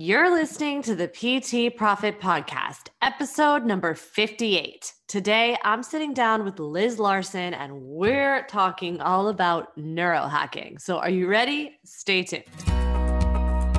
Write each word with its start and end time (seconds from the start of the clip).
You're 0.00 0.32
listening 0.32 0.82
to 0.82 0.94
the 0.94 1.08
PT 1.08 1.76
Profit 1.76 2.20
Podcast, 2.20 2.90
episode 3.02 3.64
number 3.64 3.94
58. 3.94 4.92
Today, 5.08 5.56
I'm 5.64 5.82
sitting 5.82 6.14
down 6.14 6.44
with 6.44 6.60
Liz 6.60 7.00
Larson 7.00 7.52
and 7.52 7.82
we're 7.82 8.44
talking 8.44 9.00
all 9.00 9.26
about 9.26 9.76
neurohacking. 9.76 10.80
So, 10.80 10.98
are 10.98 11.10
you 11.10 11.26
ready? 11.26 11.80
Stay 11.84 12.22
tuned. 12.22 12.44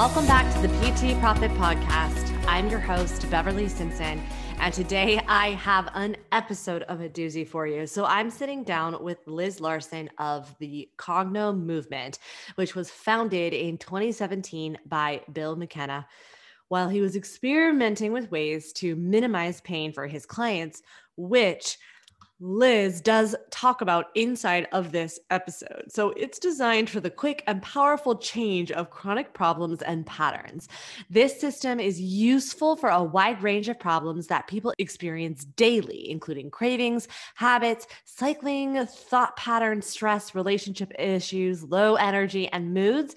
Welcome 0.00 0.26
back 0.26 0.50
to 0.54 0.66
the 0.66 0.68
PT 0.78 1.20
Profit 1.20 1.50
Podcast. 1.58 2.34
I'm 2.46 2.70
your 2.70 2.78
host, 2.80 3.30
Beverly 3.30 3.68
Simpson, 3.68 4.22
and 4.58 4.72
today 4.72 5.20
I 5.28 5.48
have 5.50 5.90
an 5.92 6.16
episode 6.32 6.84
of 6.84 7.02
a 7.02 7.08
doozy 7.10 7.46
for 7.46 7.66
you. 7.66 7.86
So 7.86 8.06
I'm 8.06 8.30
sitting 8.30 8.64
down 8.64 9.04
with 9.04 9.18
Liz 9.26 9.60
Larson 9.60 10.08
of 10.16 10.56
the 10.58 10.88
Cogno 10.96 11.54
Movement, 11.54 12.18
which 12.54 12.74
was 12.74 12.88
founded 12.88 13.52
in 13.52 13.76
2017 13.76 14.78
by 14.86 15.20
Bill 15.34 15.54
McKenna. 15.54 16.06
While 16.68 16.88
he 16.88 17.02
was 17.02 17.14
experimenting 17.14 18.10
with 18.10 18.30
ways 18.30 18.72
to 18.76 18.96
minimize 18.96 19.60
pain 19.60 19.92
for 19.92 20.06
his 20.06 20.24
clients, 20.24 20.80
which 21.18 21.76
Liz 22.40 23.02
does 23.02 23.36
talk 23.50 23.82
about 23.82 24.06
inside 24.14 24.66
of 24.72 24.92
this 24.92 25.20
episode. 25.30 25.84
So 25.88 26.10
it's 26.10 26.38
designed 26.38 26.88
for 26.88 26.98
the 26.98 27.10
quick 27.10 27.44
and 27.46 27.60
powerful 27.60 28.16
change 28.16 28.72
of 28.72 28.88
chronic 28.88 29.34
problems 29.34 29.82
and 29.82 30.06
patterns. 30.06 30.66
This 31.10 31.38
system 31.38 31.78
is 31.78 32.00
useful 32.00 32.76
for 32.76 32.88
a 32.88 33.04
wide 33.04 33.42
range 33.42 33.68
of 33.68 33.78
problems 33.78 34.28
that 34.28 34.46
people 34.46 34.72
experience 34.78 35.44
daily, 35.44 36.10
including 36.10 36.50
cravings, 36.50 37.08
habits, 37.34 37.86
cycling, 38.06 38.86
thought 38.86 39.36
patterns, 39.36 39.86
stress, 39.86 40.34
relationship 40.34 40.92
issues, 40.98 41.62
low 41.62 41.96
energy, 41.96 42.48
and 42.48 42.72
moods. 42.72 43.14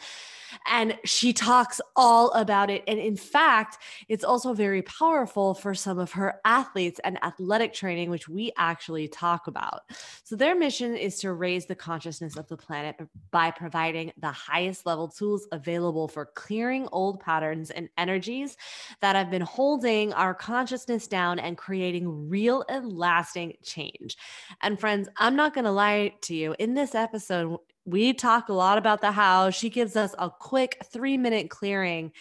And 0.69 0.97
she 1.03 1.33
talks 1.33 1.81
all 1.95 2.31
about 2.31 2.69
it. 2.69 2.83
And 2.87 2.99
in 2.99 3.15
fact, 3.15 3.77
it's 4.07 4.23
also 4.23 4.53
very 4.53 4.81
powerful 4.81 5.53
for 5.53 5.73
some 5.73 5.99
of 5.99 6.11
her 6.13 6.39
athletes 6.45 6.99
and 7.03 7.23
athletic 7.23 7.73
training, 7.73 8.09
which 8.09 8.27
we 8.27 8.51
actually 8.57 9.07
talk 9.07 9.47
about. 9.47 9.81
So 10.23 10.35
their 10.35 10.55
mission 10.55 10.95
is 10.95 11.19
to 11.19 11.33
raise 11.33 11.65
the 11.65 11.75
consciousness 11.75 12.37
of 12.37 12.47
the 12.47 12.57
planet 12.57 12.95
by 13.31 13.51
providing 13.51 14.11
the 14.17 14.31
highest 14.31 14.85
level 14.85 15.07
tools 15.07 15.47
available 15.51 16.07
for 16.07 16.25
clearing 16.25 16.87
old 16.91 17.19
patterns 17.19 17.71
and 17.71 17.89
energies 17.97 18.57
that 19.01 19.15
have 19.15 19.29
been 19.29 19.41
holding 19.41 20.13
our 20.13 20.33
consciousness 20.33 21.07
down 21.07 21.39
and 21.39 21.57
creating 21.57 22.29
real 22.29 22.63
and 22.69 22.91
lasting 22.91 23.53
change. 23.63 24.17
And 24.61 24.79
friends, 24.79 25.09
I'm 25.17 25.35
not 25.35 25.53
going 25.53 25.65
to 25.65 25.71
lie 25.71 26.13
to 26.21 26.35
you. 26.35 26.55
In 26.59 26.73
this 26.73 26.95
episode, 26.95 27.57
we 27.85 28.13
talk 28.13 28.49
a 28.49 28.53
lot 28.53 28.77
about 28.77 29.01
the 29.01 29.11
how. 29.11 29.49
She 29.49 29.69
gives 29.69 29.95
us 29.95 30.15
a 30.17 30.29
quick 30.29 30.85
three 30.91 31.17
minute 31.17 31.49
clearing. 31.49 32.11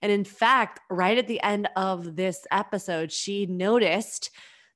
And 0.00 0.10
in 0.10 0.24
fact, 0.24 0.80
right 0.90 1.16
at 1.16 1.28
the 1.28 1.40
end 1.42 1.68
of 1.76 2.16
this 2.16 2.46
episode, 2.50 3.12
she 3.12 3.46
noticed 3.46 4.30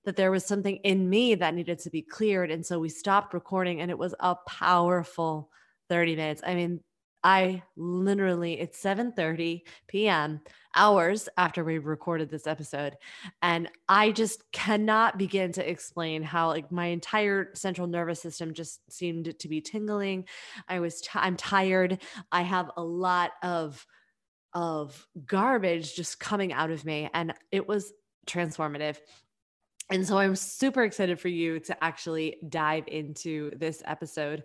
that 0.05 0.17
there 0.17 0.31
was 0.31 0.45
something 0.45 0.77
in 0.77 1.11
me 1.11 1.35
that 1.35 1.55
needed 1.55 1.81
to 1.81 1.91
be 1.91 2.01
cleared. 2.01 2.51
And 2.51 2.65
so 2.65 2.79
we 2.79 2.89
stopped 2.89 3.35
recording, 3.35 3.81
and 3.81 3.91
it 3.91 3.99
was 3.99 4.15
a 4.21 4.37
powerful 4.47 5.51
30 5.89 6.15
minutes. 6.15 6.43
I 6.47 6.55
mean, 6.55 6.81
I 7.27 7.65
literally, 7.77 8.61
it's 8.61 8.79
7 8.79 9.11
30 9.11 9.65
p.m 9.89 10.41
hours 10.77 11.29
after 11.37 11.65
we 11.65 11.79
recorded 11.79 12.31
this 12.31 12.47
episode 12.47 12.97
and 13.43 13.69
i 13.89 14.13
just 14.13 14.43
cannot 14.53 15.17
begin 15.17 15.51
to 15.51 15.69
explain 15.69 16.23
how 16.23 16.49
like 16.49 16.71
my 16.71 16.87
entire 16.87 17.51
central 17.55 17.87
nervous 17.87 18.21
system 18.21 18.53
just 18.53 18.81
seemed 18.93 19.35
to 19.39 19.49
be 19.49 19.61
tingling. 19.61 20.27
I 20.69 20.81
was 20.81 21.03
i'm 21.15 21.37
tired. 21.37 22.03
I 22.31 22.43
have 22.43 22.71
a 22.77 22.83
lot 22.83 23.33
of 23.43 23.85
of 24.53 25.07
garbage 25.27 25.95
just 25.95 26.21
coming 26.21 26.53
out 26.53 26.71
of 26.71 26.85
me 26.85 27.11
and 27.13 27.35
it 27.51 27.67
was 27.67 27.93
transformative. 28.27 28.99
And 29.91 30.07
so 30.07 30.19
I'm 30.19 30.35
super 30.35 30.83
excited 30.83 31.21
for 31.21 31.29
you 31.29 31.61
to 31.61 31.85
actually 31.85 32.37
dive 32.49 32.85
into 32.89 33.51
this 33.57 33.83
episode 33.85 34.45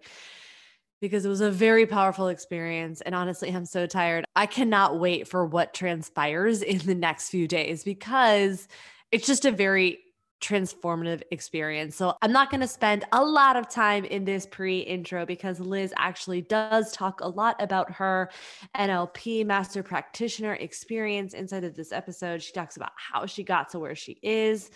because 1.01 1.25
it 1.25 1.29
was 1.29 1.41
a 1.41 1.51
very 1.51 1.85
powerful 1.85 2.27
experience. 2.27 3.01
And 3.01 3.15
honestly, 3.15 3.49
I'm 3.49 3.65
so 3.65 3.87
tired. 3.87 4.23
I 4.35 4.45
cannot 4.45 4.99
wait 4.99 5.27
for 5.27 5.45
what 5.45 5.73
transpires 5.73 6.61
in 6.61 6.77
the 6.77 6.95
next 6.95 7.29
few 7.29 7.47
days 7.47 7.83
because 7.83 8.67
it's 9.11 9.27
just 9.27 9.43
a 9.43 9.51
very 9.51 9.99
transformative 10.41 11.21
experience. 11.31 11.95
So 11.95 12.15
I'm 12.21 12.31
not 12.31 12.49
going 12.49 12.61
to 12.61 12.67
spend 12.67 13.05
a 13.11 13.23
lot 13.23 13.55
of 13.55 13.69
time 13.69 14.05
in 14.05 14.25
this 14.25 14.45
pre 14.45 14.79
intro 14.79 15.25
because 15.25 15.59
Liz 15.59 15.93
actually 15.97 16.41
does 16.41 16.91
talk 16.91 17.21
a 17.21 17.27
lot 17.27 17.55
about 17.59 17.91
her 17.91 18.31
NLP 18.75 19.45
master 19.45 19.83
practitioner 19.83 20.53
experience 20.53 21.33
inside 21.33 21.63
of 21.63 21.75
this 21.75 21.91
episode. 21.91 22.41
She 22.41 22.53
talks 22.53 22.75
about 22.75 22.91
how 22.95 23.25
she 23.27 23.43
got 23.43 23.69
to 23.69 23.79
where 23.79 23.95
she 23.95 24.17
is 24.23 24.71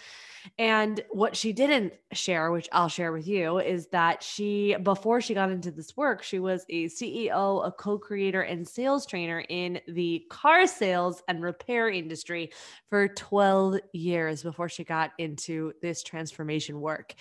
and 0.58 1.02
what 1.10 1.36
she 1.36 1.54
didn't 1.54 1.94
share, 2.14 2.52
which 2.52 2.70
I'll 2.72 2.88
share 2.88 3.12
with 3.12 3.28
you, 3.28 3.60
is 3.60 3.88
that 3.88 4.24
she, 4.24 4.76
before 4.84 5.22
she 5.22 5.34
got 5.34 5.52
into 5.52 5.72
this 5.72 5.96
work, 5.98 6.24
she 6.24 6.40
was 6.40 6.66
a 6.70 6.86
CEO, 6.86 7.66
a 7.66 7.72
co 7.72 7.98
creator, 7.98 8.42
and 8.42 8.68
sales 8.68 9.06
trainer 9.06 9.44
in 9.50 9.80
the 9.88 10.26
car 10.30 10.68
sales 10.68 11.22
and 11.28 11.44
repair 11.44 11.90
industry 11.90 12.52
for 12.90 13.08
12 13.08 13.80
years 13.94 14.44
before 14.44 14.70
she 14.70 14.84
got 14.84 15.12
into 15.18 15.74
this 15.82 16.04
transformation 16.04 16.80
work. 16.80 17.14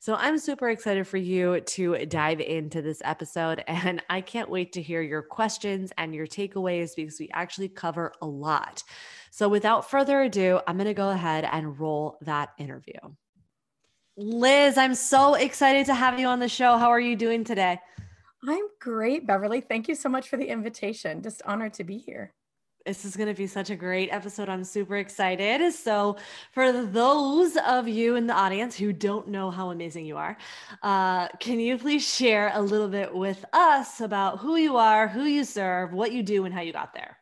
So 0.00 0.14
I'm 0.14 0.38
super 0.38 0.70
excited 0.70 1.06
for 1.06 1.18
you 1.18 1.60
to 1.60 2.06
dive 2.06 2.40
into 2.40 2.82
this 2.82 3.02
episode. 3.04 3.64
And 3.88 4.02
I 4.10 4.20
can't 4.20 4.50
wait 4.50 4.72
to 4.72 4.82
hear 4.82 5.02
your 5.02 5.22
questions 5.22 5.92
and 5.96 6.14
your 6.14 6.26
takeaways 6.26 6.96
because 6.96 7.18
we 7.20 7.30
actually 7.32 7.68
cover 7.68 8.12
a 8.20 8.26
lot. 8.26 8.82
So 9.30 9.48
without 9.48 9.90
further 9.90 10.22
ado, 10.22 10.60
I'm 10.66 10.76
going 10.76 10.86
to 10.86 10.94
go 10.94 11.10
ahead 11.10 11.48
and 11.50 11.78
roll 11.78 12.18
that 12.22 12.50
interview. 12.58 12.98
Liz, 14.16 14.76
I'm 14.76 14.94
so 14.94 15.34
excited 15.34 15.86
to 15.86 15.94
have 15.94 16.18
you 16.18 16.26
on 16.26 16.40
the 16.40 16.48
show. 16.48 16.76
How 16.76 16.90
are 16.90 17.00
you 17.00 17.14
doing 17.14 17.44
today? 17.44 17.78
I'm 18.46 18.64
great, 18.80 19.26
Beverly. 19.26 19.60
Thank 19.60 19.88
you 19.88 19.94
so 19.94 20.08
much 20.08 20.28
for 20.28 20.36
the 20.36 20.46
invitation. 20.46 21.22
Just 21.22 21.42
honored 21.44 21.74
to 21.74 21.84
be 21.84 21.98
here. 21.98 22.32
This 22.86 23.04
is 23.04 23.16
going 23.16 23.28
to 23.28 23.34
be 23.34 23.46
such 23.46 23.68
a 23.68 23.76
great 23.76 24.08
episode. 24.10 24.48
I'm 24.48 24.64
super 24.64 24.96
excited. 24.96 25.74
So, 25.74 26.16
for 26.52 26.72
those 26.72 27.56
of 27.58 27.86
you 27.86 28.16
in 28.16 28.26
the 28.26 28.32
audience 28.32 28.76
who 28.76 28.94
don't 28.94 29.28
know 29.28 29.50
how 29.50 29.70
amazing 29.70 30.06
you 30.06 30.16
are, 30.16 30.38
uh, 30.82 31.28
can 31.38 31.60
you 31.60 31.76
please 31.76 32.08
share 32.08 32.50
a 32.54 32.62
little 32.62 32.88
bit 32.88 33.14
with 33.14 33.44
us 33.52 34.00
about 34.00 34.38
who 34.38 34.56
you 34.56 34.78
are, 34.78 35.06
who 35.06 35.24
you 35.24 35.44
serve, 35.44 35.92
what 35.92 36.12
you 36.12 36.22
do, 36.22 36.46
and 36.46 36.54
how 36.54 36.62
you 36.62 36.72
got 36.72 36.94
there? 36.94 37.17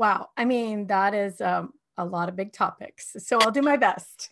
Wow. 0.00 0.30
I 0.34 0.46
mean, 0.46 0.86
that 0.86 1.12
is 1.12 1.42
um, 1.42 1.74
a 1.98 2.04
lot 2.06 2.30
of 2.30 2.34
big 2.34 2.54
topics. 2.54 3.14
So 3.18 3.38
I'll 3.38 3.50
do 3.50 3.60
my 3.60 3.76
best. 3.76 4.30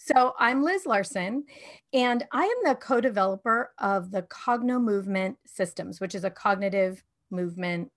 So 0.00 0.34
I'm 0.40 0.64
Liz 0.64 0.86
Larson, 0.86 1.44
and 1.92 2.24
I 2.32 2.42
am 2.42 2.56
the 2.64 2.74
co 2.74 3.00
developer 3.00 3.70
of 3.78 4.10
the 4.10 4.22
Cogno 4.22 4.82
Movement 4.82 5.38
Systems, 5.46 6.00
which 6.00 6.16
is 6.16 6.24
a 6.24 6.30
cognitive 6.30 7.04
movement 7.30 7.92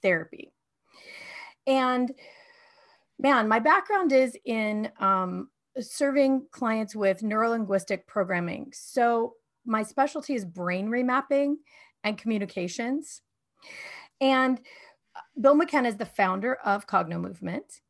therapy. 0.00 0.52
And 1.66 2.12
man, 3.18 3.48
my 3.48 3.58
background 3.58 4.12
is 4.12 4.36
in 4.44 4.92
um, 5.00 5.48
serving 5.80 6.46
clients 6.52 6.94
with 6.94 7.20
neurolinguistic 7.20 8.06
programming. 8.06 8.70
So 8.74 9.34
my 9.66 9.82
specialty 9.82 10.36
is 10.36 10.44
brain 10.44 10.86
remapping 10.86 11.56
and 12.04 12.16
communications. 12.16 13.22
And 14.20 14.60
Bill 15.40 15.54
McKenna 15.54 15.88
is 15.88 15.96
the 15.96 16.06
founder 16.06 16.54
of 16.64 16.86
Cogno 16.86 17.20
Movement. 17.20 17.80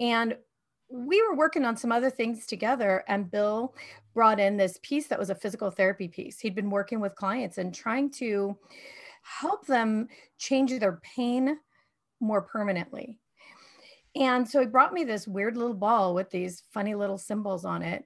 And 0.00 0.36
we 0.90 1.20
were 1.22 1.36
working 1.36 1.64
on 1.64 1.76
some 1.76 1.92
other 1.92 2.10
things 2.10 2.46
together, 2.46 3.04
and 3.08 3.30
Bill 3.30 3.74
brought 4.14 4.40
in 4.40 4.56
this 4.56 4.78
piece 4.82 5.06
that 5.08 5.18
was 5.18 5.30
a 5.30 5.34
physical 5.34 5.70
therapy 5.70 6.08
piece. 6.08 6.40
He'd 6.40 6.54
been 6.54 6.70
working 6.70 7.00
with 7.00 7.14
clients 7.14 7.58
and 7.58 7.74
trying 7.74 8.10
to 8.12 8.56
help 9.22 9.66
them 9.66 10.08
change 10.38 10.78
their 10.78 11.00
pain 11.02 11.58
more 12.20 12.42
permanently. 12.42 13.18
And 14.16 14.48
so 14.48 14.60
he 14.60 14.66
brought 14.66 14.94
me 14.94 15.04
this 15.04 15.28
weird 15.28 15.56
little 15.56 15.74
ball 15.74 16.14
with 16.14 16.30
these 16.30 16.64
funny 16.72 16.94
little 16.94 17.18
symbols 17.18 17.64
on 17.64 17.82
it. 17.82 18.04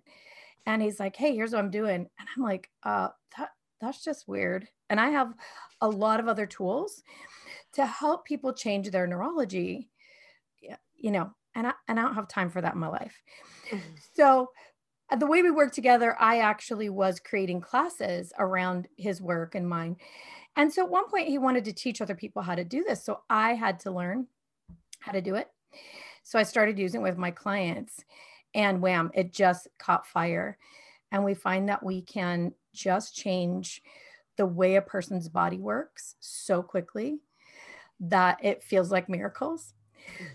And 0.66 0.82
he's 0.82 1.00
like, 1.00 1.16
hey, 1.16 1.34
here's 1.34 1.52
what 1.52 1.60
I'm 1.60 1.70
doing. 1.70 2.06
And 2.18 2.28
I'm 2.36 2.42
like, 2.42 2.68
uh, 2.82 3.08
that, 3.38 3.50
that's 3.80 4.04
just 4.04 4.28
weird. 4.28 4.68
And 4.90 5.00
I 5.00 5.10
have 5.10 5.32
a 5.80 5.88
lot 5.88 6.20
of 6.20 6.28
other 6.28 6.46
tools 6.46 7.02
to 7.74 7.86
help 7.86 8.24
people 8.24 8.52
change 8.52 8.90
their 8.90 9.06
neurology, 9.06 9.88
you 10.96 11.10
know, 11.10 11.30
and 11.54 11.66
I, 11.66 11.72
and 11.88 11.98
I 11.98 12.02
don't 12.02 12.14
have 12.14 12.28
time 12.28 12.48
for 12.48 12.60
that 12.60 12.74
in 12.74 12.80
my 12.80 12.88
life. 12.88 13.20
Mm-hmm. 13.70 13.94
So 14.14 14.50
uh, 15.10 15.16
the 15.16 15.26
way 15.26 15.42
we 15.42 15.50
work 15.50 15.72
together, 15.72 16.16
I 16.18 16.38
actually 16.38 16.88
was 16.88 17.20
creating 17.20 17.60
classes 17.60 18.32
around 18.38 18.88
his 18.96 19.20
work 19.20 19.54
and 19.54 19.68
mine. 19.68 19.96
And 20.56 20.72
so 20.72 20.84
at 20.84 20.90
one 20.90 21.08
point 21.08 21.28
he 21.28 21.38
wanted 21.38 21.64
to 21.64 21.72
teach 21.72 22.00
other 22.00 22.14
people 22.14 22.42
how 22.42 22.54
to 22.54 22.64
do 22.64 22.84
this. 22.84 23.04
So 23.04 23.20
I 23.28 23.54
had 23.54 23.80
to 23.80 23.90
learn 23.90 24.26
how 25.00 25.12
to 25.12 25.20
do 25.20 25.34
it. 25.34 25.48
So 26.22 26.38
I 26.38 26.44
started 26.44 26.78
using 26.78 27.00
it 27.00 27.04
with 27.04 27.18
my 27.18 27.30
clients 27.30 28.04
and 28.54 28.80
wham, 28.80 29.10
it 29.14 29.32
just 29.32 29.68
caught 29.78 30.06
fire. 30.06 30.58
And 31.10 31.24
we 31.24 31.34
find 31.34 31.68
that 31.68 31.82
we 31.82 32.02
can 32.02 32.52
just 32.72 33.14
change 33.14 33.82
the 34.36 34.46
way 34.46 34.76
a 34.76 34.82
person's 34.82 35.28
body 35.28 35.58
works 35.58 36.14
so 36.20 36.62
quickly 36.62 37.18
that 38.02 38.44
it 38.44 38.62
feels 38.62 38.90
like 38.90 39.08
miracles. 39.08 39.74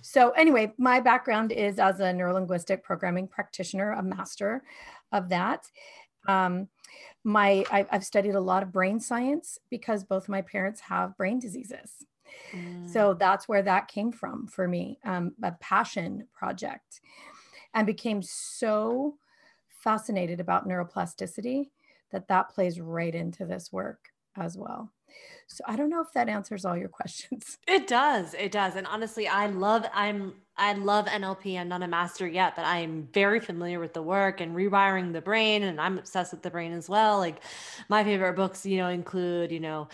So, 0.01 0.31
anyway, 0.31 0.73
my 0.77 1.01
background 1.01 1.51
is 1.51 1.77
as 1.77 1.99
a 1.99 2.05
neurolinguistic 2.05 2.81
programming 2.81 3.27
practitioner, 3.27 3.91
a 3.91 4.01
master 4.01 4.63
of 5.11 5.29
that. 5.29 5.69
Um, 6.27 6.69
my 7.23 7.65
I, 7.69 7.85
have 7.89 8.05
studied 8.05 8.35
a 8.35 8.39
lot 8.39 8.63
of 8.63 8.71
brain 8.71 8.99
science 8.99 9.59
because 9.69 10.03
both 10.03 10.29
my 10.29 10.41
parents 10.41 10.79
have 10.81 11.17
brain 11.17 11.39
diseases. 11.39 12.05
Mm. 12.53 12.89
So 12.89 13.13
that's 13.13 13.47
where 13.47 13.61
that 13.61 13.89
came 13.89 14.11
from 14.11 14.47
for 14.47 14.67
me, 14.67 14.99
um, 15.03 15.33
a 15.43 15.51
passion 15.59 16.27
project, 16.33 17.01
and 17.73 17.85
became 17.85 18.21
so 18.21 19.17
fascinated 19.67 20.39
about 20.39 20.67
neuroplasticity 20.67 21.69
that 22.11 22.29
that 22.29 22.49
plays 22.49 22.79
right 22.79 23.13
into 23.13 23.45
this 23.45 23.71
work 23.71 24.09
as 24.35 24.57
well. 24.57 24.91
So 25.47 25.63
I 25.65 25.75
don't 25.75 25.89
know 25.89 26.01
if 26.01 26.11
that 26.13 26.29
answers 26.29 26.65
all 26.65 26.77
your 26.77 26.89
questions. 26.89 27.57
It 27.67 27.87
does. 27.87 28.33
It 28.33 28.51
does. 28.51 28.75
And 28.75 28.87
honestly, 28.87 29.27
I 29.27 29.47
love 29.47 29.85
I'm 29.93 30.33
I 30.59 30.73
love 30.73 31.05
NLP. 31.05 31.59
I'm 31.59 31.69
not 31.69 31.83
a 31.83 31.87
master 31.87 32.27
yet, 32.27 32.55
but 32.55 32.65
I 32.65 32.79
am 32.79 33.07
very 33.13 33.39
familiar 33.39 33.79
with 33.79 33.93
the 33.93 34.01
work 34.01 34.41
and 34.41 34.55
rewiring 34.55 35.13
the 35.13 35.21
brain. 35.21 35.63
And 35.63 35.79
I'm 35.79 35.99
obsessed 35.99 36.33
with 36.33 36.41
the 36.41 36.49
brain 36.49 36.73
as 36.73 36.89
well. 36.89 37.19
Like 37.19 37.43
my 37.89 38.03
favorite 38.03 38.35
books, 38.35 38.65
you 38.65 38.77
know, 38.77 38.87
include, 38.87 39.51
you 39.51 39.59
know, 39.59 39.87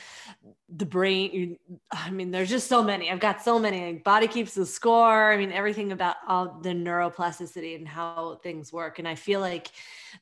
the 0.69 0.85
brain. 0.85 1.57
I 1.91 2.09
mean, 2.11 2.31
there's 2.31 2.49
just 2.49 2.67
so 2.67 2.81
many. 2.81 3.11
I've 3.11 3.19
got 3.19 3.41
so 3.41 3.59
many. 3.59 3.93
Like 3.93 4.03
Body 4.05 4.27
Keeps 4.27 4.53
the 4.53 4.65
Score. 4.65 5.33
I 5.33 5.37
mean, 5.37 5.51
everything 5.51 5.91
about 5.91 6.15
all 6.29 6.59
the 6.61 6.69
neuroplasticity 6.69 7.75
and 7.75 7.87
how 7.87 8.39
things 8.41 8.71
work. 8.71 8.99
And 8.99 9.07
I 9.07 9.15
feel 9.15 9.41
like 9.41 9.69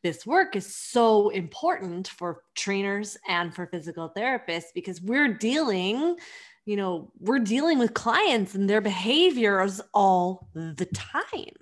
this 0.02 0.26
work 0.26 0.56
is 0.56 0.76
so 0.76 1.30
important 1.30 2.08
for 2.08 2.44
trainers 2.56 3.16
and 3.28 3.54
for 3.54 3.68
physical 3.68 4.12
therapists 4.18 4.74
because 4.74 5.02
we're 5.02 5.21
dealing 5.28 6.18
you 6.66 6.76
know, 6.76 7.12
we're 7.20 7.40
dealing 7.40 7.80
with 7.80 7.94
clients 7.94 8.56
and 8.56 8.70
their 8.70 8.82
behaviors 8.82 9.82
all 9.94 10.48
the 10.54 10.88
time. 10.94 11.56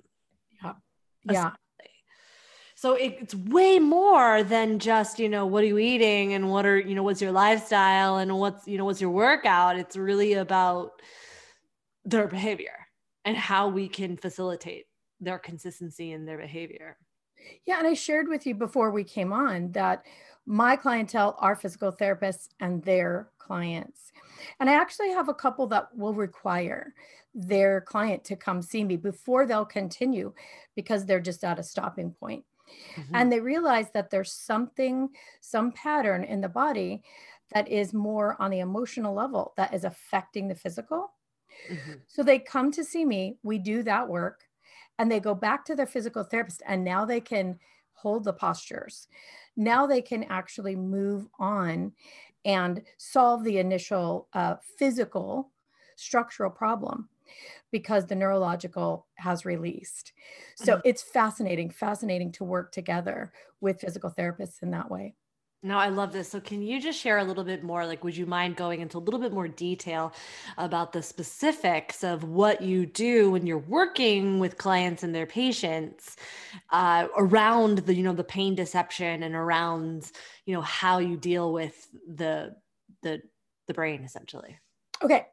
Yeah. 0.62 0.72
Yeah. 1.24 1.50
So 2.74 2.94
it's 2.94 3.34
way 3.34 3.78
more 3.78 4.42
than 4.42 4.78
just, 4.78 5.18
you 5.18 5.28
know, 5.28 5.46
what 5.46 5.62
are 5.64 5.66
you 5.66 5.78
eating 5.78 6.32
and 6.32 6.50
what 6.50 6.64
are, 6.64 6.78
you 6.78 6.94
know, 6.94 7.02
what's 7.02 7.20
your 7.20 7.32
lifestyle 7.32 8.16
and 8.16 8.38
what's, 8.38 8.66
you 8.66 8.78
know, 8.78 8.86
what's 8.86 9.02
your 9.02 9.10
workout. 9.10 9.78
It's 9.78 9.96
really 9.96 10.34
about 10.34 11.02
their 12.04 12.26
behavior 12.26 12.86
and 13.26 13.36
how 13.36 13.68
we 13.68 13.86
can 13.86 14.16
facilitate 14.16 14.86
their 15.20 15.38
consistency 15.38 16.12
in 16.12 16.24
their 16.24 16.38
behavior. 16.38 16.96
Yeah. 17.66 17.78
And 17.78 17.86
I 17.86 17.92
shared 17.92 18.28
with 18.28 18.46
you 18.46 18.54
before 18.54 18.90
we 18.90 19.04
came 19.04 19.32
on 19.32 19.72
that 19.72 20.06
my 20.46 20.76
clientele 20.76 21.36
are 21.38 21.56
physical 21.56 21.92
therapists 21.92 22.48
and 22.60 22.82
their 22.82 23.28
clients. 23.50 24.12
And 24.60 24.70
I 24.70 24.74
actually 24.74 25.08
have 25.10 25.28
a 25.28 25.34
couple 25.34 25.66
that 25.68 25.88
will 25.92 26.14
require 26.14 26.94
their 27.34 27.80
client 27.80 28.22
to 28.24 28.36
come 28.36 28.62
see 28.62 28.84
me 28.84 28.96
before 28.96 29.44
they'll 29.44 29.64
continue 29.64 30.32
because 30.76 31.04
they're 31.04 31.18
just 31.18 31.42
at 31.42 31.58
a 31.58 31.64
stopping 31.64 32.12
point. 32.12 32.44
Mm-hmm. 32.94 33.16
And 33.16 33.32
they 33.32 33.40
realize 33.40 33.90
that 33.92 34.08
there's 34.08 34.32
something, 34.32 35.08
some 35.40 35.72
pattern 35.72 36.22
in 36.22 36.40
the 36.40 36.48
body 36.48 37.02
that 37.52 37.66
is 37.66 37.92
more 37.92 38.40
on 38.40 38.52
the 38.52 38.60
emotional 38.60 39.14
level 39.14 39.52
that 39.56 39.74
is 39.74 39.82
affecting 39.82 40.46
the 40.46 40.54
physical. 40.54 41.10
Mm-hmm. 41.68 41.94
So 42.06 42.22
they 42.22 42.38
come 42.38 42.70
to 42.70 42.84
see 42.84 43.04
me, 43.04 43.38
we 43.42 43.58
do 43.58 43.82
that 43.82 44.08
work, 44.08 44.42
and 45.00 45.10
they 45.10 45.18
go 45.18 45.34
back 45.34 45.64
to 45.64 45.74
their 45.74 45.88
physical 45.88 46.22
therapist, 46.22 46.62
and 46.68 46.84
now 46.84 47.04
they 47.04 47.20
can 47.20 47.58
hold 47.94 48.22
the 48.22 48.32
postures. 48.32 49.08
Now 49.56 49.88
they 49.88 50.02
can 50.02 50.24
actually 50.24 50.76
move 50.76 51.26
on 51.40 51.92
and 52.44 52.82
solve 52.96 53.44
the 53.44 53.58
initial 53.58 54.28
uh, 54.32 54.56
physical 54.78 55.50
structural 55.96 56.50
problem 56.50 57.08
because 57.70 58.06
the 58.06 58.14
neurological 58.14 59.06
has 59.14 59.44
released. 59.44 60.12
So 60.56 60.74
mm-hmm. 60.74 60.88
it's 60.88 61.02
fascinating, 61.02 61.70
fascinating 61.70 62.32
to 62.32 62.44
work 62.44 62.72
together 62.72 63.32
with 63.60 63.80
physical 63.80 64.10
therapists 64.10 64.62
in 64.62 64.70
that 64.72 64.90
way. 64.90 65.14
No, 65.62 65.76
I 65.76 65.88
love 65.90 66.12
this. 66.12 66.30
So, 66.30 66.40
can 66.40 66.62
you 66.62 66.80
just 66.80 66.98
share 66.98 67.18
a 67.18 67.24
little 67.24 67.44
bit 67.44 67.62
more? 67.62 67.84
Like, 67.84 68.02
would 68.02 68.16
you 68.16 68.24
mind 68.24 68.56
going 68.56 68.80
into 68.80 68.96
a 68.96 69.00
little 69.00 69.20
bit 69.20 69.30
more 69.32 69.46
detail 69.46 70.14
about 70.56 70.92
the 70.92 71.02
specifics 71.02 72.02
of 72.02 72.24
what 72.24 72.62
you 72.62 72.86
do 72.86 73.32
when 73.32 73.46
you're 73.46 73.58
working 73.58 74.38
with 74.38 74.56
clients 74.56 75.02
and 75.02 75.14
their 75.14 75.26
patients 75.26 76.16
uh, 76.70 77.08
around 77.14 77.78
the, 77.80 77.94
you 77.94 78.02
know, 78.02 78.14
the 78.14 78.24
pain 78.24 78.54
deception 78.54 79.22
and 79.22 79.34
around, 79.34 80.10
you 80.46 80.54
know, 80.54 80.62
how 80.62 80.96
you 80.98 81.16
deal 81.18 81.52
with 81.52 81.88
the 82.08 82.56
the 83.02 83.20
the 83.66 83.74
brain 83.74 84.02
essentially? 84.02 84.58
Okay. 85.02 85.26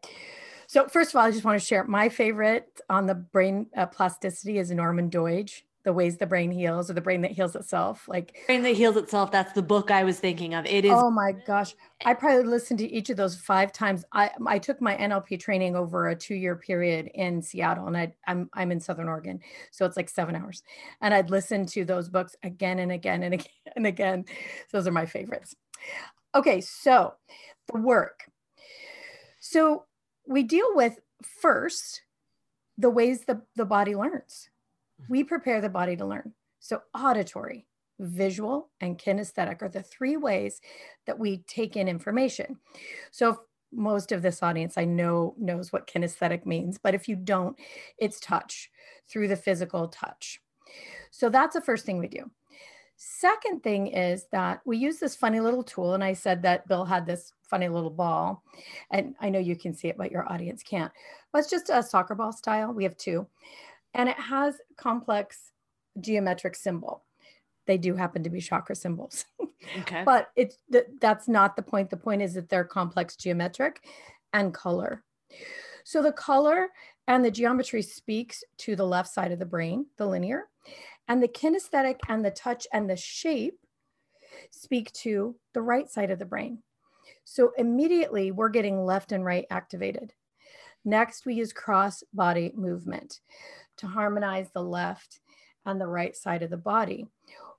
So, 0.67 0.89
first 0.89 1.11
of 1.11 1.15
all, 1.15 1.25
I 1.25 1.31
just 1.31 1.45
want 1.45 1.57
to 1.57 1.65
share 1.65 1.85
my 1.85 2.09
favorite 2.09 2.81
on 2.89 3.05
the 3.05 3.15
brain 3.15 3.67
uh, 3.77 3.85
plasticity 3.85 4.57
is 4.57 4.71
Norman 4.71 5.09
Doidge 5.09 5.61
the 5.87 5.93
ways 5.93 6.17
the 6.17 6.25
brain 6.25 6.51
heals 6.51 6.89
or 6.89 6.93
the 6.93 6.99
brain 6.99 7.21
that 7.21 7.31
heals 7.31 7.55
itself 7.55 8.09
like 8.09 8.35
brain 8.45 8.61
that 8.61 8.75
heals 8.75 8.97
itself 8.97 9.31
that's 9.31 9.53
the 9.53 9.61
book 9.61 9.89
i 9.89 10.03
was 10.03 10.19
thinking 10.19 10.53
of. 10.53 10.65
It 10.65 10.83
is 10.83 10.91
oh 10.93 11.09
my 11.09 11.31
gosh. 11.31 11.75
I 12.03 12.13
probably 12.13 12.43
listened 12.43 12.79
to 12.79 12.91
each 12.91 13.09
of 13.09 13.15
those 13.15 13.37
five 13.37 13.71
times. 13.71 14.03
I 14.11 14.31
i 14.45 14.59
took 14.59 14.81
my 14.81 14.97
nlp 14.97 15.39
training 15.39 15.77
over 15.77 16.09
a 16.09 16.15
two 16.15 16.35
year 16.35 16.57
period 16.57 17.09
in 17.13 17.41
seattle 17.41 17.87
and 17.87 17.95
i 17.95 18.13
i'm 18.27 18.49
i'm 18.53 18.73
in 18.73 18.81
southern 18.81 19.07
oregon 19.07 19.39
so 19.71 19.85
it's 19.85 19.95
like 19.95 20.09
seven 20.09 20.35
hours. 20.35 20.61
And 20.99 21.13
i'd 21.13 21.29
listen 21.29 21.65
to 21.67 21.85
those 21.85 22.09
books 22.09 22.35
again 22.43 22.79
and 22.79 22.91
again 22.91 23.23
and 23.23 23.33
again 23.35 23.47
and 23.77 23.87
again. 23.87 24.25
Those 24.73 24.87
are 24.87 24.91
my 24.91 25.05
favorites. 25.05 25.55
Okay 26.35 26.59
so 26.59 27.13
the 27.71 27.79
work. 27.79 28.29
So 29.39 29.85
we 30.27 30.43
deal 30.43 30.75
with 30.75 30.99
first 31.23 32.01
the 32.77 32.89
ways 32.89 33.23
the, 33.23 33.41
the 33.55 33.65
body 33.65 33.95
learns 33.95 34.49
Mm-hmm. 35.01 35.11
we 35.11 35.23
prepare 35.23 35.61
the 35.61 35.69
body 35.69 35.95
to 35.95 36.05
learn. 36.05 36.33
So, 36.59 36.81
auditory, 36.95 37.67
visual, 37.99 38.69
and 38.81 38.97
kinesthetic 38.97 39.61
are 39.61 39.69
the 39.69 39.83
three 39.83 40.17
ways 40.17 40.59
that 41.05 41.19
we 41.19 41.43
take 41.47 41.75
in 41.75 41.87
information. 41.87 42.57
So, 43.11 43.41
most 43.71 44.11
of 44.11 44.21
this 44.21 44.41
audience 44.41 44.77
I 44.77 44.85
know 44.85 45.35
knows 45.37 45.71
what 45.71 45.87
kinesthetic 45.87 46.45
means, 46.45 46.77
but 46.77 46.95
if 46.95 47.07
you 47.07 47.15
don't, 47.15 47.55
it's 47.97 48.19
touch 48.19 48.71
through 49.09 49.27
the 49.27 49.35
physical 49.35 49.87
touch. 49.87 50.39
So, 51.11 51.29
that's 51.29 51.53
the 51.53 51.61
first 51.61 51.85
thing 51.85 51.99
we 51.99 52.07
do. 52.07 52.29
Second 52.95 53.61
thing 53.61 53.87
is 53.87 54.25
that 54.31 54.61
we 54.65 54.75
use 54.77 54.97
this 54.97 55.15
funny 55.15 55.39
little 55.39 55.63
tool, 55.63 55.93
and 55.93 56.03
I 56.03 56.13
said 56.13 56.41
that 56.41 56.67
Bill 56.67 56.83
had 56.83 57.05
this 57.05 57.31
funny 57.43 57.69
little 57.69 57.91
ball, 57.91 58.43
and 58.89 59.13
I 59.21 59.29
know 59.29 59.37
you 59.37 59.55
can 59.55 59.75
see 59.75 59.87
it, 59.89 59.97
but 59.97 60.11
your 60.11 60.31
audience 60.31 60.63
can't. 60.63 60.91
But 61.31 61.39
it's 61.39 61.51
just 61.51 61.69
a 61.69 61.83
soccer 61.83 62.15
ball 62.15 62.31
style. 62.31 62.73
We 62.73 62.83
have 62.83 62.97
two 62.97 63.27
and 63.97 64.07
it 64.07 64.19
has 64.19 64.55
complex 64.77 65.51
geometric 65.99 66.55
symbol. 66.55 67.03
They 67.65 67.77
do 67.77 67.95
happen 67.95 68.23
to 68.23 68.29
be 68.29 68.39
chakra 68.39 68.75
symbols. 68.75 69.25
Okay. 69.79 70.03
but 70.05 70.29
it's 70.35 70.57
th- 70.71 70.85
that's 71.01 71.27
not 71.27 71.55
the 71.55 71.61
point. 71.61 71.89
The 71.89 71.97
point 71.97 72.21
is 72.21 72.35
that 72.35 72.47
they're 72.47 72.63
complex 72.63 73.15
geometric 73.15 73.83
and 74.31 74.53
color. 74.53 75.03
So 75.83 76.01
the 76.01 76.13
color 76.13 76.69
and 77.07 77.25
the 77.25 77.31
geometry 77.31 77.81
speaks 77.81 78.43
to 78.59 78.75
the 78.75 78.85
left 78.85 79.09
side 79.09 79.31
of 79.31 79.39
the 79.39 79.45
brain, 79.45 79.87
the 79.97 80.05
linear, 80.05 80.43
and 81.07 81.21
the 81.21 81.27
kinesthetic 81.27 81.97
and 82.07 82.23
the 82.23 82.31
touch 82.31 82.67
and 82.71 82.89
the 82.89 82.95
shape 82.95 83.59
speak 84.51 84.91
to 84.93 85.35
the 85.53 85.61
right 85.61 85.89
side 85.89 86.11
of 86.11 86.19
the 86.19 86.25
brain. 86.25 86.59
So 87.23 87.51
immediately 87.57 88.31
we're 88.31 88.49
getting 88.49 88.85
left 88.85 89.11
and 89.11 89.25
right 89.25 89.45
activated. 89.49 90.13
Next, 90.87 91.25
we 91.25 91.33
use 91.33 91.51
cross 91.51 92.01
body 92.13 92.53
movement 92.55 93.19
to 93.75 93.87
harmonize 93.87 94.47
the 94.53 94.63
left 94.63 95.19
and 95.65 95.81
the 95.81 95.87
right 95.87 96.15
side 96.15 96.43
of 96.43 96.49
the 96.49 96.55
body. 96.55 97.07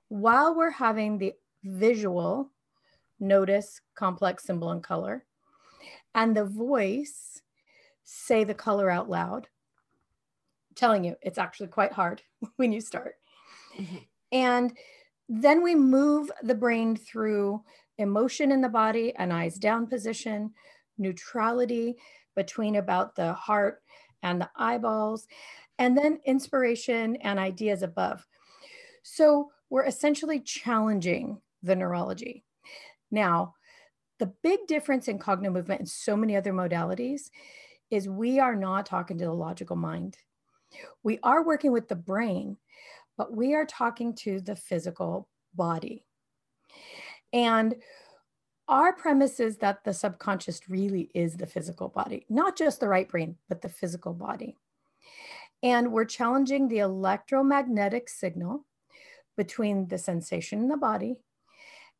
While 0.07 0.55
we're 0.55 0.71
having 0.71 1.19
the 1.19 1.33
visual, 1.63 2.49
notice 3.19 3.81
complex 3.93 4.45
symbol 4.45 4.71
and 4.71 4.81
color, 4.81 5.25
and 6.15 6.35
the 6.35 6.45
voice, 6.45 7.43
say 8.03 8.43
the 8.43 8.55
color 8.55 8.89
out 8.89 9.11
loud. 9.11 9.47
I'm 10.71 10.75
telling 10.75 11.03
you, 11.03 11.15
it's 11.21 11.37
actually 11.37 11.67
quite 11.67 11.93
hard 11.93 12.23
when 12.55 12.71
you 12.71 12.81
start. 12.81 13.13
Mm-hmm. 13.79 13.97
And 14.31 14.75
then 15.29 15.61
we 15.61 15.75
move 15.75 16.31
the 16.41 16.55
brain 16.55 16.95
through 16.95 17.61
emotion 17.99 18.51
in 18.51 18.61
the 18.61 18.69
body, 18.69 19.13
an 19.17 19.31
eyes 19.31 19.59
down 19.59 19.85
position, 19.85 20.51
neutrality, 20.97 21.95
between 22.39 22.77
about 22.77 23.15
the 23.15 23.33
heart 23.33 23.81
and 24.23 24.39
the 24.39 24.49
eyeballs, 24.55 25.27
and 25.77 25.97
then 25.97 26.21
inspiration 26.25 27.17
and 27.17 27.37
ideas 27.37 27.83
above. 27.83 28.25
So 29.03 29.51
we're 29.69 29.85
essentially 29.85 30.39
challenging 30.39 31.41
the 31.63 31.75
neurology. 31.75 32.45
Now, 33.11 33.55
the 34.19 34.31
big 34.41 34.59
difference 34.67 35.09
in 35.09 35.19
cognitive 35.19 35.51
movement 35.51 35.81
and 35.81 35.89
so 35.89 36.15
many 36.15 36.37
other 36.37 36.53
modalities 36.53 37.29
is 37.91 38.07
we 38.07 38.39
are 38.39 38.55
not 38.55 38.85
talking 38.85 39.17
to 39.17 39.25
the 39.25 39.33
logical 39.33 39.75
mind. 39.75 40.17
We 41.03 41.19
are 41.23 41.43
working 41.45 41.73
with 41.73 41.89
the 41.89 41.95
brain, 41.95 42.55
but 43.17 43.35
we 43.35 43.53
are 43.53 43.65
talking 43.65 44.15
to 44.15 44.39
the 44.39 44.55
physical 44.55 45.27
body. 45.53 46.05
And 47.33 47.75
our 48.69 48.93
premise 48.93 49.39
is 49.39 49.57
that 49.57 49.83
the 49.83 49.93
subconscious 49.93 50.69
really 50.69 51.09
is 51.13 51.35
the 51.35 51.47
physical 51.47 51.89
body, 51.89 52.25
not 52.29 52.55
just 52.55 52.79
the 52.79 52.87
right 52.87 53.09
brain, 53.09 53.35
but 53.49 53.61
the 53.61 53.69
physical 53.69 54.13
body. 54.13 54.55
And 55.63 55.91
we're 55.91 56.05
challenging 56.05 56.67
the 56.67 56.79
electromagnetic 56.79 58.07
signal 58.07 58.65
between 59.35 59.87
the 59.87 59.97
sensation 59.97 60.59
in 60.59 60.67
the 60.69 60.77
body 60.77 61.17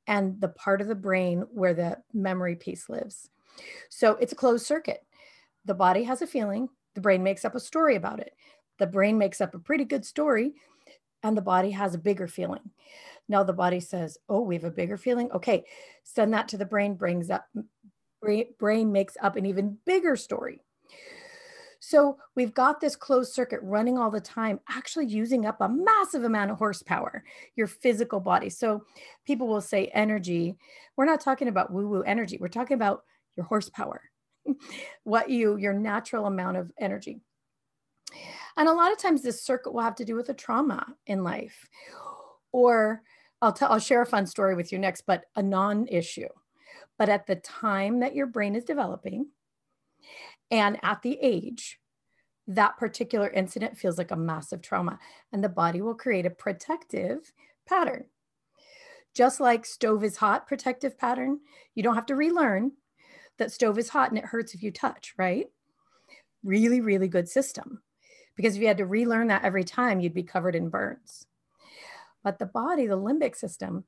and 0.08 0.40
the 0.40 0.50
part 0.50 0.82
of 0.82 0.88
the 0.88 0.96
brain 0.96 1.46
where 1.52 1.74
the 1.74 1.98
memory 2.14 2.56
piece 2.56 2.88
lives. 2.88 3.30
So 3.90 4.14
it's 4.16 4.32
a 4.34 4.36
closed 4.36 4.66
circuit. 4.66 5.04
The 5.66 5.74
body 5.74 6.04
has 6.04 6.22
a 6.22 6.28
feeling, 6.28 6.70
the 6.96 7.02
brain 7.02 7.24
makes 7.24 7.46
up 7.46 7.56
a 7.56 7.60
story 7.60 7.96
about 7.96 8.20
it. 8.20 8.34
The 8.78 8.88
brain 8.88 9.18
makes 9.18 9.42
up 9.42 9.54
a 9.54 9.60
pretty 9.60 9.86
good 9.86 10.06
story, 10.06 10.54
and 11.24 11.36
the 11.36 11.42
body 11.42 11.72
has 11.72 11.94
a 11.94 12.00
bigger 12.00 12.28
feeling. 12.28 12.72
Now 13.28 13.44
the 13.44 13.54
body 13.54 13.80
says, 13.80 14.18
"Oh, 14.28 14.42
we 14.42 14.56
have 14.56 14.64
a 14.64 14.72
bigger 14.72 14.98
feeling. 14.98 15.32
Okay, 15.32 15.66
send 16.04 16.34
that 16.34 16.48
to 16.50 16.58
the 16.58 16.66
brain. 16.66 16.96
Brings 16.96 17.30
up 17.30 17.46
brain 18.58 18.92
makes 18.92 19.16
up 19.22 19.36
an 19.36 19.46
even 19.46 19.78
bigger 19.86 20.16
story. 20.16 20.62
So 21.82 22.18
we've 22.36 22.54
got 22.54 22.82
this 22.82 22.96
closed 22.96 23.34
circuit 23.34 23.62
running 23.64 23.98
all 23.98 24.12
the 24.12 24.20
time, 24.20 24.60
actually 24.70 25.06
using 25.06 25.46
up 25.46 25.62
a 25.62 25.70
massive 25.70 26.26
amount 26.26 26.52
of 26.52 26.58
horsepower, 26.58 27.24
your 27.56 27.68
physical 27.68 28.20
body. 28.20 28.50
So 28.50 28.84
people 29.26 29.48
will 29.48 29.62
say 29.62 29.86
energy. 29.94 30.58
We're 30.98 31.06
not 31.06 31.22
talking 31.22 31.48
about 31.48 31.72
woo 31.72 31.88
woo 31.88 32.02
energy. 32.02 32.38
We're 32.40 32.50
talking 32.50 32.76
about 32.76 33.04
your 33.38 33.46
horsepower, 33.46 34.02
what 35.04 35.30
you, 35.30 35.56
your 35.56 35.74
natural 35.74 36.26
amount 36.26 36.58
of 36.58 36.70
energy. 36.78 37.22
And 38.60 38.68
a 38.68 38.74
lot 38.74 38.92
of 38.92 38.98
times 38.98 39.22
this 39.22 39.42
circuit 39.42 39.74
will 39.74 39.82
have 39.82 39.96
to 39.96 40.06
do 40.06 40.16
with 40.16 40.28
a 40.28 40.34
trauma 40.34 40.86
in 41.08 41.24
life 41.24 41.68
or 42.52 43.02
I'll 43.42 43.54
tell 43.54 43.72
I'll 43.72 43.80
share 43.80 44.02
a 44.02 44.06
fun 44.06 44.26
story 44.28 44.54
with 44.54 44.74
you 44.74 44.78
next, 44.78 45.04
but 45.08 45.24
a 45.38 45.42
non-issue. 45.42 46.28
But 46.98 47.08
at 47.08 47.26
the 47.26 47.38
time 47.38 48.02
that 48.02 48.16
your 48.16 48.28
brain 48.28 48.56
is 48.56 48.66
developing 48.66 49.28
and 50.52 50.78
at 50.84 51.02
the 51.04 51.18
age, 51.22 51.80
that 52.48 52.78
particular 52.78 53.30
incident 53.30 53.78
feels 53.78 53.98
like 53.98 54.12
a 54.12 54.18
massive 54.18 54.62
trauma 54.62 55.00
and 55.32 55.42
the 55.42 55.48
body 55.48 55.82
will 55.82 55.96
create 55.96 56.26
a 56.26 56.30
protective 56.30 57.32
pattern. 57.66 58.04
Just 59.14 59.40
like 59.40 59.66
stove 59.66 60.04
is 60.04 60.18
hot 60.18 60.48
protective 60.48 60.98
pattern, 60.98 61.40
you 61.76 61.84
don't 61.84 61.96
have 61.96 62.08
to 62.08 62.16
relearn 62.16 62.74
that 63.38 63.54
stove 63.54 63.78
is 63.78 63.88
hot 63.88 64.10
and 64.10 64.18
it 64.18 64.26
hurts 64.26 64.54
if 64.54 64.62
you 64.62 64.70
touch, 64.70 65.14
right? 65.18 65.48
Really, 66.44 66.82
really 66.82 67.08
good 67.08 67.30
system. 67.30 67.82
Because 68.40 68.56
if 68.56 68.62
you 68.62 68.70
had 68.70 68.78
to 68.78 68.86
relearn 68.86 69.28
that 69.28 69.44
every 69.44 69.66
time, 69.66 70.00
you'd 70.00 70.14
be 70.14 70.24
covered 70.24 70.56
in 70.56 70.70
burns. 70.70 71.26
But 72.24 72.40
the 72.40 72.46
body, 72.46 72.88
the 72.88 72.98
limbic 72.98 73.36
system, 73.36 73.84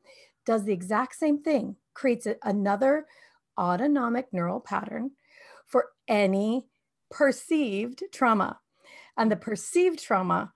does 0.46 0.65
the 0.65 0.74
exact 0.74 1.15
same 1.15 1.41
thing, 1.41 1.77
creates 1.93 2.27
another 2.43 3.05
autonomic 3.58 4.27
neural 4.34 4.60
pattern 4.60 5.12
for 5.65 5.91
any 6.05 6.67
perceived 7.10 8.03
trauma. 8.12 8.60
And 9.15 9.31
the 9.31 9.38
perceived 9.38 10.03
trauma 10.03 10.51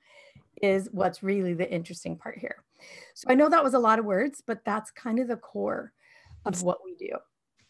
is 0.62 0.90
what's 0.92 1.24
really 1.24 1.54
the 1.54 1.72
interesting 1.72 2.18
part 2.18 2.38
here. 2.38 2.66
So 3.14 3.28
I 3.30 3.36
know 3.36 3.48
that 3.48 3.64
was 3.64 3.76
a 3.76 3.80
lot 3.80 4.00
of 4.00 4.04
words, 4.04 4.44
but 4.46 4.66
that's 4.66 4.92
kind 4.92 5.20
of 5.20 5.30
the 5.30 5.38
core 5.38 5.94
of 6.44 6.62
what 6.64 6.80
we 6.84 6.96
do. 6.96 7.16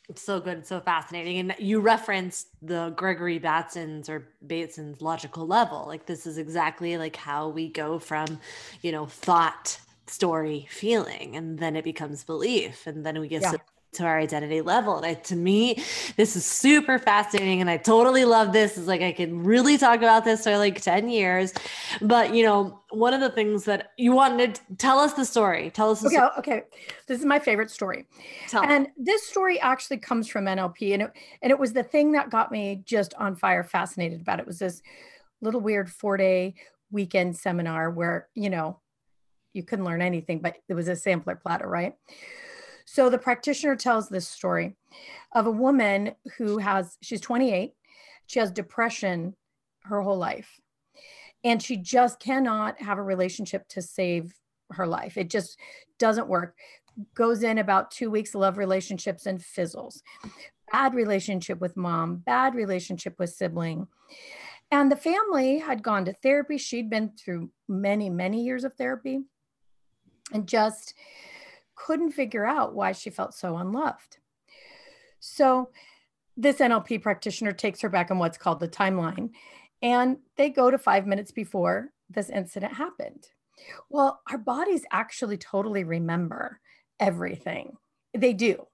It's 0.08 0.22
so 0.22 0.40
good, 0.40 0.60
it's 0.60 0.70
so 0.70 0.80
fascinating. 0.80 1.40
And 1.40 1.56
you 1.58 1.80
referenced 1.80 2.50
the 2.62 2.94
Gregory 2.96 3.40
Bateson's 3.40 4.08
or 4.08 4.28
Bateson's 4.46 5.02
logical 5.02 5.48
level. 5.48 5.86
Like 5.88 6.06
this 6.06 6.28
is 6.28 6.38
exactly 6.38 6.98
like 6.98 7.16
how 7.16 7.50
we 7.50 7.70
go 7.70 7.98
from, 7.98 8.40
you 8.82 8.92
know, 8.92 9.08
thought 9.08 9.80
story 10.08 10.68
feeling 10.70 11.36
and 11.36 11.58
then 11.58 11.76
it 11.76 11.84
becomes 11.84 12.24
belief 12.24 12.86
and 12.86 13.04
then 13.04 13.20
we 13.20 13.28
get 13.28 13.42
yeah. 13.42 13.54
To, 13.96 14.06
our 14.06 14.20
identity 14.20 14.62
level 14.62 14.98
and 14.98 15.06
I, 15.06 15.14
to 15.16 15.36
me 15.36 15.84
this 16.16 16.36
is 16.36 16.46
super 16.46 17.00
fascinating 17.00 17.62
and 17.62 17.70
i 17.70 17.78
totally 17.78 18.26
love 18.26 18.54
this 18.54 18.78
is 18.78 18.88
like 18.88 19.02
i 19.02 19.12
can 19.12 19.44
really 19.44 19.78
talk 19.78 19.98
about 19.98 20.24
this 20.24 20.44
for 20.44 20.58
like 20.58 20.82
10 20.82 21.10
years 21.10 21.54
but 22.02 22.34
you 22.34 22.44
know 22.44 22.82
one 22.92 23.14
of 23.14 23.22
the 23.22 23.30
things 23.30 23.66
that 23.66 23.92
you 23.98 24.12
wanted 24.12 24.56
to 24.56 24.62
tell 24.78 25.00
us 25.00 25.14
the 25.14 25.26
story 25.26 25.70
tell 25.72 25.92
us 25.92 26.06
okay 26.06 26.16
story. 26.16 26.30
okay 26.38 26.64
this 27.08 27.20
is 27.20 27.26
my 27.26 27.40
favorite 27.40 27.72
story 27.72 28.06
tell 28.48 28.64
and 28.64 28.86
me. 28.86 28.92
this 28.98 29.28
story 29.28 29.60
actually 29.60 29.98
comes 29.98 30.28
from 30.28 30.46
nlp 30.46 30.94
and 30.94 31.04
it, 31.04 31.12
and 31.42 31.52
it 31.52 31.58
was 31.58 31.74
the 31.74 31.84
thing 31.84 32.12
that 32.12 32.30
got 32.30 32.52
me 32.52 32.84
just 32.86 33.14
on 33.16 33.36
fire 33.36 33.64
fascinated 33.64 34.22
about 34.22 34.40
it, 34.40 34.44
it 34.44 34.48
was 34.48 34.60
this 34.60 34.82
little 35.42 35.62
weird 35.62 35.90
four 35.90 36.18
day 36.18 36.54
weekend 36.92 37.36
seminar 37.36 37.90
where 37.90 38.28
you 38.36 38.50
know 38.50 38.80
you 39.56 39.64
couldn't 39.64 39.86
learn 39.86 40.02
anything, 40.02 40.40
but 40.40 40.58
it 40.68 40.74
was 40.74 40.90
a 40.90 40.96
sampler 40.96 41.36
platter, 41.36 41.68
right? 41.68 41.96
So 42.86 43.10
the 43.10 43.18
practitioner 43.18 43.76
tells 43.76 44.10
this 44.10 44.28
story 44.28 44.76
of 45.34 45.48
a 45.48 45.52
woman 45.52 46.14
who 46.38 46.60
has, 46.60 46.98
she's 47.02 47.22
28, 47.22 47.74
she 48.28 48.40
has 48.40 48.52
depression 48.52 49.36
her 49.84 50.02
whole 50.02 50.18
life. 50.18 50.60
And 51.44 51.62
she 51.62 51.78
just 51.78 52.20
cannot 52.20 52.82
have 52.82 52.98
a 52.98 53.04
relationship 53.04 53.68
to 53.70 53.82
save 53.82 54.34
her 54.72 54.88
life. 54.88 55.18
It 55.18 55.30
just 55.30 55.60
doesn't 56.00 56.28
work. 56.28 56.56
Goes 57.14 57.44
in 57.44 57.58
about 57.58 57.92
two 57.92 58.10
weeks, 58.10 58.34
love 58.34 58.58
relationships 58.58 59.26
and 59.26 59.44
fizzles. 59.44 60.02
Bad 60.72 60.96
relationship 60.96 61.60
with 61.60 61.78
mom, 61.78 62.24
bad 62.26 62.56
relationship 62.56 63.16
with 63.20 63.30
sibling. 63.32 63.88
And 64.72 64.92
the 64.92 64.96
family 64.96 65.60
had 65.60 65.84
gone 65.84 66.06
to 66.06 66.14
therapy. 66.14 66.58
She'd 66.58 66.90
been 66.90 67.12
through 67.12 67.52
many, 67.68 68.10
many 68.10 68.44
years 68.44 68.64
of 68.64 68.74
therapy 68.74 69.22
and 70.34 70.48
just 70.48 70.96
couldn't 71.76 72.12
figure 72.12 72.46
out 72.46 72.74
why 72.74 72.92
she 72.92 73.10
felt 73.10 73.34
so 73.34 73.58
unloved. 73.58 74.18
So 75.20 75.70
this 76.38 76.58
NLP 76.58 77.02
practitioner 77.02 77.52
takes 77.52 77.82
her 77.82 77.90
back 77.90 78.12
on 78.12 78.20
what's 78.20 78.38
called 78.38 78.60
the 78.60 78.68
timeline, 78.68 79.32
and 79.82 80.18
they 80.38 80.50
go 80.50 80.70
to 80.70 80.78
five 80.78 81.08
minutes 81.08 81.32
before 81.32 81.92
this 82.10 82.30
incident 82.30 82.74
happened. 82.74 83.28
Well, 83.90 84.22
our 84.30 84.38
bodies 84.38 84.84
actually 84.92 85.38
totally 85.38 85.84
remember 85.84 86.60
everything. 87.00 87.78
They 88.14 88.34
do, 88.34 88.68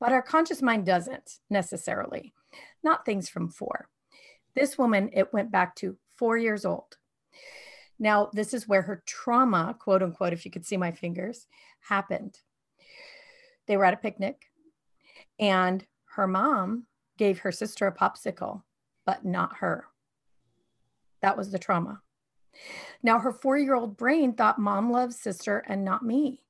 but 0.00 0.12
our 0.12 0.22
conscious 0.22 0.62
mind 0.62 0.86
doesn't 0.86 1.38
necessarily, 1.50 2.34
not 2.82 3.04
things 3.04 3.28
from 3.28 3.48
four. 3.48 3.88
This 4.54 4.76
woman, 4.76 5.10
it 5.12 5.32
went 5.32 5.50
back 5.50 5.74
to 5.76 5.96
four 6.16 6.36
years 6.36 6.64
old. 6.64 6.96
Now, 8.02 8.30
this 8.32 8.52
is 8.52 8.66
where 8.66 8.82
her 8.82 9.04
trauma, 9.06 9.76
quote 9.78 10.02
unquote, 10.02 10.32
if 10.32 10.44
you 10.44 10.50
could 10.50 10.66
see 10.66 10.76
my 10.76 10.90
fingers, 10.90 11.46
happened. 11.88 12.36
They 13.68 13.76
were 13.76 13.84
at 13.84 13.94
a 13.94 13.96
picnic, 13.96 14.50
and 15.38 15.86
her 16.16 16.26
mom 16.26 16.86
gave 17.16 17.38
her 17.38 17.52
sister 17.52 17.86
a 17.86 17.94
popsicle, 17.94 18.64
but 19.06 19.24
not 19.24 19.58
her. 19.58 19.86
That 21.20 21.36
was 21.36 21.52
the 21.52 21.60
trauma. 21.60 22.02
Now, 23.04 23.20
her 23.20 23.32
four 23.32 23.56
year 23.56 23.76
old 23.76 23.96
brain 23.96 24.32
thought 24.32 24.58
mom 24.58 24.90
loves 24.90 25.14
sister 25.14 25.62
and 25.68 25.84
not 25.84 26.04
me. 26.04 26.42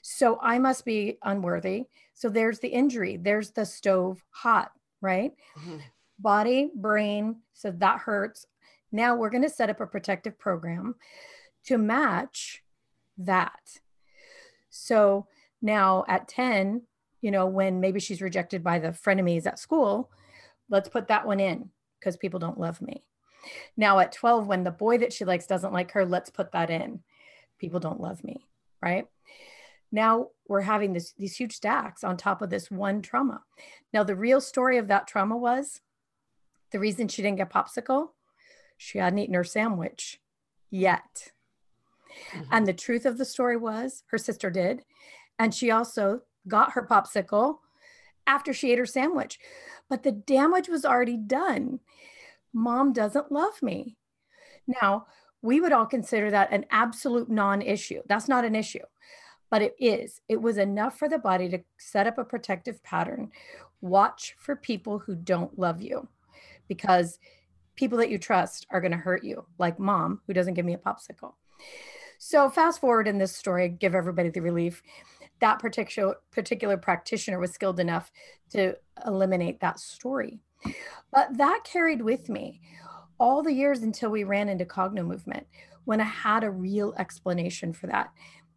So 0.00 0.38
I 0.40 0.60
must 0.60 0.84
be 0.84 1.18
unworthy. 1.24 1.86
So 2.14 2.28
there's 2.28 2.60
the 2.60 2.68
injury, 2.68 3.16
there's 3.16 3.50
the 3.50 3.66
stove 3.66 4.22
hot, 4.30 4.70
right? 5.00 5.32
Mm-hmm. 5.58 5.78
Body, 6.20 6.70
brain, 6.72 7.40
so 7.52 7.72
that 7.72 7.98
hurts. 7.98 8.46
Now 8.92 9.16
we're 9.16 9.30
going 9.30 9.42
to 9.42 9.48
set 9.48 9.70
up 9.70 9.80
a 9.80 9.86
protective 9.86 10.38
program 10.38 10.94
to 11.64 11.78
match 11.78 12.62
that. 13.18 13.80
So 14.70 15.26
now 15.60 16.04
at 16.08 16.28
10, 16.28 16.82
you 17.22 17.30
know, 17.30 17.46
when 17.46 17.80
maybe 17.80 18.00
she's 18.00 18.20
rejected 18.20 18.62
by 18.62 18.78
the 18.78 18.88
frenemies 18.88 19.46
at 19.46 19.58
school, 19.58 20.10
let's 20.68 20.88
put 20.88 21.08
that 21.08 21.26
one 21.26 21.40
in 21.40 21.70
because 21.98 22.16
people 22.16 22.38
don't 22.38 22.60
love 22.60 22.82
me. 22.82 23.04
Now 23.76 23.98
at 23.98 24.12
12, 24.12 24.46
when 24.46 24.64
the 24.64 24.70
boy 24.70 24.98
that 24.98 25.12
she 25.12 25.24
likes 25.24 25.46
doesn't 25.46 25.72
like 25.72 25.92
her, 25.92 26.04
let's 26.04 26.30
put 26.30 26.52
that 26.52 26.70
in. 26.70 27.00
People 27.58 27.80
don't 27.80 28.00
love 28.00 28.22
me, 28.22 28.46
right? 28.82 29.06
Now 29.90 30.28
we're 30.48 30.62
having 30.62 30.92
this, 30.92 31.12
these 31.12 31.36
huge 31.36 31.54
stacks 31.54 32.02
on 32.02 32.16
top 32.16 32.42
of 32.42 32.50
this 32.50 32.70
one 32.70 33.02
trauma. 33.02 33.42
Now, 33.92 34.02
the 34.04 34.16
real 34.16 34.40
story 34.40 34.78
of 34.78 34.88
that 34.88 35.06
trauma 35.06 35.36
was 35.36 35.80
the 36.72 36.78
reason 36.78 37.08
she 37.08 37.22
didn't 37.22 37.36
get 37.36 37.52
popsicle 37.52 38.08
she 38.82 38.98
hadn't 38.98 39.20
eaten 39.20 39.34
her 39.34 39.44
sandwich 39.44 40.20
yet. 40.70 41.30
Mm-hmm. 42.32 42.44
And 42.50 42.66
the 42.66 42.72
truth 42.72 43.06
of 43.06 43.16
the 43.16 43.24
story 43.24 43.56
was 43.56 44.02
her 44.10 44.18
sister 44.18 44.50
did. 44.50 44.82
And 45.38 45.54
she 45.54 45.70
also 45.70 46.22
got 46.48 46.72
her 46.72 46.86
popsicle 46.86 47.58
after 48.26 48.52
she 48.52 48.72
ate 48.72 48.78
her 48.78 48.86
sandwich. 48.86 49.38
But 49.88 50.02
the 50.02 50.12
damage 50.12 50.68
was 50.68 50.84
already 50.84 51.16
done. 51.16 51.78
Mom 52.52 52.92
doesn't 52.92 53.30
love 53.30 53.62
me. 53.62 53.96
Now, 54.66 55.06
we 55.42 55.60
would 55.60 55.72
all 55.72 55.86
consider 55.86 56.30
that 56.30 56.52
an 56.52 56.66
absolute 56.70 57.30
non 57.30 57.62
issue. 57.62 58.02
That's 58.08 58.28
not 58.28 58.44
an 58.44 58.56
issue, 58.56 58.84
but 59.50 59.62
it 59.62 59.74
is. 59.78 60.20
It 60.28 60.42
was 60.42 60.58
enough 60.58 60.98
for 60.98 61.08
the 61.08 61.18
body 61.18 61.48
to 61.50 61.60
set 61.78 62.06
up 62.06 62.18
a 62.18 62.24
protective 62.24 62.82
pattern. 62.82 63.30
Watch 63.80 64.34
for 64.38 64.54
people 64.56 65.00
who 65.00 65.14
don't 65.14 65.58
love 65.58 65.82
you 65.82 66.08
because 66.68 67.18
people 67.76 67.98
that 67.98 68.10
you 68.10 68.18
trust 68.18 68.66
are 68.70 68.80
going 68.80 68.92
to 68.92 68.98
hurt 68.98 69.24
you, 69.24 69.46
like 69.58 69.78
mom, 69.78 70.20
who 70.26 70.32
doesn't 70.32 70.54
give 70.54 70.64
me 70.64 70.74
a 70.74 70.78
popsicle. 70.78 71.34
So, 72.18 72.48
fast 72.48 72.80
forward 72.80 73.08
in 73.08 73.18
this 73.18 73.34
story, 73.34 73.68
give 73.68 73.94
everybody 73.94 74.30
the 74.30 74.40
relief. 74.40 74.82
That 75.40 75.58
particular 75.58 76.16
particular 76.30 76.76
practitioner 76.76 77.40
was 77.40 77.52
skilled 77.52 77.80
enough 77.80 78.12
to 78.50 78.76
eliminate 79.04 79.60
that 79.60 79.80
story. 79.80 80.40
But 81.12 81.36
that 81.36 81.62
carried 81.64 82.02
with 82.02 82.28
me 82.28 82.60
all 83.18 83.42
the 83.42 83.52
years 83.52 83.82
until 83.82 84.10
we 84.10 84.24
ran 84.24 84.48
into 84.48 84.64
Cogno 84.64 85.04
movement 85.04 85.46
when 85.84 86.00
I 86.00 86.04
had 86.04 86.44
a 86.44 86.50
real 86.50 86.94
explanation 86.96 87.72
for 87.72 87.88
that. 87.88 88.12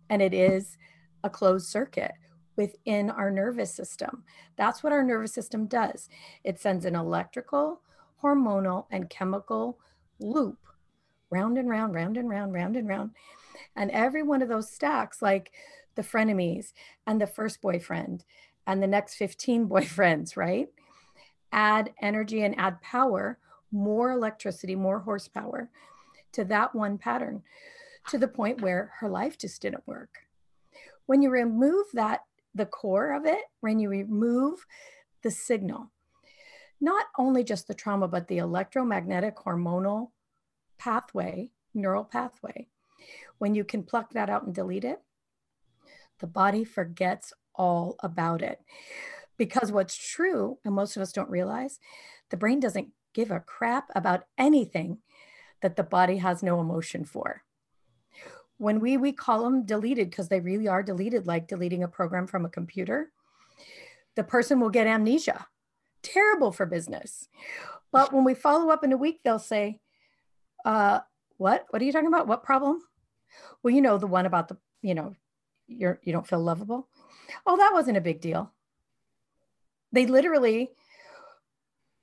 And 0.10 0.22
it 0.22 0.34
is 0.34 0.78
a 1.24 1.30
closed 1.30 1.68
circuit 1.68 2.12
within 2.56 3.10
our 3.10 3.32
nervous 3.32 3.74
system. 3.74 4.24
That's 4.56 4.84
what 4.84 4.94
our 4.94 5.04
nervous 5.04 5.34
system 5.34 5.66
does. 5.66 6.10
It 6.44 6.60
sends 6.60 6.86
an 6.86 6.96
electrical, 6.96 7.82
hormonal, 8.24 8.86
and 8.92 9.10
chemical 9.10 9.80
loop 10.20 10.60
round 11.30 11.58
and 11.58 11.70
round, 11.70 11.94
round 11.94 12.18
and 12.18 12.30
round, 12.30 12.54
round 12.54 12.76
and 12.76 12.88
round. 12.88 13.12
And 13.76 13.92
every 13.92 14.24
one 14.24 14.42
of 14.42 14.50
those 14.50 14.72
stacks, 14.72 15.22
like 15.22 15.52
the 15.96 16.02
frenemies 16.02 16.74
and 17.06 17.20
the 17.20 17.28
first 17.28 17.62
boyfriend 17.62 18.24
and 18.68 18.82
the 18.82 18.88
next 18.88 19.16
15 19.16 19.68
boyfriends, 19.70 20.38
right? 20.38 20.68
Add 21.52 21.94
energy 22.02 22.44
and 22.44 22.58
add 22.58 22.82
power, 22.82 23.40
more 23.72 24.12
electricity, 24.12 24.76
more 24.76 25.00
horsepower 25.00 25.70
to 26.34 26.44
that 26.46 26.76
one 26.76 26.98
pattern 26.98 27.44
to 28.10 28.18
the 28.18 28.28
point 28.28 28.62
where 28.62 28.92
her 29.00 29.10
life 29.10 29.38
just 29.38 29.62
didn't 29.62 29.88
work. 29.88 30.20
When 31.06 31.22
you 31.22 31.30
remove 31.30 31.88
that, 31.94 32.22
the 32.54 32.66
core 32.66 33.14
of 33.14 33.26
it, 33.26 33.42
when 33.60 33.80
you 33.80 33.90
remove 33.90 34.66
the 35.24 35.32
signal, 35.32 35.92
not 36.80 37.08
only 37.18 37.44
just 37.44 37.68
the 37.68 37.74
trauma, 37.74 38.08
but 38.08 38.28
the 38.28 38.38
electromagnetic 38.38 39.38
hormonal 39.38 40.12
pathway, 40.78 41.50
neural 41.74 42.04
pathway, 42.04 42.68
when 43.38 43.56
you 43.56 43.64
can 43.64 43.84
pluck 43.84 44.12
that 44.14 44.30
out 44.30 44.44
and 44.44 44.54
delete 44.54 44.84
it, 44.84 45.02
the 46.20 46.28
body 46.28 46.64
forgets 46.64 47.34
all 47.56 47.96
about 48.02 48.42
it. 48.42 48.60
Because 49.38 49.72
what's 49.72 49.98
true, 49.98 50.60
and 50.64 50.74
most 50.74 50.96
of 50.96 51.02
us 51.02 51.12
don't 51.12 51.30
realize, 51.30 51.80
the 52.30 52.38
brain 52.38 52.60
doesn't 52.60 52.90
give 53.14 53.32
a 53.32 53.40
crap 53.40 53.90
about 53.96 54.26
anything 54.38 55.00
that 55.62 55.76
the 55.76 55.84
body 55.84 56.18
has 56.18 56.44
no 56.44 56.60
emotion 56.60 57.04
for. 57.04 57.44
When 58.58 58.80
we 58.80 58.96
we 58.96 59.12
call 59.12 59.44
them 59.44 59.66
deleted 59.66 60.10
because 60.10 60.30
they 60.30 60.40
really 60.40 60.68
are 60.68 60.84
deleted, 60.84 61.28
like 61.28 61.48
deleting 61.48 61.84
a 61.84 61.90
program 61.90 62.28
from 62.28 62.46
a 62.46 62.50
computer, 62.50 63.12
the 64.16 64.24
person 64.24 64.60
will 64.60 64.70
get 64.70 64.88
amnesia. 64.88 65.48
Terrible 66.06 66.52
for 66.52 66.66
business. 66.66 67.28
But 67.92 68.14
when 68.14 68.24
we 68.24 68.34
follow 68.34 68.72
up 68.72 68.84
in 68.84 68.92
a 68.92 68.98
week, 68.98 69.22
they'll 69.24 69.40
say, 69.40 69.80
uh, 70.64 71.00
"What? 71.38 71.66
What 71.70 71.82
are 71.82 71.86
you 71.86 71.92
talking 71.92 72.08
about? 72.08 72.28
What 72.28 72.44
problem?" 72.44 72.82
Well, 73.64 73.74
you 73.74 73.82
know 73.82 73.98
the 73.98 74.08
one 74.08 74.26
about 74.26 74.48
the 74.48 74.58
you 74.82 74.94
know 74.94 75.16
you're 75.68 76.00
you 76.04 76.14
don't 76.14 76.28
feel 76.28 76.40
lovable. 76.40 76.88
Oh, 77.46 77.58
that 77.58 77.74
wasn't 77.74 77.98
a 77.98 78.02
big 78.02 78.22
deal. 78.22 78.52
They 79.92 80.06
literally 80.06 80.72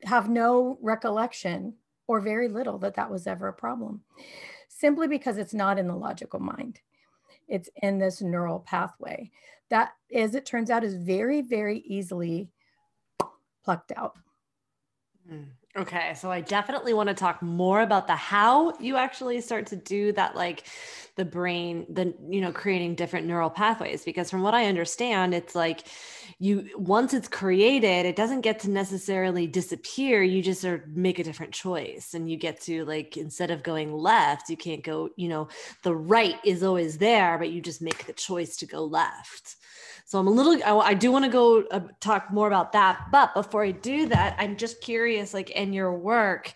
have 0.05 0.29
no 0.29 0.79
recollection 0.81 1.75
or 2.07 2.21
very 2.21 2.49
little 2.49 2.79
that 2.79 2.95
that 2.95 3.11
was 3.11 3.27
ever 3.27 3.49
a 3.49 3.53
problem 3.53 4.03
simply 4.69 5.07
because 5.07 5.39
it's 5.39 5.55
not 5.55 5.79
in 5.79 5.87
the 5.87 5.95
logical 5.95 6.41
mind. 6.41 6.81
It's 7.47 7.69
in 7.77 7.99
this 7.99 8.21
neural 8.21 8.59
pathway 8.61 9.31
that, 9.69 9.93
as 10.15 10.35
it 10.35 10.45
turns 10.45 10.71
out, 10.71 10.85
is 10.85 10.95
very, 10.95 11.41
very 11.41 11.79
easily 11.81 12.51
plucked 13.65 13.93
out. 13.97 14.17
Mm. 15.31 15.47
Okay, 15.75 16.13
so 16.15 16.31
I 16.31 16.43
definitely 16.43 16.93
want 16.93 17.09
to 17.09 17.15
talk 17.15 17.41
more 17.41 17.81
about 17.81 18.07
the 18.07 18.15
how 18.15 18.77
you 18.79 18.97
actually 18.97 19.41
start 19.41 19.69
to 19.69 19.77
do 19.77 20.13
that, 20.13 20.37
like 20.37 20.65
the 21.17 21.25
brain, 21.25 21.87
the, 21.89 22.13
you 22.29 22.43
know, 22.43 22.53
creating 22.53 22.95
different 22.95 23.27
neural 23.27 23.49
pathways. 23.49 24.05
Because 24.05 24.31
from 24.31 24.43
what 24.43 24.53
I 24.53 24.67
understand, 24.67 25.33
it's 25.33 25.55
like 25.55 25.87
you, 26.39 26.69
once 26.77 27.15
it's 27.15 27.29
created, 27.29 28.05
it 28.05 28.17
doesn't 28.17 28.43
get 28.43 28.59
to 28.61 28.71
necessarily 28.71 29.47
disappear. 29.47 30.23
You 30.23 30.43
just 30.43 30.61
sort 30.61 30.83
of 30.83 30.89
make 30.95 31.19
a 31.19 31.25
different 31.25 31.55
choice 31.55 32.13
and 32.13 32.31
you 32.31 32.37
get 32.37 32.61
to, 32.63 32.85
like, 32.85 33.17
instead 33.17 33.51
of 33.51 33.63
going 33.63 33.95
left, 33.95 34.51
you 34.51 34.59
can't 34.59 34.85
go, 34.85 35.09
you 35.17 35.31
know, 35.31 35.49
the 35.85 35.95
right 35.95 36.37
is 36.45 36.63
always 36.63 36.99
there, 36.99 37.39
but 37.39 37.51
you 37.51 37.63
just 37.63 37.81
make 37.81 38.05
the 38.05 38.13
choice 38.13 38.59
to 38.59 38.67
go 38.67 38.85
left. 38.85 39.57
So 40.13 40.19
I'm 40.19 40.27
a 40.27 40.31
little, 40.31 40.63
I, 40.63 40.89
I 40.89 40.93
do 40.93 41.11
want 41.11 41.25
to 41.25 41.31
go 41.31 41.63
uh, 41.71 41.81
talk 42.01 42.31
more 42.31 42.47
about 42.47 42.73
that. 42.73 43.07
But 43.11 43.33
before 43.33 43.65
I 43.65 43.71
do 43.71 44.09
that, 44.09 44.37
I'm 44.39 44.59
just 44.59 44.83
curious, 44.83 45.33
like 45.33 45.49
in 45.49 45.73
your 45.73 45.95
work, 45.95 46.53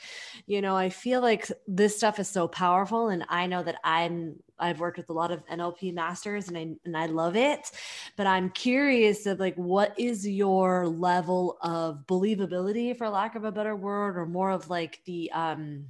you 0.47 0.61
know, 0.61 0.77
I 0.77 0.91
feel 0.91 1.23
like 1.23 1.51
this 1.67 1.97
stuff 1.97 2.19
is 2.19 2.29
so 2.29 2.49
powerful. 2.49 3.09
And 3.09 3.25
I 3.31 3.47
know 3.47 3.63
that 3.63 3.77
I'm, 3.83 4.35
I've 4.59 4.79
worked 4.79 4.99
with 4.99 5.09
a 5.09 5.15
lot 5.15 5.31
of 5.31 5.43
NLP 5.47 5.95
masters 5.95 6.49
and 6.49 6.59
I, 6.59 6.69
and 6.85 6.95
I 6.95 7.07
love 7.07 7.35
it, 7.35 7.71
but 8.19 8.27
I'm 8.27 8.51
curious 8.51 9.25
of 9.25 9.41
like, 9.41 9.55
what 9.55 9.99
is 9.99 10.29
your 10.29 10.87
level 10.87 11.57
of 11.63 12.07
believability 12.07 12.95
for 12.95 13.09
lack 13.09 13.37
of 13.37 13.45
a 13.45 13.53
better 13.53 13.75
word, 13.75 14.19
or 14.19 14.27
more 14.27 14.51
of 14.51 14.69
like 14.69 15.01
the, 15.07 15.33
um, 15.33 15.87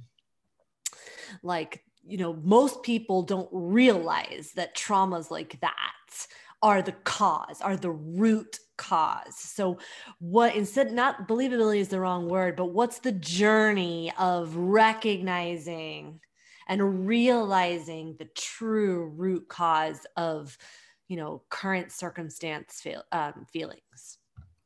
like, 1.43 1.83
you 2.05 2.17
know, 2.17 2.31
most 2.31 2.81
people 2.81 3.23
don't 3.23 3.49
realize 3.51 4.53
that 4.55 4.73
traumas 4.73 5.29
like 5.29 5.59
that 5.59 5.73
are 6.61 6.81
the 6.81 6.91
cause, 6.91 7.61
are 7.61 7.77
the 7.77 7.91
root 7.91 8.59
cause. 8.77 9.37
So, 9.37 9.77
what 10.19 10.55
instead, 10.55 10.91
not 10.91 11.27
believability 11.27 11.79
is 11.79 11.89
the 11.89 11.99
wrong 11.99 12.27
word, 12.29 12.55
but 12.55 12.67
what's 12.67 12.99
the 12.99 13.11
journey 13.11 14.11
of 14.17 14.55
recognizing 14.55 16.19
and 16.67 17.07
realizing 17.07 18.15
the 18.17 18.29
true 18.35 19.07
root 19.15 19.47
cause 19.47 20.05
of, 20.15 20.57
you 21.07 21.17
know, 21.17 21.43
current 21.49 21.91
circumstance 21.91 22.81
feel, 22.81 23.03
um, 23.11 23.45
feelings? 23.51 24.17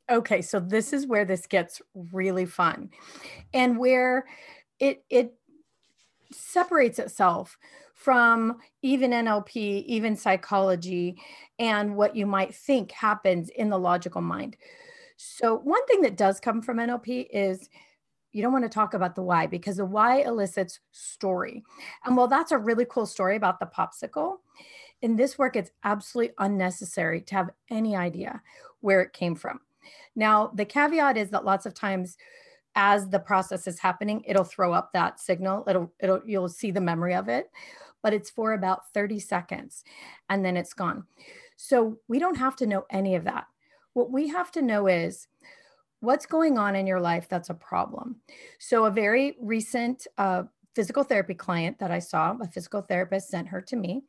Okay, 0.10 0.42
so 0.42 0.60
this 0.60 0.94
is 0.94 1.08
where 1.08 1.26
this 1.26 1.48
gets 1.48 1.82
really 1.94 2.46
fun 2.46 2.90
and 3.54 3.78
where 3.78 4.26
it, 4.80 5.06
it 5.10 5.36
separates 6.34 7.00
itself 7.00 7.58
from 8.02 8.58
even 8.82 9.12
NLP, 9.12 9.86
even 9.86 10.16
psychology, 10.16 11.18
and 11.60 11.96
what 11.96 12.16
you 12.16 12.26
might 12.26 12.56
think 12.56 12.92
happens 12.92 13.50
in 13.50 13.70
the 13.70 13.78
logical 13.78 14.22
mind. 14.22 14.58
So, 15.18 15.58
one 15.58 15.86
thing 15.86 16.02
that 16.02 16.18
does 16.18 16.40
come 16.40 16.64
from 16.64 16.78
NLP 16.78 17.28
is 17.32 17.70
you 18.32 18.42
don't 18.42 18.54
want 18.54 18.66
to 18.66 18.70
talk 18.70 18.96
about 18.96 19.14
the 19.14 19.22
why 19.22 19.46
because 19.46 19.78
the 19.78 19.86
why 19.86 20.22
elicits 20.22 20.80
story. 20.92 21.64
And 22.06 22.18
while 22.18 22.28
that's 22.28 22.52
a 22.52 22.58
really 22.58 22.86
cool 22.90 23.06
story 23.06 23.36
about 23.36 23.60
the 23.60 23.68
popsicle, 23.68 24.38
in 25.04 25.16
this 25.16 25.38
work, 25.38 25.56
it's 25.56 25.72
absolutely 25.84 26.34
unnecessary 26.40 27.22
to 27.22 27.36
have 27.36 27.50
any 27.70 27.96
idea 27.96 28.42
where 28.80 29.02
it 29.02 29.14
came 29.14 29.36
from. 29.36 29.60
Now, 30.16 30.52
the 30.56 30.66
caveat 30.66 31.18
is 31.18 31.30
that 31.30 31.46
lots 31.46 31.66
of 31.66 31.74
times 31.74 32.18
as 32.76 33.10
the 33.10 33.20
process 33.20 33.68
is 33.68 33.80
happening, 33.80 34.24
it'll 34.26 34.44
throw 34.44 34.74
up 34.74 34.94
that 34.94 35.20
signal. 35.20 35.66
It'll, 35.68 35.92
it'll, 36.00 36.22
you'll 36.26 36.50
see 36.50 36.72
the 36.72 36.82
memory 36.82 37.14
of 37.14 37.28
it, 37.28 37.52
but 38.02 38.14
it's 38.14 38.30
for 38.30 38.54
about 38.54 38.92
30 38.94 39.20
seconds 39.20 39.84
and 40.30 40.44
then 40.44 40.58
it's 40.58 40.74
gone. 40.74 41.06
So 41.56 41.98
we 42.08 42.20
don't 42.20 42.38
have 42.38 42.56
to 42.58 42.68
know 42.68 42.86
any 42.90 43.16
of 43.16 43.26
that. 43.26 43.46
What 43.94 44.12
we 44.12 44.30
have 44.30 44.52
to 44.54 44.62
know 44.62 44.88
is 44.88 45.28
what's 46.00 46.26
going 46.26 46.58
on 46.58 46.76
in 46.76 46.88
your 46.88 47.00
life 47.00 47.28
that's 47.30 47.50
a 47.50 47.56
problem. 47.56 48.18
So 48.60 48.86
a 48.86 48.92
very 48.92 49.36
recent 49.40 50.08
uh, 50.18 50.44
physical 50.74 51.04
therapy 51.04 51.34
client 51.34 51.80
that 51.80 51.92
I 51.92 52.00
saw, 52.00 52.36
a 52.42 52.48
physical 52.48 52.82
therapist 52.82 53.30
sent 53.30 53.50
her 53.50 53.62
to 53.62 53.76
me. 53.76 54.04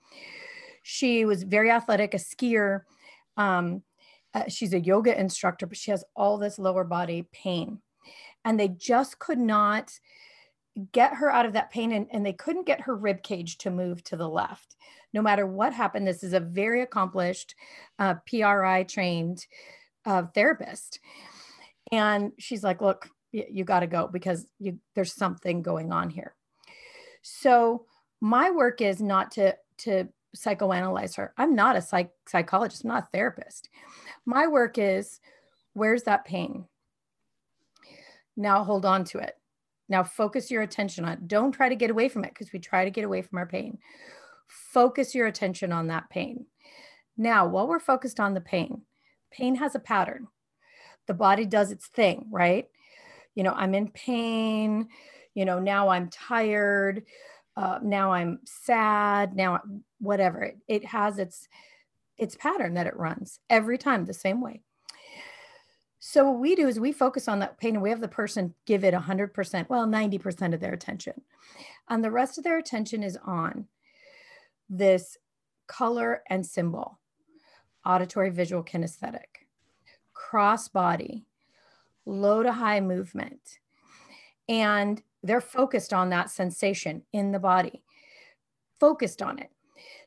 She 0.83 1.25
was 1.25 1.43
very 1.43 1.71
athletic, 1.71 2.15
a 2.15 2.19
skier. 2.19 2.83
Um, 3.37 3.83
uh, 4.35 4.45
she's 4.49 4.73
a 4.73 4.81
yoga 4.81 5.19
instructor, 5.19 5.67
but 5.67 5.77
she 5.77 5.91
has 5.91 6.05
all 6.17 6.39
this 6.39 6.59
lower 6.59 6.85
body 6.85 7.29
pain 7.33 7.81
and 8.45 8.59
they 8.59 8.69
just 8.69 9.19
could 9.19 9.39
not 9.39 9.99
get 10.93 11.15
her 11.15 11.31
out 11.31 11.47
of 11.47 11.53
that 11.53 11.71
pain 11.71 11.93
and, 11.93 12.07
and 12.11 12.25
they 12.25 12.33
couldn't 12.33 12.67
get 12.67 12.81
her 12.81 12.97
rib 12.97 13.23
cage 13.23 13.59
to 13.59 13.71
move 13.71 14.03
to 14.05 14.17
the 14.17 14.29
left. 14.29 14.77
No 15.13 15.21
matter 15.21 15.47
what 15.47 15.73
happened 15.73 16.07
this 16.07 16.23
is 16.23 16.33
a 16.33 16.41
very 16.41 16.83
accomplished 16.83 17.55
uh, 17.99 18.15
PRI 18.27 18.85
trained 18.85 19.47
uh, 20.07 20.25
therapist. 20.35 21.01
And 21.91 22.33
she's 22.39 22.65
like 22.65 22.81
look 22.81 23.09
you, 23.33 23.45
you 23.51 23.65
got 23.65 23.81
to 23.81 23.87
go 23.87 24.09
because 24.09 24.47
you, 24.59 24.79
there's 24.95 25.15
something 25.15 25.63
going 25.63 25.93
on 25.93 26.11
here. 26.11 26.35
So 27.23 27.87
my 28.21 28.51
work 28.51 28.81
is 28.81 29.03
not 29.03 29.33
to 29.33 29.57
to 29.79 30.09
psychoanalyze 30.35 31.17
her. 31.17 31.35
I'm 31.37 31.55
not 31.55 31.77
a 31.77 31.83
psych- 31.83 32.15
psychologist 32.27 32.85
i'm 32.85 32.89
not 32.89 33.05
a 33.05 33.09
therapist. 33.13 33.69
My 34.25 34.47
work 34.47 34.79
is 34.79 35.21
Where's 35.75 36.03
that 36.05 36.25
pain? 36.25 36.67
Now 38.37 38.65
hold 38.65 38.85
on 38.85 39.05
to 39.05 39.19
it. 39.19 39.35
Now 39.93 40.03
focus 40.03 40.51
your 40.51 40.63
attention 40.63 41.05
on 41.05 41.13
it. 41.13 41.29
Don't 41.29 41.53
try 41.53 41.69
to 41.69 41.77
get 41.77 41.91
away 41.91 42.09
from 42.09 42.25
it 42.25 42.31
because 42.31 42.51
we 42.51 42.59
try 42.59 42.87
to 42.87 42.91
get 42.91 43.05
away 43.05 43.21
from 43.21 43.37
our 43.37 43.45
pain. 43.47 43.77
Focus 44.47 45.15
your 45.15 45.27
attention 45.27 45.71
on 45.71 45.89
that 45.89 46.09
pain. 46.09 46.47
Now, 47.19 47.47
while 47.47 47.69
we're 47.69 47.79
focused 47.79 48.19
on 48.19 48.33
the 48.33 48.41
pain, 48.41 48.83
pain 49.31 49.55
has 49.57 49.75
a 49.75 49.79
pattern. 49.79 50.29
The 51.09 51.13
body 51.13 51.45
does 51.45 51.71
its 51.71 51.89
thing, 51.89 52.27
right? 52.31 52.69
You 53.35 53.43
know, 53.43 53.53
I'm 53.53 53.75
in 53.75 53.91
pain. 53.91 54.89
You 55.35 55.45
know, 55.45 55.59
now 55.59 55.91
I'm 55.91 56.09
tired. 56.09 57.05
Uh, 57.55 57.79
now 57.83 58.13
I'm 58.13 58.41
sad. 58.47 59.37
Now, 59.37 59.61
whatever. 60.01 60.43
It, 60.43 60.57
it 60.69 60.85
has 60.87 61.19
its 61.19 61.49
its 62.17 62.35
pattern 62.35 62.75
that 62.75 62.87
it 62.87 62.97
runs 62.97 63.41
every 63.51 63.77
time 63.77 64.07
the 64.07 64.15
same 64.15 64.41
way. 64.41 64.63
So 66.05 66.29
what 66.29 66.41
we 66.41 66.57
do 66.57 66.67
is 66.67 66.81
we 66.81 66.91
focus 66.91 67.29
on 67.29 67.39
that 67.39 67.59
pain 67.59 67.75
and 67.75 67.83
we 67.83 67.91
have 67.91 68.01
the 68.01 68.09
person 68.09 68.55
give 68.67 68.83
it 68.83 68.93
100%, 68.93 69.69
well, 69.69 69.87
90% 69.87 70.53
of 70.53 70.59
their 70.59 70.73
attention. 70.73 71.23
And 71.89 72.03
the 72.03 72.11
rest 72.11 72.39
of 72.39 72.45
their 72.45 72.59
attention 72.59 73.05
is 73.05 73.17
on 73.25 73.67
this 74.69 75.17
color 75.69 76.25
and 76.29 76.45
symbol, 76.45 76.99
auditory, 77.87 78.31
visual, 78.31 78.65
kinesthetic, 78.65 79.47
cross 80.13 80.67
body, 80.67 81.25
low 82.05 82.43
to 82.43 82.51
high 82.51 82.81
movement. 82.81 83.61
And 84.49 85.01
they're 85.23 85.41
focused 85.41 85.93
on 85.93 86.11
that 86.11 86.31
sensation 86.31 87.03
in 87.13 87.31
the 87.31 87.39
body, 87.39 87.85
focused 88.81 89.23
on 89.23 89.39
it. 89.39 89.51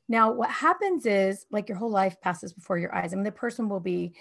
Now, 0.09 0.29
what 0.33 0.49
happens 0.49 1.05
is 1.05 1.45
like 1.51 1.69
your 1.69 1.77
whole 1.77 1.89
life 1.89 2.19
passes 2.19 2.51
before 2.51 2.77
your 2.77 2.93
eyes. 2.93 3.13
I 3.13 3.15
mean, 3.15 3.23
the 3.23 3.31
person 3.31 3.69
will 3.69 3.79
be 3.79 4.13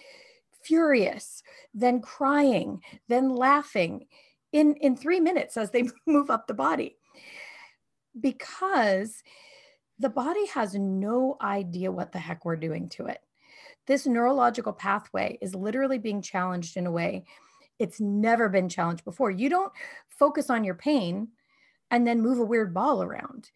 furious, 0.64 1.42
then 1.72 2.00
crying, 2.00 2.81
then 3.09 3.35
laughing 3.35 4.07
in, 4.53 4.74
in 4.77 4.96
three 4.96 5.20
minutes 5.20 5.57
as 5.57 5.70
they 5.70 5.88
move 6.07 6.31
up 6.31 6.46
the 6.46 6.55
body. 6.55 6.96
Because 8.18 9.22
the 9.98 10.09
body 10.09 10.46
has 10.46 10.74
no 10.74 11.37
idea 11.40 11.92
what 11.92 12.12
the 12.12 12.18
heck 12.18 12.44
we're 12.44 12.57
doing 12.57 12.88
to 12.90 13.07
it. 13.07 13.20
This 13.87 14.07
neurological 14.07 14.72
pathway 14.72 15.38
is 15.40 15.55
literally 15.55 15.98
being 15.98 16.22
challenged 16.22 16.77
in 16.77 16.87
a 16.87 16.90
way 16.90 17.24
it's 17.79 18.00
never 18.00 18.48
been 18.48 18.68
challenged 18.68 19.05
before. 19.05 19.31
You 19.31 19.48
don't 19.48 19.72
focus 20.09 20.50
on 20.50 20.64
your 20.64 20.74
pain 20.74 21.29
and 21.90 22.07
then 22.07 22.20
move 22.20 22.38
a 22.38 22.44
weird 22.44 22.72
ball 22.72 23.03
around. 23.03 23.50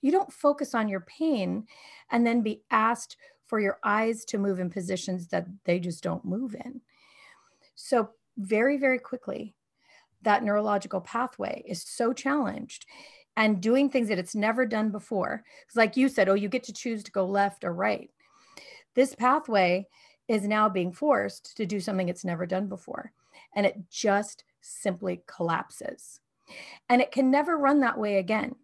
You 0.00 0.12
don't 0.12 0.32
focus 0.32 0.74
on 0.74 0.88
your 0.88 1.00
pain 1.00 1.66
and 2.10 2.26
then 2.26 2.42
be 2.42 2.62
asked 2.70 3.16
for 3.50 3.58
your 3.58 3.80
eyes 3.82 4.24
to 4.24 4.38
move 4.38 4.60
in 4.60 4.70
positions 4.70 5.26
that 5.26 5.44
they 5.64 5.80
just 5.80 6.04
don't 6.04 6.24
move 6.24 6.54
in. 6.54 6.80
So, 7.74 8.10
very, 8.38 8.76
very 8.76 9.00
quickly, 9.00 9.56
that 10.22 10.44
neurological 10.44 11.00
pathway 11.00 11.64
is 11.66 11.82
so 11.82 12.12
challenged 12.12 12.86
and 13.36 13.60
doing 13.60 13.90
things 13.90 14.08
that 14.08 14.20
it's 14.20 14.36
never 14.36 14.64
done 14.64 14.90
before. 14.90 15.42
Like 15.74 15.96
you 15.96 16.08
said, 16.08 16.28
oh, 16.28 16.34
you 16.34 16.48
get 16.48 16.62
to 16.64 16.72
choose 16.72 17.02
to 17.02 17.10
go 17.10 17.26
left 17.26 17.64
or 17.64 17.72
right. 17.72 18.08
This 18.94 19.16
pathway 19.16 19.88
is 20.28 20.46
now 20.46 20.68
being 20.68 20.92
forced 20.92 21.56
to 21.56 21.66
do 21.66 21.80
something 21.80 22.08
it's 22.08 22.24
never 22.24 22.46
done 22.46 22.68
before. 22.68 23.12
And 23.56 23.66
it 23.66 23.76
just 23.90 24.44
simply 24.60 25.22
collapses. 25.26 26.20
And 26.88 27.02
it 27.02 27.10
can 27.10 27.32
never 27.32 27.58
run 27.58 27.80
that 27.80 27.98
way 27.98 28.18
again 28.18 28.54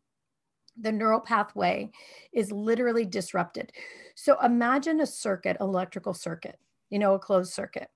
the 0.80 0.92
neural 0.92 1.20
pathway 1.20 1.90
is 2.32 2.52
literally 2.52 3.04
disrupted. 3.04 3.72
So 4.14 4.38
imagine 4.42 5.00
a 5.00 5.06
circuit, 5.06 5.56
electrical 5.60 6.14
circuit, 6.14 6.58
you 6.90 6.98
know, 6.98 7.14
a 7.14 7.18
closed 7.18 7.52
circuit. 7.52 7.88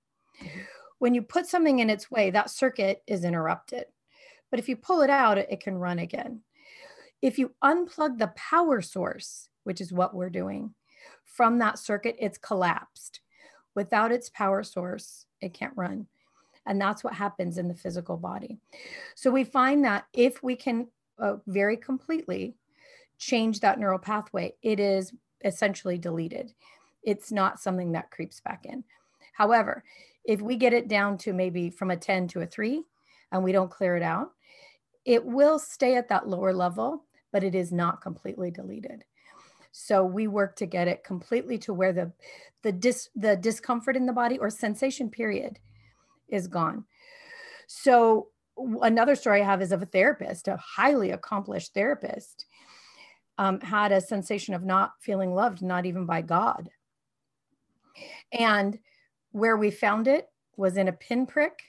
When 0.99 1.15
you 1.15 1.23
put 1.23 1.47
something 1.47 1.79
in 1.79 1.91
its 1.91 2.11
way, 2.11 2.31
that 2.31 2.51
circuit 2.51 3.03
is 3.07 3.25
interrupted. 3.25 3.85
But 4.51 4.61
if 4.61 4.69
you 4.69 4.77
pull 4.77 5.01
it 5.03 5.11
out, 5.11 5.39
it 5.39 5.61
can 5.61 5.79
run 5.79 5.99
again. 5.99 6.43
If 7.23 7.39
you 7.39 7.53
unplug 7.63 8.19
the 8.19 8.33
power 8.37 8.81
source, 8.81 9.49
which 9.65 9.81
is 9.81 9.93
what 9.93 10.15
we're 10.15 10.31
doing, 10.31 10.75
from 11.25 11.59
that 11.59 11.79
circuit, 11.79 12.17
it's 12.19 12.39
collapsed. 12.39 13.21
Without 13.75 14.13
its 14.13 14.29
power 14.31 14.63
source, 14.63 15.27
it 15.41 15.55
can't 15.55 15.77
run. 15.77 16.07
And 16.67 16.81
that's 16.81 17.05
what 17.05 17.15
happens 17.15 17.57
in 17.57 17.69
the 17.69 17.75
physical 17.75 18.17
body. 18.17 18.59
So 19.15 19.31
we 19.31 19.45
find 19.45 19.85
that 19.85 20.05
if 20.13 20.43
we 20.43 20.57
can 20.57 20.89
uh, 21.19 21.37
very 21.47 21.77
completely 21.77 22.57
change 23.21 23.61
that 23.61 23.79
neural 23.79 23.99
pathway, 23.99 24.55
it 24.63 24.81
is 24.81 25.13
essentially 25.45 25.99
deleted. 25.99 26.53
It's 27.05 27.31
not 27.31 27.61
something 27.61 27.93
that 27.93 28.11
creeps 28.11 28.41
back 28.41 28.65
in. 28.65 28.83
However, 29.35 29.85
if 30.25 30.41
we 30.41 30.57
get 30.57 30.73
it 30.73 30.89
down 30.89 31.19
to 31.19 31.33
maybe 31.33 31.71
from 31.71 31.91
a 31.91 31.97
10 31.97 32.29
to 32.29 32.41
a 32.41 32.47
three 32.47 32.83
and 33.31 33.45
we 33.45 33.53
don't 33.53 33.71
clear 33.71 33.97
it 33.97 34.03
out, 34.03 34.33
it 35.05 35.25
will 35.25 35.59
stay 35.59 35.97
at 35.97 36.09
that 36.09 36.29
lower 36.29 36.53
level, 36.53 37.05
but 37.33 37.45
it 37.45 37.55
is 37.55 37.71
not 37.71 38.03
completely 38.03 38.51
deleted. 38.51 39.05
So 39.73 40.05
we 40.05 40.27
work 40.27 40.57
to 40.57 40.67
get 40.67 40.89
it 40.89 41.05
completely 41.05 41.57
to 41.59 41.73
where 41.73 41.93
the 41.93 42.13
the 42.63 42.73
dis 42.73 43.09
the 43.15 43.37
discomfort 43.37 43.97
in 43.97 44.05
the 44.05 44.13
body 44.13 44.37
or 44.39 44.51
sensation 44.51 45.09
period 45.09 45.59
is 46.29 46.49
gone. 46.49 46.85
So 47.67 48.29
another 48.83 49.15
story 49.15 49.41
I 49.41 49.45
have 49.45 49.63
is 49.63 49.73
of 49.73 49.81
a 49.81 49.87
therapist, 49.87 50.49
a 50.49 50.57
highly 50.57 51.13
accomplished 51.13 51.73
therapist 51.73 52.47
um, 53.41 53.59
had 53.63 53.91
a 53.91 54.03
sensation 54.03 54.53
of 54.53 54.63
not 54.63 54.93
feeling 55.01 55.35
loved, 55.35 55.63
not 55.63 55.87
even 55.87 56.05
by 56.05 56.21
God. 56.21 56.69
And 58.31 58.79
where 59.33 59.57
we 59.57 59.71
found 59.71 60.07
it 60.07 60.29
was 60.59 60.77
in 60.77 60.89
a 60.89 60.93
pinprick 60.93 61.63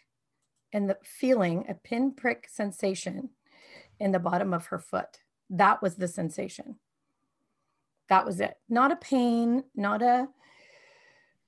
and 0.73 0.89
the 0.89 0.97
feeling, 1.01 1.63
a 1.69 1.73
pinprick 1.73 2.49
sensation 2.49 3.29
in 4.01 4.11
the 4.11 4.19
bottom 4.19 4.53
of 4.53 4.65
her 4.65 4.79
foot. 4.79 5.19
That 5.49 5.81
was 5.81 5.95
the 5.95 6.09
sensation. 6.09 6.75
That 8.09 8.25
was 8.25 8.41
it. 8.41 8.57
Not 8.67 8.91
a 8.91 8.97
pain, 8.97 9.63
not 9.73 10.01
a, 10.01 10.27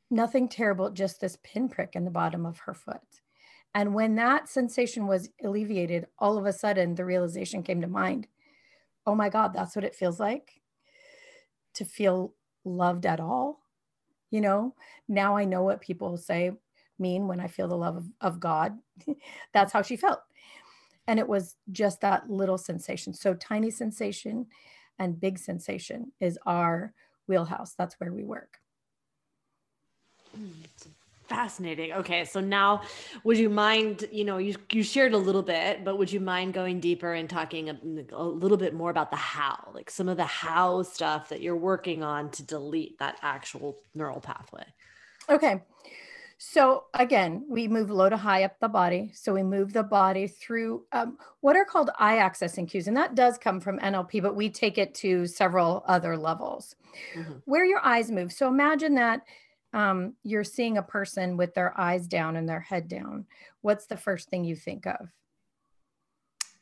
nothing 0.09 0.47
terrible, 0.47 0.89
just 0.89 1.19
this 1.19 1.38
pinprick 1.43 1.97
in 1.97 2.05
the 2.05 2.12
bottom 2.12 2.45
of 2.45 2.59
her 2.59 2.73
foot. 2.73 3.01
And 3.75 3.93
when 3.93 4.15
that 4.15 4.47
sensation 4.47 5.05
was 5.05 5.29
alleviated, 5.43 6.07
all 6.17 6.38
of 6.38 6.45
a 6.45 6.53
sudden 6.53 6.95
the 6.95 7.03
realization 7.03 7.62
came 7.62 7.81
to 7.81 7.88
mind 7.88 8.27
oh 9.05 9.15
my 9.15 9.29
God, 9.29 9.53
that's 9.53 9.75
what 9.75 9.85
it 9.85 9.95
feels 9.95 10.19
like 10.19 10.61
to 11.75 11.85
feel 11.85 12.33
loved 12.63 13.05
at 13.05 13.19
all. 13.19 13.59
You 14.31 14.41
know, 14.41 14.75
now 15.07 15.35
I 15.35 15.45
know 15.45 15.63
what 15.63 15.81
people 15.81 16.17
say 16.17 16.51
mean 16.99 17.27
when 17.27 17.39
I 17.39 17.47
feel 17.47 17.67
the 17.67 17.75
love 17.75 17.97
of, 17.97 18.05
of 18.21 18.39
God. 18.39 18.77
that's 19.53 19.73
how 19.73 19.81
she 19.81 19.95
felt. 19.95 20.19
And 21.07 21.19
it 21.19 21.27
was 21.27 21.55
just 21.71 22.01
that 22.01 22.29
little 22.29 22.57
sensation. 22.57 23.13
So, 23.13 23.33
tiny 23.33 23.69
sensation 23.69 24.47
and 24.99 25.19
big 25.19 25.37
sensation 25.37 26.13
is 26.19 26.39
our 26.45 26.93
wheelhouse. 27.27 27.73
That's 27.77 27.95
where 27.99 28.13
we 28.13 28.23
work. 28.23 28.59
Mm, 30.37 30.51
fascinating. 31.27 31.93
Okay, 31.93 32.25
so 32.25 32.39
now 32.39 32.81
would 33.23 33.38
you 33.38 33.49
mind, 33.49 34.05
you 34.12 34.25
know, 34.25 34.38
you 34.38 34.55
you 34.71 34.83
shared 34.83 35.13
a 35.13 35.17
little 35.17 35.41
bit, 35.41 35.83
but 35.83 35.97
would 35.97 36.12
you 36.12 36.19
mind 36.19 36.53
going 36.53 36.79
deeper 36.79 37.13
and 37.13 37.29
talking 37.29 37.69
a, 37.69 37.79
a, 38.12 38.23
little 38.23 38.57
bit 38.57 38.73
more 38.73 38.89
about 38.89 39.12
the 39.12 39.17
how, 39.17 39.71
like 39.73 39.89
some 39.89 40.09
of 40.09 40.17
the 40.17 40.25
how 40.25 40.83
stuff 40.83 41.29
that 41.29 41.41
you're 41.41 41.55
working 41.55 42.03
on 42.03 42.29
to 42.31 42.43
delete 42.43 42.99
that 42.99 43.17
actual 43.21 43.77
neural 43.93 44.19
pathway? 44.19 44.65
Okay. 45.29 45.62
So 46.38 46.86
again, 46.93 47.45
we 47.47 47.69
move 47.69 47.89
low 47.89 48.09
to 48.09 48.17
high 48.17 48.43
up 48.43 48.59
the 48.59 48.67
body. 48.67 49.12
So 49.13 49.33
we 49.33 49.43
move 49.43 49.71
the 49.71 49.83
body 49.83 50.27
through 50.27 50.83
um, 50.91 51.17
what 51.39 51.55
are 51.55 51.63
called 51.63 51.89
eye 51.97 52.17
accessing 52.17 52.67
cues, 52.67 52.88
and 52.88 52.97
that 52.97 53.15
does 53.15 53.38
come 53.38 53.62
from 53.62 53.79
NLP, 53.79 54.21
but 54.21 54.36
we 54.36 54.49
take 54.49 54.77
it 54.77 54.93
to 54.95 55.25
several 55.25 55.86
other 55.88 56.17
levels. 56.17 56.75
Mm-hmm. 57.15 57.33
Where 57.45 57.65
your 57.65 57.79
eyes 57.83 58.12
move. 58.12 58.31
So 58.31 58.47
imagine 58.47 58.93
that 58.95 59.21
um, 59.73 60.13
you're 60.23 60.43
seeing 60.43 60.77
a 60.77 60.83
person 60.83 61.36
with 61.38 61.53
their 61.53 61.79
eyes 61.79 62.07
down 62.07 62.36
and 62.36 62.47
their 62.47 62.59
head 62.59 62.88
down, 62.88 63.25
what's 63.62 63.88
the 63.88 63.97
first 63.97 64.29
thing 64.29 64.43
you 64.43 64.55
think 64.55 64.86
of? 64.86 65.09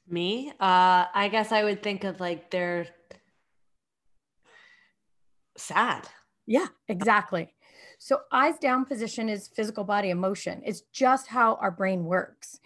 Me? 0.08 0.50
Uh, 0.60 1.06
I 1.14 1.30
guess 1.32 1.52
I 1.52 1.64
would 1.64 1.84
think 1.84 2.04
of 2.04 2.20
like 2.20 2.50
they're 2.52 2.88
sad. 5.58 6.08
Yeah, 6.48 6.68
exactly. 6.88 7.54
So, 8.00 8.22
eyes 8.32 8.58
down 8.58 8.86
position 8.86 9.30
is 9.30 9.48
physical 9.48 9.84
body 9.84 10.10
emotion. 10.10 10.62
It's 10.66 10.82
just 10.92 11.28
how 11.28 11.56
our 11.56 11.72
brain 11.72 12.06
works 12.06 12.60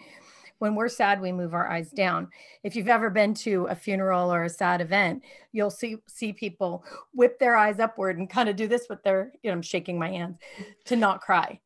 when 0.65 0.73
we're 0.73 0.89
sad, 0.89 1.21
we 1.21 1.32
move 1.32 1.54
our 1.54 1.69
eyes 1.69 1.91
down. 1.91 2.28
If 2.63 2.75
you've 2.75 2.88
ever 2.88 3.12
been 3.12 3.36
to 3.36 3.65
a 3.65 3.75
funeral 3.75 4.34
or 4.34 4.45
a 4.45 4.49
sad 4.49 4.82
event, 4.82 5.21
you'll 5.51 5.69
see 5.69 5.97
see 6.08 6.34
people 6.34 6.84
whip 7.13 7.38
their 7.38 7.56
eyes 7.56 7.80
upward 7.80 8.17
and 8.17 8.28
kind 8.28 8.49
of 8.49 8.56
do 8.56 8.67
this 8.67 8.88
with 8.89 9.04
their, 9.04 9.32
you 9.43 9.51
know, 9.51 9.56
I'm 9.56 9.62
shaking 9.62 9.99
my 9.99 10.10
hands 10.10 10.39
to 10.86 10.95
not 10.95 11.21
cry. 11.21 11.60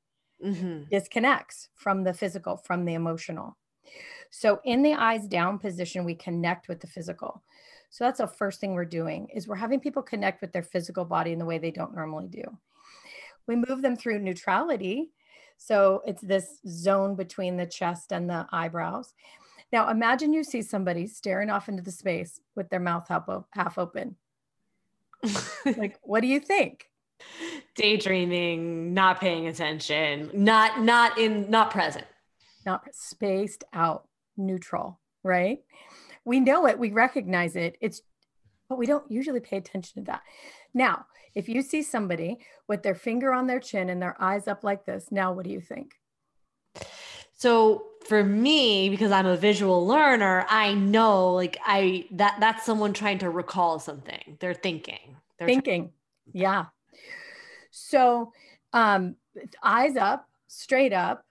Mm-hmm. 0.45 0.89
Disconnects 0.91 1.69
from 1.75 2.03
the 2.03 2.13
physical, 2.13 2.57
from 2.57 2.83
the 2.83 2.95
emotional. 2.95 3.55
So 4.31 4.59
in 4.65 4.81
the 4.81 4.95
eyes 4.95 5.27
down 5.27 5.59
position, 5.59 6.03
we 6.03 6.15
connect 6.15 6.67
with 6.67 6.81
the 6.81 6.87
physical. 6.87 7.41
So 7.89 8.03
that's 8.03 8.19
the 8.19 8.27
first 8.27 8.59
thing 8.59 8.73
we're 8.73 8.83
doing 8.83 9.29
is 9.33 9.47
we're 9.47 9.55
having 9.55 9.79
people 9.79 10.03
connect 10.03 10.41
with 10.41 10.51
their 10.51 10.63
physical 10.63 11.05
body 11.05 11.31
in 11.31 11.39
the 11.39 11.45
way 11.45 11.57
they 11.57 11.71
don't 11.71 11.95
normally 11.95 12.27
do. 12.27 12.43
We 13.47 13.55
move 13.55 13.81
them 13.81 13.95
through 13.95 14.19
neutrality 14.19 15.09
So 15.59 16.01
it's 16.07 16.21
this 16.21 16.59
zone 16.65 17.15
between 17.15 17.57
the 17.57 17.65
chest 17.65 18.13
and 18.13 18.29
the 18.29 18.47
eyebrows. 18.51 19.13
Now 19.71 19.89
imagine 19.89 20.33
you 20.33 20.43
see 20.43 20.61
somebody 20.61 21.05
staring 21.05 21.49
off 21.49 21.67
into 21.67 21.83
the 21.83 21.91
space 21.91 22.39
with 22.55 22.69
their 22.69 22.79
mouth 22.79 23.07
half, 23.09 23.27
half 23.51 23.77
open. 23.77 24.15
like, 25.65 25.99
what 26.01 26.21
do 26.21 26.27
you 26.27 26.39
think? 26.39 26.85
Daydreaming, 27.75 28.93
not 28.93 29.19
paying 29.19 29.47
attention, 29.47 30.31
not 30.33 30.81
not 30.81 31.17
in 31.17 31.51
not 31.51 31.71
present. 31.71 32.05
Not 32.65 32.83
spaced 32.93 33.65
out, 33.73 34.07
neutral, 34.37 35.01
right? 35.23 35.59
We 36.23 36.39
know 36.39 36.67
it, 36.67 36.79
we 36.79 36.91
recognize 36.91 37.57
it. 37.57 37.75
It's 37.81 38.01
but 38.69 38.77
we 38.77 38.85
don't 38.85 39.11
usually 39.11 39.41
pay 39.41 39.57
attention 39.57 40.05
to 40.05 40.11
that. 40.11 40.21
Now, 40.73 41.05
if 41.35 41.49
you 41.49 41.61
see 41.61 41.81
somebody 41.81 42.39
with 42.67 42.83
their 42.83 42.95
finger 42.95 43.33
on 43.33 43.47
their 43.47 43.59
chin 43.59 43.89
and 43.89 44.01
their 44.01 44.15
eyes 44.21 44.47
up 44.47 44.63
like 44.63 44.85
this, 44.85 45.07
now 45.11 45.31
what 45.33 45.45
do 45.45 45.51
you 45.51 45.61
think? 45.61 45.93
So 47.33 47.85
for 48.05 48.23
me, 48.23 48.89
because 48.89 49.11
I'm 49.11 49.25
a 49.25 49.37
visual 49.37 49.85
learner, 49.85 50.45
I 50.49 50.73
know 50.73 51.33
like 51.33 51.57
I 51.65 52.05
that 52.11 52.37
that's 52.39 52.65
someone 52.65 52.93
trying 52.93 53.19
to 53.19 53.29
recall 53.29 53.79
something. 53.79 54.37
They're 54.39 54.53
thinking. 54.53 55.15
They're 55.37 55.47
thinking. 55.47 55.81
Trying- 55.83 55.93
yeah. 56.33 56.65
So 57.71 58.33
um 58.73 59.15
eyes 59.63 59.95
up, 59.95 60.27
straight 60.47 60.93
up. 60.93 61.23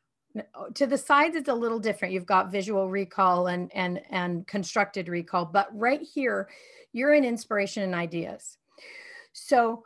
To 0.74 0.86
the 0.86 0.98
sides, 0.98 1.34
it's 1.36 1.48
a 1.48 1.54
little 1.54 1.80
different. 1.80 2.14
You've 2.14 2.26
got 2.26 2.52
visual 2.52 2.88
recall 2.88 3.48
and 3.48 3.70
and 3.74 4.00
and 4.10 4.46
constructed 4.46 5.08
recall, 5.08 5.46
but 5.46 5.68
right 5.72 6.02
here, 6.02 6.48
you're 6.92 7.14
in 7.14 7.24
inspiration 7.24 7.82
and 7.82 7.94
ideas. 7.94 8.57
So 9.32 9.84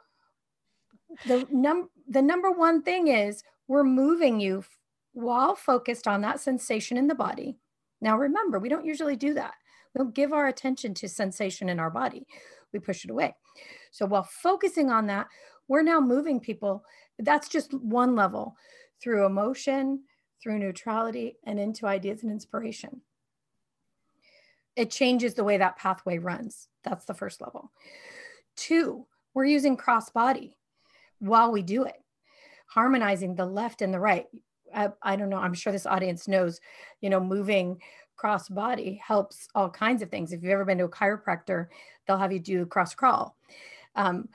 the 1.27 1.47
num 1.51 1.91
the 2.09 2.23
number 2.23 2.51
one 2.51 2.83
thing 2.83 3.09
is 3.09 3.43
we're 3.69 3.85
moving 3.85 4.41
you 4.41 4.65
while 5.13 5.55
focused 5.55 6.09
on 6.09 6.21
that 6.23 6.41
sensation 6.41 6.97
in 6.97 7.07
the 7.07 7.15
body. 7.15 7.59
Now 8.01 8.17
remember, 8.19 8.59
we 8.59 8.69
don't 8.69 8.85
usually 8.87 9.17
do 9.17 9.35
that. 9.35 9.55
We 9.95 9.99
don't 9.99 10.15
give 10.15 10.33
our 10.33 10.49
attention 10.49 10.95
to 10.95 11.09
sensation 11.09 11.69
in 11.69 11.79
our 11.79 11.91
body. 11.91 12.27
We 12.73 12.79
push 12.79 13.05
it 13.05 13.11
away. 13.11 13.35
So 13.91 14.07
while 14.07 14.23
focusing 14.23 14.91
on 14.91 15.07
that, 15.09 15.29
we're 15.69 15.83
now 15.83 16.01
moving 16.01 16.41
people. 16.41 16.85
That's 17.19 17.49
just 17.49 17.75
one 17.75 18.17
level 18.17 18.57
through 19.01 19.27
emotion, 19.27 20.05
through 20.43 20.59
neutrality, 20.59 21.37
and 21.45 21.61
into 21.61 21.87
ideas 21.87 22.23
and 22.23 22.33
inspiration. 22.33 23.03
It 24.75 24.91
changes 24.91 25.35
the 25.35 25.45
way 25.45 25.59
that 25.59 25.77
pathway 25.77 26.19
runs. 26.19 26.69
That's 26.83 27.05
the 27.05 27.15
first 27.15 27.41
level. 27.41 27.71
Two, 28.57 29.07
we're 29.35 29.45
using 29.45 29.77
cross 29.77 30.11
body 30.11 30.57
while 31.19 31.53
we 31.53 31.63
do 31.63 31.85
it, 31.85 32.01
harmonizing 32.67 33.35
the 33.35 33.47
left 33.47 33.83
and 33.83 33.93
the 33.93 34.01
right. 34.01 34.27
I, 34.75 34.91
I 35.03 35.17
don't 35.17 35.31
know, 35.31 35.37
I'm 35.37 35.55
sure 35.55 35.73
this 35.73 35.87
audience 35.87 36.27
knows, 36.27 36.61
you 37.01 37.11
know, 37.11 37.21
moving 37.21 37.81
cross 38.17 38.49
body 38.49 39.01
helps 39.05 39.49
all 39.55 39.69
kinds 39.69 40.03
of 40.03 40.11
things. 40.11 40.33
If 40.33 40.43
you've 40.43 40.53
ever 40.53 40.65
been 40.65 40.79
to 40.79 40.85
a 40.85 40.89
chiropractor, 40.89 41.67
they'll 42.07 42.19
have 42.19 42.33
you 42.33 42.39
do 42.39 42.67
cross 42.67 42.95
crawl. 42.95 43.37
Um, 43.97 44.29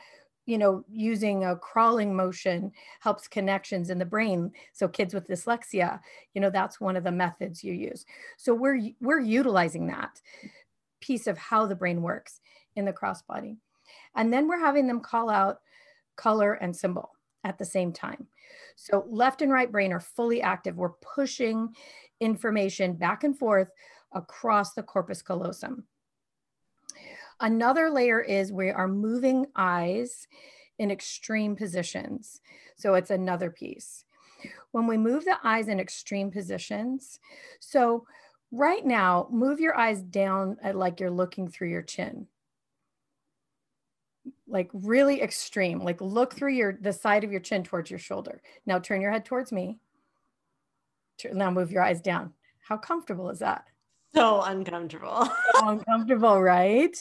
you 0.45 0.57
know, 0.57 0.83
using 0.89 1.43
a 1.43 1.57
crawling 1.57 2.15
motion 2.15 2.71
helps 3.01 3.27
connections 3.27 3.89
in 3.89 3.97
the 3.97 4.05
brain. 4.05 4.51
So 4.71 4.87
kids 4.87 5.13
with 5.13 5.27
dyslexia, 5.27 5.99
you 6.33 6.41
know, 6.41 6.49
that's 6.49 6.79
one 6.79 6.95
of 6.95 7.03
the 7.03 7.11
methods 7.11 7.63
you 7.63 7.73
use. 7.73 8.05
So 8.37 8.53
we're 8.53 8.89
we're 9.01 9.19
utilizing 9.19 9.87
that 9.87 10.21
piece 11.01 11.27
of 11.27 11.37
how 11.37 11.65
the 11.65 11.75
brain 11.75 12.01
works 12.01 12.39
in 12.75 12.85
the 12.85 12.93
crossbody. 12.93 13.57
And 14.17 14.33
then 14.33 14.47
we're 14.47 14.59
having 14.59 14.87
them 14.87 14.99
call 14.99 15.29
out 15.29 15.59
color 16.17 16.53
and 16.53 16.75
symbol 16.75 17.11
at 17.43 17.57
the 17.57 17.65
same 17.65 17.93
time. 17.93 18.27
So 18.75 19.05
left 19.07 19.41
and 19.41 19.51
right 19.51 19.71
brain 19.71 19.93
are 19.93 19.99
fully 20.01 20.41
active. 20.41 20.75
We're 20.75 20.89
pushing 21.15 21.69
information 22.19 22.93
back 22.93 23.23
and 23.23 23.37
forth 23.37 23.69
across 24.11 24.73
the 24.73 24.83
corpus 24.83 25.21
callosum. 25.21 25.85
Another 27.39 27.89
layer 27.89 28.19
is 28.19 28.51
we 28.51 28.71
are 28.71 28.87
moving 28.87 29.45
eyes 29.55 30.27
in 30.79 30.91
extreme 30.91 31.55
positions. 31.55 32.41
So 32.75 32.95
it's 32.95 33.11
another 33.11 33.51
piece. 33.51 34.05
When 34.71 34.87
we 34.87 34.97
move 34.97 35.25
the 35.25 35.37
eyes 35.43 35.67
in 35.67 35.79
extreme 35.79 36.31
positions, 36.31 37.19
so 37.59 38.05
right 38.51 38.85
now, 38.85 39.27
move 39.31 39.59
your 39.59 39.77
eyes 39.77 40.01
down 40.01 40.57
at 40.61 40.75
like 40.75 40.99
you're 40.99 41.09
looking 41.11 41.47
through 41.47 41.69
your 41.69 41.81
chin. 41.81 42.27
Like 44.47 44.69
really 44.73 45.21
extreme, 45.21 45.79
like 45.79 45.99
look 45.99 46.33
through 46.33 46.53
your 46.53 46.77
the 46.79 46.93
side 46.93 47.23
of 47.23 47.31
your 47.31 47.41
chin 47.41 47.63
towards 47.63 47.89
your 47.89 47.99
shoulder. 47.99 48.41
Now 48.65 48.79
turn 48.79 49.01
your 49.01 49.11
head 49.11 49.25
towards 49.25 49.51
me. 49.51 49.79
Now 51.33 51.51
move 51.51 51.71
your 51.71 51.83
eyes 51.83 51.99
down. 51.99 52.33
How 52.61 52.77
comfortable 52.77 53.29
is 53.29 53.39
that? 53.39 53.65
so 54.17 54.41
uncomfortable. 54.41 55.29
so 55.55 55.69
uncomfortable, 55.69 56.41
right? 56.41 56.95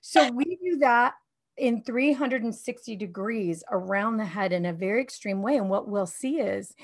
So 0.00 0.30
we 0.32 0.58
do 0.62 0.78
that 0.78 1.14
in 1.56 1.82
360 1.82 2.96
degrees 2.96 3.62
around 3.70 4.16
the 4.16 4.24
head 4.24 4.52
in 4.52 4.66
a 4.66 4.72
very 4.72 5.00
extreme 5.00 5.42
way. 5.42 5.56
And 5.56 5.70
what 5.70 5.88
we'll 5.88 6.06
see 6.06 6.40
is 6.40 6.74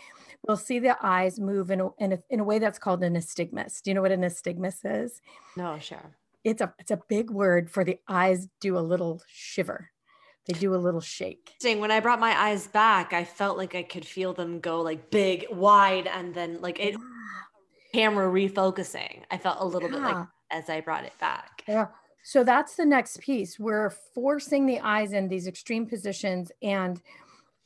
we'll 0.47 0.57
see 0.57 0.79
the 0.79 0.97
eyes 1.05 1.41
move 1.41 1.71
in 1.71 1.81
a, 1.81 1.89
in 1.99 2.13
a, 2.13 2.19
in 2.31 2.41
a 2.41 2.45
way 2.45 2.59
that's 2.59 2.79
called 2.79 3.03
an 3.03 3.15
nystagmus. 3.15 3.83
Do 3.83 3.91
you 3.91 3.95
know 3.95 4.03
what 4.03 4.13
an 4.13 4.21
nystagmus 4.21 4.79
is? 4.85 5.21
No, 5.57 5.79
sure. 5.79 6.17
It's 6.45 6.61
a 6.61 6.73
it's 6.79 6.91
a 6.91 7.01
big 7.09 7.31
word 7.31 7.71
for 7.71 7.85
the 7.85 7.99
eyes 8.09 8.49
do 8.61 8.79
a 8.79 8.81
little 8.81 9.23
shiver. 9.27 9.91
They 10.47 10.55
do 10.55 10.75
a 10.75 10.77
little 10.77 11.01
shake. 11.01 11.53
When 11.63 11.91
I 11.91 12.01
brought 12.01 12.19
my 12.19 12.37
eyes 12.37 12.67
back, 12.67 13.13
I 13.13 13.25
felt 13.25 13.59
like 13.59 13.75
I 13.75 13.83
could 13.83 14.05
feel 14.05 14.33
them 14.33 14.59
go 14.61 14.81
like 14.81 15.11
big, 15.11 15.47
wide, 15.51 16.07
and 16.07 16.35
then 16.35 16.61
like 16.61 16.81
it 16.81 16.97
camera 17.95 18.27
refocusing. 18.27 19.23
I 19.31 19.39
felt 19.39 19.59
a 19.61 19.65
little 19.65 19.91
yeah. 19.91 19.97
bit 19.97 20.05
like 20.05 20.27
as 20.51 20.69
I 20.71 20.81
brought 20.81 21.05
it 21.05 21.13
back. 21.21 21.63
Yeah. 21.69 21.89
So 22.23 22.45
that's 22.45 22.77
the 22.77 22.85
next 22.85 23.21
piece. 23.21 23.59
We're 23.59 23.91
forcing 24.15 24.67
the 24.67 24.81
eyes 24.81 25.13
in 25.13 25.29
these 25.29 25.47
extreme 25.47 25.87
positions. 25.87 26.53
And 26.63 27.01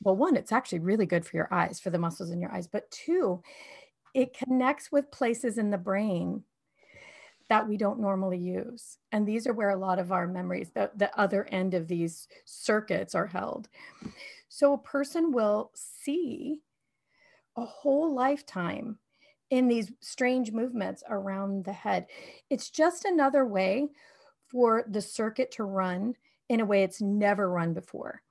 well, 0.01 0.15
one, 0.15 0.35
it's 0.35 0.51
actually 0.51 0.79
really 0.79 1.05
good 1.05 1.25
for 1.25 1.35
your 1.35 1.53
eyes, 1.53 1.79
for 1.79 1.89
the 1.89 1.99
muscles 1.99 2.31
in 2.31 2.39
your 2.39 2.51
eyes. 2.53 2.67
But 2.67 2.89
two, 2.91 3.41
it 4.13 4.37
connects 4.37 4.91
with 4.91 5.11
places 5.11 5.57
in 5.57 5.71
the 5.71 5.77
brain 5.77 6.43
that 7.49 7.67
we 7.67 7.77
don't 7.77 7.99
normally 7.99 8.37
use. 8.37 8.97
And 9.11 9.27
these 9.27 9.45
are 9.47 9.53
where 9.53 9.69
a 9.69 9.77
lot 9.77 9.99
of 9.99 10.11
our 10.11 10.27
memories, 10.27 10.71
the, 10.73 10.91
the 10.95 11.17
other 11.19 11.45
end 11.51 11.73
of 11.73 11.87
these 11.87 12.27
circuits 12.45 13.13
are 13.13 13.27
held. 13.27 13.69
So 14.49 14.73
a 14.73 14.77
person 14.77 15.31
will 15.31 15.71
see 15.73 16.61
a 17.55 17.65
whole 17.65 18.13
lifetime 18.13 18.97
in 19.49 19.67
these 19.67 19.91
strange 20.01 20.51
movements 20.51 21.03
around 21.09 21.65
the 21.65 21.73
head. 21.73 22.07
It's 22.49 22.69
just 22.69 23.05
another 23.05 23.45
way 23.45 23.89
for 24.47 24.85
the 24.87 25.01
circuit 25.01 25.51
to 25.51 25.63
run 25.63 26.15
in 26.49 26.59
a 26.59 26.65
way 26.65 26.83
it's 26.83 27.01
never 27.01 27.49
run 27.49 27.73
before. 27.73 28.21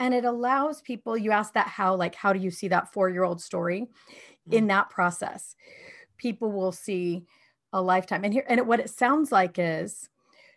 And 0.00 0.12
it 0.12 0.24
allows 0.24 0.82
people, 0.82 1.16
you 1.16 1.30
ask 1.30 1.54
that 1.54 1.68
how, 1.68 1.94
like, 1.94 2.14
how 2.14 2.32
do 2.32 2.40
you 2.40 2.50
see 2.50 2.68
that 2.68 2.92
four 2.92 3.08
year 3.08 3.24
old 3.24 3.40
story 3.40 3.82
mm-hmm. 3.82 4.52
in 4.52 4.66
that 4.68 4.90
process? 4.90 5.56
People 6.18 6.52
will 6.52 6.72
see 6.72 7.26
a 7.74 7.82
lifetime. 7.82 8.24
And 8.24 8.32
here, 8.32 8.46
and 8.48 8.66
what 8.66 8.80
it 8.80 8.88
sounds 8.88 9.30
like 9.30 9.58
is 9.58 10.08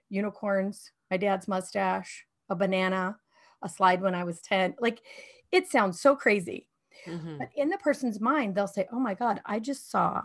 unicorns, 0.08 0.92
my 1.12 1.18
dad's 1.18 1.50
mustache, 1.50 2.26
a 2.50 2.56
banana, 2.56 3.18
a 3.62 3.68
slide 3.68 4.02
when 4.02 4.16
I 4.16 4.24
was 4.24 4.40
10. 4.40 4.76
Like, 4.80 5.02
it 5.52 5.68
sounds 5.68 6.00
so 6.00 6.16
crazy 6.16 6.70
Mm-hmm. 7.06 7.38
But 7.38 7.50
in 7.56 7.70
the 7.70 7.78
person's 7.78 8.20
mind, 8.20 8.56
they'll 8.56 8.68
say, 8.68 8.88
Oh 8.92 9.00
my 9.00 9.14
God, 9.14 9.42
I 9.46 9.60
just 9.60 9.92
saw. 9.92 10.22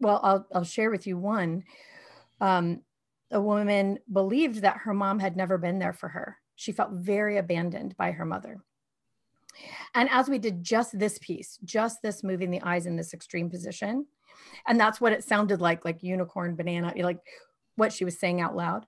Well, 0.00 0.20
I'll, 0.22 0.46
I'll 0.54 0.64
share 0.64 0.90
with 0.90 1.06
you 1.06 1.16
one. 1.16 1.64
Um, 2.40 2.82
a 3.30 3.40
woman 3.40 3.98
believed 4.12 4.62
that 4.62 4.78
her 4.78 4.94
mom 4.94 5.18
had 5.18 5.36
never 5.36 5.58
been 5.58 5.78
there 5.78 5.94
for 5.94 6.08
her. 6.08 6.36
She 6.54 6.72
felt 6.72 6.92
very 6.92 7.38
abandoned 7.38 7.96
by 7.96 8.12
her 8.12 8.24
mother. 8.24 8.58
And 9.94 10.08
as 10.10 10.28
we 10.28 10.38
did 10.38 10.62
just 10.62 10.98
this 10.98 11.18
piece, 11.18 11.58
just 11.64 12.02
this 12.02 12.22
moving 12.22 12.50
the 12.50 12.60
eyes 12.62 12.86
in 12.86 12.96
this 12.96 13.14
extreme 13.14 13.48
position, 13.48 14.06
and 14.66 14.78
that's 14.78 15.00
what 15.00 15.12
it 15.12 15.24
sounded 15.24 15.60
like 15.60 15.84
like 15.84 16.02
unicorn, 16.02 16.56
banana, 16.56 16.92
like 16.96 17.20
what 17.76 17.92
she 17.92 18.04
was 18.04 18.18
saying 18.18 18.40
out 18.40 18.56
loud. 18.56 18.86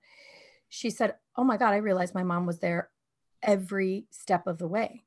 She 0.67 0.89
said, 0.89 1.15
Oh 1.35 1.43
my 1.43 1.57
God, 1.57 1.73
I 1.73 1.77
realized 1.77 2.13
my 2.13 2.23
mom 2.23 2.45
was 2.45 2.59
there 2.59 2.89
every 3.41 4.05
step 4.09 4.47
of 4.47 4.57
the 4.57 4.67
way. 4.67 5.05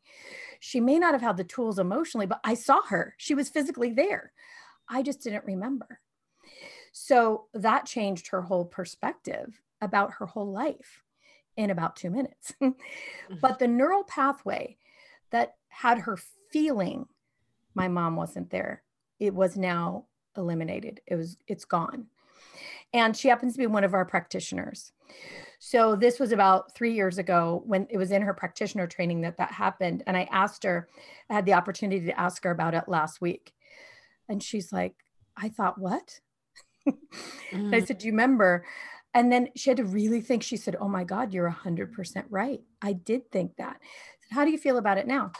She 0.61 0.81
may 0.81 0.99
not 0.99 1.13
have 1.13 1.23
had 1.23 1.37
the 1.37 1.45
tools 1.45 1.79
emotionally, 1.79 2.27
but 2.27 2.41
I 2.45 2.55
saw 2.55 2.83
her. 2.89 3.15
She 3.19 3.35
was 3.35 3.49
physically 3.49 3.93
there. 3.93 4.33
I 4.89 5.03
just 5.03 5.23
didn't 5.23 5.45
remember. 5.45 6.01
So 6.93 7.47
that 7.55 7.87
changed 7.87 8.29
her 8.29 8.43
whole 8.43 8.65
perspective 8.65 9.61
about 9.81 10.15
her 10.19 10.27
whole 10.27 10.53
life 10.53 11.03
in 11.57 11.71
about 11.71 11.97
two 11.97 12.11
minutes. 12.11 12.53
Mm-hmm. 12.63 13.35
but 13.41 13.59
the 13.61 13.69
neural 13.69 14.03
pathway 14.03 14.77
that 15.31 15.55
had 15.69 16.01
her 16.01 16.19
feeling 16.51 17.07
my 17.75 17.87
mom 17.87 18.17
wasn't 18.17 18.51
there, 18.51 18.83
it 19.21 19.33
was 19.33 19.57
now 19.57 20.07
eliminated. 20.37 21.01
It 21.07 21.17
was, 21.17 21.37
it's 21.47 21.65
gone. 21.65 22.07
And 22.93 23.17
she 23.17 23.29
happens 23.29 23.55
to 23.55 23.59
be 23.59 23.67
one 23.67 23.85
of 23.85 23.95
our 23.95 24.05
practitioners. 24.05 24.93
So 25.59 25.95
this 25.95 26.19
was 26.19 26.33
about 26.33 26.75
three 26.75 26.93
years 26.93 27.19
ago 27.19 27.63
when 27.67 27.87
it 27.89 27.97
was 27.97 28.11
in 28.11 28.23
her 28.23 28.35
practitioner 28.35 28.87
training 28.87 29.21
that 29.23 29.37
that 29.37 29.53
happened. 29.53 30.03
And 30.07 30.17
I 30.17 30.29
asked 30.33 30.65
her, 30.65 30.89
I 31.31 31.35
had 31.35 31.47
the 31.47 31.55
opportunity 31.55 32.07
to 32.07 32.21
ask 32.21 32.43
her 32.45 32.51
about 32.51 32.75
it 32.75 32.89
last 32.89 33.21
week. 33.21 33.53
And 34.29 34.43
she's 34.43 34.73
like, 34.73 34.95
I 35.37 35.49
thought, 35.49 35.79
what? 35.79 36.21
mm. 37.53 37.75
I 37.75 37.81
said, 37.81 37.99
Do 37.99 38.07
you 38.07 38.13
remember? 38.13 38.65
And 39.15 39.31
then 39.31 39.51
she 39.55 39.71
had 39.71 39.77
to 39.77 39.85
really 39.85 40.21
think. 40.21 40.43
She 40.43 40.57
said, 40.57 40.77
Oh 40.81 40.89
my 40.89 41.05
God, 41.05 41.33
you're 41.33 41.51
100% 41.51 42.25
right. 42.29 42.61
I 42.81 42.95
did 42.95 43.31
think 43.31 43.57
that. 43.57 43.79
Said, 44.21 44.35
How 44.35 44.45
do 44.45 44.51
you 44.51 44.59
feel 44.59 44.79
about 44.79 44.99
it 44.99 45.07
now? 45.07 45.33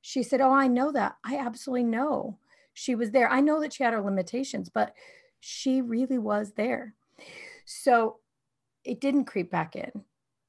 She 0.00 0.22
said, 0.22 0.40
Oh, 0.40 0.52
I 0.52 0.66
know 0.66 0.92
that. 0.92 1.16
I 1.24 1.36
absolutely 1.36 1.84
know 1.84 2.38
she 2.78 2.94
was 2.94 3.10
there. 3.10 3.28
I 3.28 3.40
know 3.40 3.60
that 3.60 3.72
she 3.72 3.82
had 3.82 3.92
her 3.92 4.00
limitations, 4.00 4.68
but 4.68 4.94
she 5.40 5.82
really 5.82 6.18
was 6.18 6.52
there. 6.52 6.94
So 7.64 8.18
it 8.84 9.00
didn't 9.00 9.24
creep 9.24 9.50
back 9.50 9.74
in. 9.74 9.90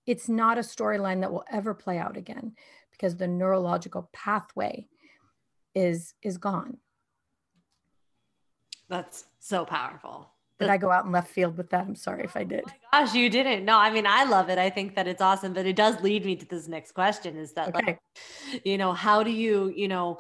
It's 0.06 0.30
not 0.30 0.60
a 0.60 0.62
storyline 0.62 1.22
that 1.22 1.32
will 1.32 1.44
ever 1.52 1.74
play 1.74 1.98
out 1.98 2.18
again 2.18 2.54
because 2.92 3.18
the 3.18 3.28
neurological 3.28 4.10
pathway 4.14 4.88
is 5.74 6.14
is 6.22 6.38
gone. 6.38 6.78
That's 8.90 9.26
so 9.40 9.66
powerful. 9.66 10.30
Did 10.60 10.70
I 10.70 10.78
go 10.78 10.92
out 10.92 11.06
in 11.06 11.12
left 11.12 11.32
field 11.32 11.58
with 11.58 11.70
that? 11.70 11.86
I'm 11.88 11.96
sorry 11.96 12.26
if 12.26 12.36
I 12.36 12.44
did. 12.44 12.64
Oh 12.68 12.74
gosh, 12.92 13.16
you 13.16 13.30
didn't. 13.30 13.64
No, 13.64 13.78
I 13.78 13.92
mean, 13.92 14.06
I 14.06 14.26
love 14.26 14.50
it. 14.50 14.58
I 14.58 14.70
think 14.70 14.96
that 14.96 15.08
it's 15.08 15.22
awesome, 15.22 15.54
but 15.54 15.66
it 15.66 15.76
does 15.76 16.02
lead 16.02 16.26
me 16.26 16.36
to 16.36 16.46
this 16.46 16.68
next 16.68 16.92
question 16.92 17.38
is 17.38 17.54
that, 17.54 17.70
okay. 17.70 17.86
like, 17.86 18.00
you 18.66 18.78
know, 18.78 18.92
how 18.92 19.24
do 19.24 19.32
you, 19.32 19.72
you 19.76 19.88
know, 19.88 20.20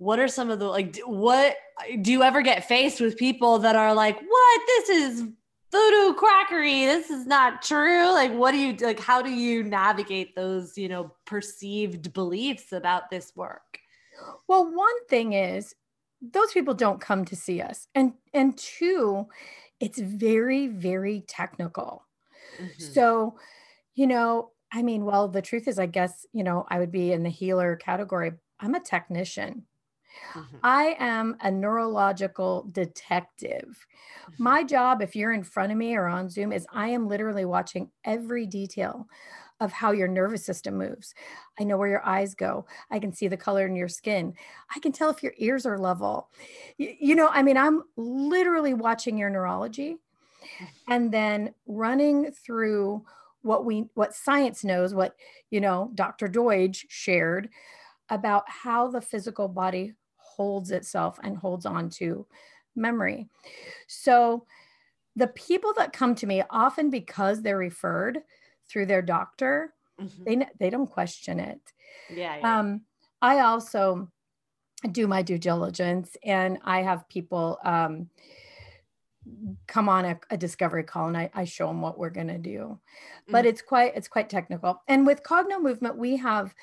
what 0.00 0.18
are 0.18 0.28
some 0.28 0.48
of 0.48 0.58
the, 0.58 0.66
like, 0.66 0.96
what 1.04 1.56
do 2.00 2.10
you 2.10 2.22
ever 2.22 2.40
get 2.40 2.66
faced 2.66 3.02
with 3.02 3.18
people 3.18 3.58
that 3.58 3.76
are 3.76 3.92
like, 3.94 4.18
what? 4.18 4.60
This 4.66 4.88
is 4.88 5.20
voodoo 5.70 6.14
crackery. 6.14 6.86
This 6.86 7.10
is 7.10 7.26
not 7.26 7.60
true. 7.60 8.10
Like, 8.10 8.32
what 8.32 8.52
do 8.52 8.56
you, 8.56 8.74
like, 8.80 8.98
how 8.98 9.20
do 9.20 9.30
you 9.30 9.62
navigate 9.62 10.34
those, 10.34 10.78
you 10.78 10.88
know, 10.88 11.12
perceived 11.26 12.14
beliefs 12.14 12.72
about 12.72 13.10
this 13.10 13.32
work? 13.36 13.78
Well, 14.48 14.74
one 14.74 15.06
thing 15.08 15.34
is, 15.34 15.74
those 16.22 16.52
people 16.52 16.74
don't 16.74 17.00
come 17.00 17.26
to 17.26 17.36
see 17.36 17.60
us. 17.60 17.86
And 17.94 18.14
and 18.32 18.56
two, 18.56 19.26
it's 19.80 19.98
very, 19.98 20.66
very 20.66 21.24
technical. 21.26 22.04
Mm-hmm. 22.58 22.92
So, 22.92 23.38
you 23.94 24.06
know, 24.06 24.50
I 24.72 24.82
mean, 24.82 25.04
well, 25.04 25.28
the 25.28 25.42
truth 25.42 25.68
is, 25.68 25.78
I 25.78 25.86
guess, 25.86 26.26
you 26.32 26.44
know, 26.44 26.66
I 26.68 26.78
would 26.78 26.92
be 26.92 27.12
in 27.12 27.22
the 27.22 27.30
healer 27.30 27.76
category. 27.76 28.32
I'm 28.60 28.74
a 28.74 28.80
technician. 28.80 29.66
Mm-hmm. 30.34 30.56
I 30.62 30.96
am 30.98 31.36
a 31.40 31.50
neurological 31.50 32.68
detective. 32.72 33.86
Mm-hmm. 34.30 34.42
My 34.42 34.64
job, 34.64 35.02
if 35.02 35.16
you're 35.16 35.32
in 35.32 35.44
front 35.44 35.72
of 35.72 35.78
me 35.78 35.96
or 35.96 36.06
on 36.06 36.28
Zoom, 36.28 36.52
is 36.52 36.66
I 36.72 36.88
am 36.88 37.08
literally 37.08 37.44
watching 37.44 37.90
every 38.04 38.46
detail 38.46 39.06
of 39.60 39.72
how 39.72 39.92
your 39.92 40.08
nervous 40.08 40.44
system 40.44 40.78
moves. 40.78 41.14
I 41.58 41.64
know 41.64 41.76
where 41.76 41.88
your 41.88 42.06
eyes 42.06 42.34
go. 42.34 42.64
I 42.90 42.98
can 42.98 43.12
see 43.12 43.28
the 43.28 43.36
color 43.36 43.66
in 43.66 43.76
your 43.76 43.88
skin. 43.88 44.34
I 44.74 44.80
can 44.80 44.90
tell 44.90 45.10
if 45.10 45.22
your 45.22 45.34
ears 45.36 45.66
are 45.66 45.78
level. 45.78 46.30
You, 46.78 46.94
you 46.98 47.14
know, 47.14 47.28
I 47.28 47.42
mean, 47.42 47.58
I'm 47.58 47.82
literally 47.96 48.74
watching 48.74 49.18
your 49.18 49.28
neurology 49.28 49.98
and 50.88 51.12
then 51.12 51.54
running 51.66 52.32
through 52.32 53.04
what 53.42 53.64
we 53.64 53.86
what 53.94 54.14
science 54.14 54.64
knows, 54.64 54.94
what, 54.94 55.14
you 55.50 55.60
know, 55.60 55.90
Dr. 55.94 56.28
Deutsch 56.28 56.86
shared 56.88 57.48
about 58.08 58.44
how 58.48 58.88
the 58.88 59.00
physical 59.00 59.48
body 59.48 59.94
holds 60.40 60.70
itself 60.70 61.20
and 61.22 61.36
holds 61.36 61.66
on 61.66 61.90
to 61.90 62.26
memory. 62.74 63.28
So 63.86 64.46
the 65.14 65.26
people 65.26 65.74
that 65.76 65.92
come 65.92 66.14
to 66.14 66.26
me 66.26 66.42
often 66.48 66.88
because 66.88 67.42
they're 67.42 67.58
referred 67.58 68.22
through 68.66 68.86
their 68.86 69.02
doctor, 69.02 69.74
mm-hmm. 70.00 70.24
they 70.24 70.46
they 70.58 70.70
don't 70.70 70.90
question 70.90 71.38
it. 71.40 71.60
Yeah, 72.08 72.38
yeah. 72.38 72.58
Um, 72.58 72.80
I 73.20 73.40
also 73.40 74.08
do 74.90 75.06
my 75.06 75.20
due 75.20 75.36
diligence, 75.36 76.16
and 76.24 76.56
I 76.64 76.80
have 76.80 77.06
people 77.10 77.58
um, 77.62 78.08
come 79.66 79.90
on 79.90 80.06
a, 80.06 80.20
a, 80.30 80.38
discovery 80.38 80.84
call, 80.84 81.08
and 81.08 81.18
I, 81.18 81.28
I 81.34 81.44
show 81.44 81.66
them 81.66 81.82
what 81.82 81.98
we're 81.98 82.08
going 82.08 82.28
to 82.28 82.38
do. 82.38 82.60
Mm-hmm. 82.60 83.32
But 83.32 83.44
it's 83.44 83.60
quite 83.60 83.94
it's 83.94 84.08
quite 84.08 84.30
technical. 84.30 84.80
And 84.88 85.06
with 85.06 85.22
Cogno 85.22 85.60
Movement, 85.60 85.98
we 85.98 86.16
have 86.16 86.54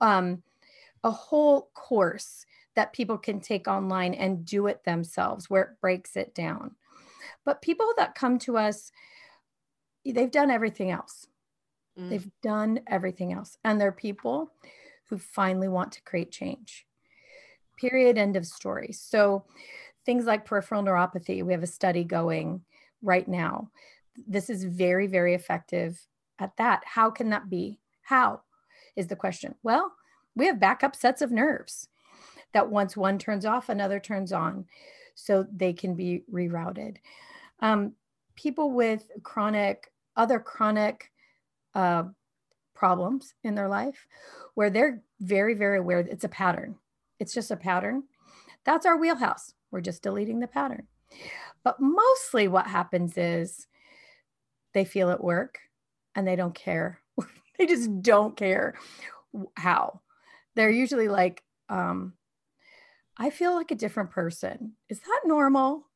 um, 0.00 0.44
a 1.02 1.10
whole 1.10 1.70
course 1.74 2.46
that 2.76 2.92
people 2.92 3.18
can 3.18 3.40
take 3.40 3.66
online 3.66 4.14
and 4.14 4.44
do 4.44 4.66
it 4.66 4.84
themselves, 4.84 5.50
where 5.50 5.62
it 5.62 5.80
breaks 5.80 6.14
it 6.14 6.34
down. 6.34 6.76
But 7.44 7.62
people 7.62 7.92
that 7.96 8.14
come 8.14 8.38
to 8.40 8.58
us, 8.58 8.92
they've 10.04 10.30
done 10.30 10.50
everything 10.50 10.90
else. 10.90 11.26
Mm. 11.98 12.10
They've 12.10 12.30
done 12.42 12.80
everything 12.86 13.32
else. 13.32 13.56
And 13.64 13.80
they're 13.80 13.92
people 13.92 14.52
who 15.08 15.18
finally 15.18 15.68
want 15.68 15.92
to 15.92 16.02
create 16.02 16.30
change. 16.30 16.86
Period. 17.78 18.18
End 18.18 18.36
of 18.36 18.46
story. 18.46 18.92
So 18.92 19.44
things 20.04 20.26
like 20.26 20.44
peripheral 20.44 20.82
neuropathy, 20.82 21.42
we 21.42 21.52
have 21.52 21.62
a 21.62 21.66
study 21.66 22.04
going 22.04 22.62
right 23.02 23.26
now. 23.26 23.70
This 24.26 24.50
is 24.50 24.64
very, 24.64 25.06
very 25.06 25.34
effective 25.34 26.06
at 26.38 26.56
that. 26.58 26.82
How 26.84 27.10
can 27.10 27.30
that 27.30 27.48
be? 27.48 27.80
How 28.02 28.42
is 28.96 29.06
the 29.08 29.16
question? 29.16 29.54
Well, 29.62 29.92
we 30.34 30.46
have 30.46 30.60
backup 30.60 30.94
sets 30.94 31.22
of 31.22 31.30
nerves 31.30 31.88
that 32.56 32.70
once 32.70 32.96
one 32.96 33.18
turns 33.18 33.44
off, 33.44 33.68
another 33.68 34.00
turns 34.00 34.32
on. 34.32 34.64
So 35.14 35.46
they 35.54 35.74
can 35.74 35.94
be 35.94 36.22
rerouted. 36.32 36.96
Um, 37.60 37.92
people 38.34 38.70
with 38.70 39.10
chronic, 39.22 39.92
other 40.16 40.40
chronic 40.40 41.12
uh, 41.74 42.04
problems 42.74 43.34
in 43.44 43.54
their 43.54 43.68
life 43.68 44.06
where 44.54 44.70
they're 44.70 45.02
very, 45.20 45.52
very 45.52 45.78
aware 45.78 46.00
it's 46.00 46.24
a 46.24 46.30
pattern. 46.30 46.76
It's 47.18 47.34
just 47.34 47.50
a 47.50 47.56
pattern. 47.56 48.04
That's 48.64 48.86
our 48.86 48.96
wheelhouse. 48.96 49.52
We're 49.70 49.82
just 49.82 50.02
deleting 50.02 50.40
the 50.40 50.46
pattern. 50.46 50.86
But 51.62 51.78
mostly 51.78 52.48
what 52.48 52.66
happens 52.66 53.18
is 53.18 53.66
they 54.72 54.86
feel 54.86 55.10
at 55.10 55.22
work 55.22 55.58
and 56.14 56.26
they 56.26 56.36
don't 56.36 56.54
care. 56.54 57.00
they 57.58 57.66
just 57.66 58.00
don't 58.00 58.34
care 58.34 58.78
how. 59.56 60.00
They're 60.54 60.70
usually 60.70 61.08
like, 61.08 61.42
um, 61.68 62.14
I 63.18 63.30
feel 63.30 63.54
like 63.54 63.70
a 63.70 63.76
different 63.76 64.10
person. 64.10 64.74
Is 64.88 65.00
that 65.00 65.20
normal? 65.24 65.86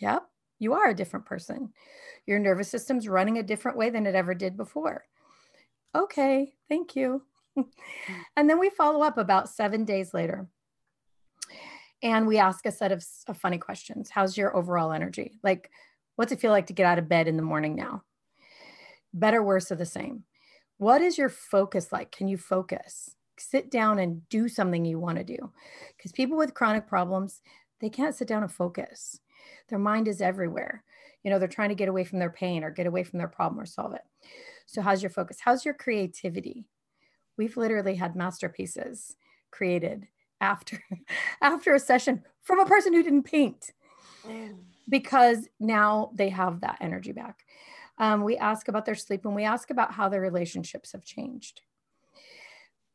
Yep, 0.00 0.24
you 0.58 0.74
are 0.74 0.88
a 0.88 0.94
different 0.94 1.26
person. 1.26 1.72
Your 2.26 2.38
nervous 2.38 2.68
system's 2.68 3.08
running 3.08 3.38
a 3.38 3.42
different 3.42 3.76
way 3.76 3.90
than 3.90 4.06
it 4.06 4.14
ever 4.14 4.34
did 4.34 4.56
before 4.56 5.04
okay, 5.94 6.52
thank 6.68 6.96
you. 6.96 7.22
and 8.36 8.48
then 8.48 8.58
we 8.58 8.70
follow 8.70 9.02
up 9.02 9.18
about 9.18 9.48
seven 9.48 9.84
days 9.84 10.14
later. 10.14 10.48
And 12.02 12.26
we 12.28 12.38
ask 12.38 12.64
a 12.64 12.70
set 12.70 12.92
of, 12.92 13.04
of, 13.26 13.36
funny 13.36 13.58
questions. 13.58 14.10
How's 14.10 14.36
your 14.36 14.56
overall 14.56 14.92
energy? 14.92 15.40
Like, 15.42 15.70
what's 16.14 16.30
it 16.30 16.40
feel 16.40 16.52
like 16.52 16.68
to 16.68 16.72
get 16.72 16.86
out 16.86 16.98
of 16.98 17.08
bed 17.08 17.26
in 17.26 17.36
the 17.36 17.42
morning 17.42 17.74
now? 17.74 18.04
Better, 19.12 19.42
worse, 19.42 19.72
or 19.72 19.74
the 19.74 19.86
same? 19.86 20.22
What 20.76 21.02
is 21.02 21.18
your 21.18 21.28
focus 21.28 21.90
like? 21.90 22.12
Can 22.12 22.28
you 22.28 22.38
focus? 22.38 23.16
Sit 23.40 23.70
down 23.70 23.98
and 23.98 24.28
do 24.28 24.48
something 24.48 24.84
you 24.84 24.98
want 24.98 25.18
to 25.18 25.24
do. 25.24 25.52
Because 25.96 26.12
people 26.12 26.36
with 26.36 26.54
chronic 26.54 26.86
problems, 26.86 27.42
they 27.80 27.88
can't 27.88 28.14
sit 28.14 28.28
down 28.28 28.42
and 28.42 28.52
focus. 28.52 29.20
Their 29.68 29.78
mind 29.78 30.08
is 30.08 30.20
everywhere. 30.20 30.84
You 31.22 31.30
know, 31.30 31.38
they're 31.38 31.48
trying 31.48 31.68
to 31.70 31.74
get 31.74 31.88
away 31.88 32.04
from 32.04 32.18
their 32.18 32.30
pain 32.30 32.64
or 32.64 32.70
get 32.70 32.86
away 32.86 33.04
from 33.04 33.18
their 33.18 33.28
problem 33.28 33.60
or 33.60 33.66
solve 33.66 33.94
it. 33.94 34.02
So, 34.66 34.82
how's 34.82 35.02
your 35.02 35.10
focus? 35.10 35.38
How's 35.40 35.64
your 35.64 35.74
creativity? 35.74 36.66
We've 37.36 37.56
literally 37.56 37.94
had 37.94 38.16
masterpieces 38.16 39.16
created 39.50 40.08
after 40.40 40.82
after 41.42 41.74
a 41.74 41.80
session 41.80 42.24
from 42.42 42.60
a 42.60 42.66
person 42.66 42.92
who 42.92 43.02
didn't 43.02 43.24
paint 43.24 43.72
because 44.88 45.48
now 45.60 46.10
they 46.14 46.28
have 46.28 46.60
that 46.60 46.78
energy 46.80 47.12
back. 47.12 47.44
Um, 47.98 48.22
we 48.22 48.36
ask 48.36 48.68
about 48.68 48.84
their 48.86 48.94
sleep 48.94 49.24
and 49.24 49.34
we 49.34 49.44
ask 49.44 49.70
about 49.70 49.92
how 49.92 50.08
their 50.08 50.20
relationships 50.20 50.92
have 50.92 51.04
changed. 51.04 51.62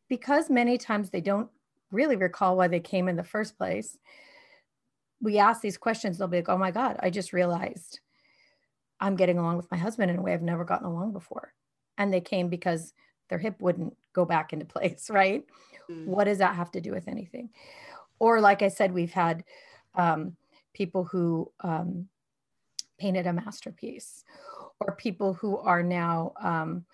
Because 0.09 0.49
many 0.49 0.77
times 0.77 1.09
they 1.09 1.21
don't 1.21 1.49
really 1.91 2.15
recall 2.15 2.57
why 2.57 2.67
they 2.67 2.79
came 2.79 3.07
in 3.07 3.15
the 3.15 3.23
first 3.23 3.57
place, 3.57 3.97
we 5.21 5.37
ask 5.37 5.61
these 5.61 5.77
questions, 5.77 6.17
they'll 6.17 6.27
be 6.27 6.37
like, 6.37 6.49
oh 6.49 6.57
my 6.57 6.71
God, 6.71 6.97
I 6.99 7.09
just 7.09 7.33
realized 7.33 7.99
I'm 8.99 9.15
getting 9.15 9.37
along 9.37 9.57
with 9.57 9.71
my 9.71 9.77
husband 9.77 10.11
in 10.11 10.17
a 10.17 10.21
way 10.21 10.33
I've 10.33 10.41
never 10.41 10.65
gotten 10.65 10.87
along 10.87 11.13
before 11.13 11.53
and 11.97 12.13
they 12.13 12.21
came 12.21 12.49
because 12.49 12.93
their 13.29 13.37
hip 13.37 13.55
wouldn't 13.59 13.95
go 14.13 14.25
back 14.25 14.53
into 14.53 14.65
place, 14.73 15.09
right? 15.09 15.45
Mm. 15.89 16.05
What 16.05 16.25
does 16.25 16.39
that 16.39 16.55
have 16.55 16.71
to 16.71 16.81
do 16.81 16.91
with 16.91 17.07
anything? 17.07 17.49
Or, 18.19 18.39
like 18.39 18.61
I 18.61 18.69
said, 18.69 18.93
we've 18.93 19.11
had 19.11 19.43
um, 19.95 20.35
people 20.73 21.03
who 21.03 21.51
um, 21.61 22.07
painted 22.99 23.27
a 23.27 23.33
masterpiece, 23.33 24.23
or 24.79 24.95
people 24.95 25.33
who 25.33 25.57
are 25.57 25.83
now 25.83 26.33
um, 26.41 26.85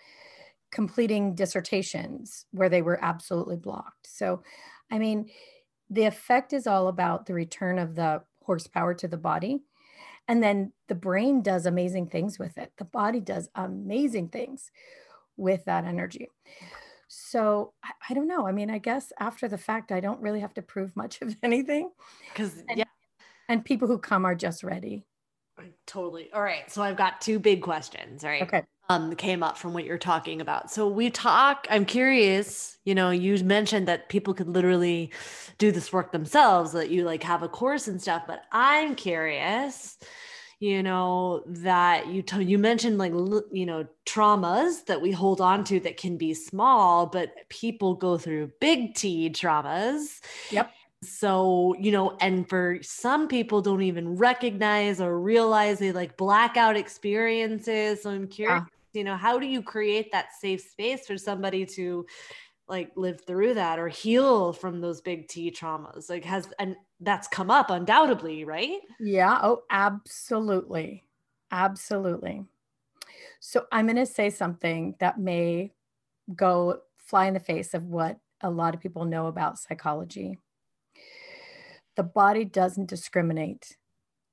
completing 0.70 1.34
dissertations 1.34 2.46
where 2.52 2.68
they 2.68 2.82
were 2.82 3.02
absolutely 3.02 3.56
blocked. 3.56 4.06
So, 4.06 4.42
I 4.90 4.98
mean, 4.98 5.30
the 5.88 6.04
effect 6.04 6.52
is 6.52 6.66
all 6.66 6.88
about 6.88 7.26
the 7.26 7.34
return 7.34 7.78
of 7.78 7.94
the 7.94 8.22
horsepower 8.44 8.94
to 8.94 9.08
the 9.08 9.16
body. 9.16 9.60
And 10.28 10.42
then 10.42 10.72
the 10.88 10.94
brain 10.94 11.42
does 11.42 11.66
amazing 11.66 12.06
things 12.08 12.38
with 12.38 12.56
it. 12.56 12.72
The 12.78 12.84
body 12.84 13.20
does 13.20 13.48
amazing 13.54 14.28
things 14.28 14.70
with 15.36 15.64
that 15.64 15.84
energy. 15.84 16.28
So 17.08 17.72
I, 17.82 17.90
I, 18.08 18.14
don't 18.14 18.28
know. 18.28 18.46
I 18.46 18.52
mean, 18.52 18.70
I 18.70 18.78
guess 18.78 19.12
after 19.18 19.48
the 19.48 19.58
fact, 19.58 19.90
I 19.90 19.98
don't 19.98 20.20
really 20.20 20.40
have 20.40 20.54
to 20.54 20.62
prove 20.62 20.94
much 20.94 21.20
of 21.22 21.36
anything. 21.42 21.90
Because, 22.32 22.62
yeah. 22.76 22.84
And 23.48 23.64
people 23.64 23.88
who 23.88 23.98
come 23.98 24.24
are 24.24 24.36
just 24.36 24.62
ready. 24.62 25.04
Totally. 25.86 26.30
All 26.32 26.42
right. 26.42 26.70
So 26.70 26.82
I've 26.82 26.96
got 26.96 27.20
two 27.20 27.40
big 27.40 27.62
questions. 27.62 28.22
Right. 28.22 28.42
Okay. 28.42 28.62
Um, 28.90 29.14
came 29.14 29.44
up 29.44 29.56
from 29.56 29.72
what 29.72 29.84
you're 29.84 29.98
talking 29.98 30.40
about. 30.40 30.68
So 30.68 30.88
we 30.88 31.10
talk, 31.10 31.64
I'm 31.70 31.84
curious, 31.84 32.76
you 32.84 32.92
know, 32.92 33.10
you 33.10 33.38
mentioned 33.44 33.86
that 33.86 34.08
people 34.08 34.34
could 34.34 34.48
literally 34.48 35.12
do 35.58 35.70
this 35.70 35.92
work 35.92 36.10
themselves, 36.10 36.72
that 36.72 36.90
you 36.90 37.04
like 37.04 37.22
have 37.22 37.44
a 37.44 37.48
course 37.48 37.86
and 37.86 38.02
stuff, 38.02 38.24
but 38.26 38.42
I'm 38.50 38.96
curious, 38.96 39.96
you 40.58 40.82
know, 40.82 41.44
that 41.46 42.08
you 42.08 42.22
t- 42.22 42.42
you 42.42 42.58
mentioned 42.58 42.98
like 42.98 43.12
you 43.12 43.64
know, 43.64 43.86
traumas 44.06 44.84
that 44.86 45.00
we 45.00 45.12
hold 45.12 45.40
on 45.40 45.62
to 45.64 45.78
that 45.78 45.96
can 45.96 46.16
be 46.16 46.34
small, 46.34 47.06
but 47.06 47.32
people 47.48 47.94
go 47.94 48.18
through 48.18 48.50
big 48.60 48.96
T 48.96 49.30
traumas. 49.30 50.20
Yep 50.50 50.68
so 51.02 51.74
you 51.78 51.90
know 51.90 52.16
and 52.20 52.46
for 52.48 52.78
some 52.82 53.26
people 53.26 53.62
don't 53.62 53.80
even 53.80 54.16
recognize 54.16 55.00
or 55.00 55.18
realize 55.18 55.78
they 55.78 55.92
like 55.92 56.14
blackout 56.18 56.76
experiences 56.76 58.02
so 58.02 58.10
i'm 58.10 58.26
curious 58.26 58.60
yeah. 58.60 58.79
You 58.92 59.04
know 59.04 59.16
how 59.16 59.38
do 59.38 59.46
you 59.46 59.62
create 59.62 60.10
that 60.12 60.28
safe 60.38 60.60
space 60.60 61.06
for 61.06 61.16
somebody 61.16 61.64
to 61.66 62.06
like 62.68 62.92
live 62.96 63.20
through 63.26 63.54
that 63.54 63.78
or 63.78 63.88
heal 63.88 64.52
from 64.52 64.80
those 64.80 65.00
big 65.00 65.28
t 65.28 65.50
traumas? 65.50 66.08
Like 66.08 66.24
has 66.24 66.48
and 66.58 66.76
that's 67.00 67.28
come 67.28 67.50
up 67.50 67.70
undoubtedly 67.70 68.44
right? 68.44 68.80
Yeah. 68.98 69.38
Oh 69.42 69.62
absolutely. 69.70 71.04
Absolutely. 71.50 72.44
So 73.40 73.66
i'm 73.72 73.86
going 73.86 73.96
to 73.96 74.06
say 74.06 74.30
something 74.30 74.94
that 75.00 75.18
may 75.18 75.72
go 76.36 76.80
fly 76.98 77.26
in 77.26 77.34
the 77.34 77.40
face 77.40 77.74
of 77.74 77.84
what 77.84 78.18
a 78.42 78.50
lot 78.50 78.74
of 78.74 78.80
people 78.80 79.04
know 79.04 79.26
about 79.26 79.58
psychology. 79.58 80.38
The 81.96 82.02
body 82.02 82.44
doesn't 82.44 82.88
discriminate 82.88 83.76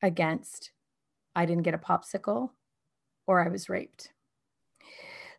against 0.02 0.72
I 1.36 1.46
didn't 1.46 1.64
get 1.64 1.74
a 1.74 1.80
popsicle 1.80 2.52
or 3.28 3.44
I 3.44 3.50
was 3.50 3.70
raped. 3.70 4.12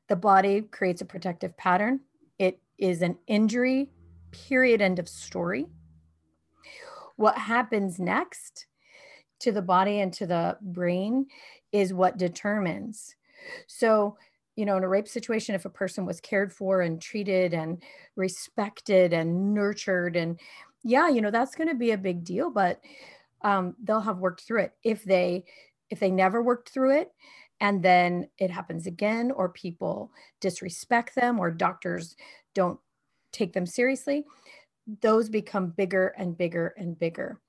The 0.09 0.17
body 0.17 0.63
creates 0.63 1.01
a 1.01 1.07
protective 1.07 1.57
pattern. 1.57 2.01
It 2.39 2.61
is 2.79 3.03
an 3.03 3.19
injury, 3.27 3.91
period, 4.31 4.81
end 4.81 4.99
of 4.99 5.09
story. 5.09 5.67
What 7.17 7.37
happens 7.37 7.99
next 7.99 8.67
to 9.41 9.53
the 9.53 9.63
body 9.63 10.01
and 10.01 10.13
to 10.15 10.27
the 10.27 10.57
brain 10.61 11.27
is 11.73 11.93
what 11.93 12.17
determines. 12.17 13.15
So, 13.67 14.17
you 14.57 14.65
know, 14.65 14.77
in 14.77 14.85
a 14.85 14.89
rape 14.89 15.09
situation, 15.09 15.55
if 15.55 15.65
a 15.65 15.71
person 15.71 16.07
was 16.07 16.21
cared 16.21 16.53
for 16.53 16.81
and 16.81 17.01
treated 17.01 17.55
and 17.55 17.83
respected 18.17 19.13
and 19.13 19.55
nurtured 19.55 20.17
and 20.17 20.39
yeah 20.85 21.09
you 21.09 21.21
know 21.21 21.31
that's 21.31 21.55
going 21.55 21.69
to 21.69 21.75
be 21.75 21.93
a 21.93 21.99
big 21.99 22.25
deal 22.25 22.51
but 22.51 22.81
um, 23.43 23.75
they'll 23.85 24.01
have 24.01 24.19
worked 24.19 24.43
through 24.43 24.63
it 24.63 24.73
if 24.83 25.05
they 25.05 25.45
if 25.91 26.01
they 26.01 26.11
never 26.11 26.43
worked 26.43 26.71
through 26.71 26.99
it 26.99 27.13
and 27.61 27.83
then 27.83 28.29
it 28.39 28.51
happens 28.51 28.87
again 28.87 29.31
or 29.31 29.49
people 29.49 30.11
disrespect 30.41 31.15
them 31.15 31.39
or 31.39 31.51
doctors 31.51 32.17
don't 32.55 32.79
take 33.33 33.53
them 33.53 33.67
seriously 33.67 34.25
those 35.03 35.29
become 35.29 35.69
bigger 35.71 36.09
and 36.17 36.37
bigger 36.37 36.75
and 36.79 36.99
bigger 36.99 37.41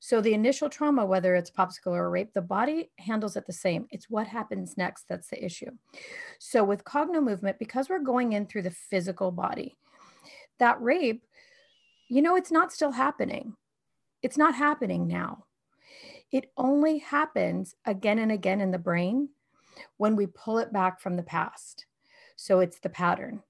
so 0.00 0.20
the 0.20 0.34
initial 0.34 0.68
trauma 0.68 1.04
whether 1.04 1.34
it's 1.34 1.50
popsicle 1.50 1.92
or 1.92 2.08
rape 2.10 2.32
the 2.34 2.40
body 2.40 2.90
handles 2.98 3.36
it 3.36 3.46
the 3.46 3.52
same 3.52 3.86
it's 3.90 4.08
what 4.08 4.28
happens 4.28 4.76
next 4.76 5.06
that's 5.08 5.28
the 5.28 5.44
issue 5.44 5.70
so 6.38 6.62
with 6.62 6.84
cogno 6.84 7.22
movement 7.22 7.58
because 7.58 7.88
we're 7.88 7.98
going 7.98 8.32
in 8.32 8.46
through 8.46 8.62
the 8.62 8.70
physical 8.70 9.32
body 9.32 9.76
that 10.58 10.80
rape 10.80 11.24
you 12.08 12.22
know, 12.22 12.36
it's 12.36 12.50
not 12.50 12.72
still 12.72 12.92
happening. 12.92 13.54
It's 14.22 14.38
not 14.38 14.54
happening 14.54 15.06
now. 15.06 15.44
It 16.32 16.50
only 16.56 16.98
happens 16.98 17.74
again 17.84 18.18
and 18.18 18.32
again 18.32 18.60
in 18.60 18.70
the 18.70 18.78
brain 18.78 19.28
when 19.96 20.16
we 20.16 20.26
pull 20.26 20.58
it 20.58 20.72
back 20.72 21.00
from 21.00 21.16
the 21.16 21.22
past. 21.22 21.86
So 22.36 22.60
it's 22.60 22.78
the 22.78 22.88
pattern. 22.88 23.42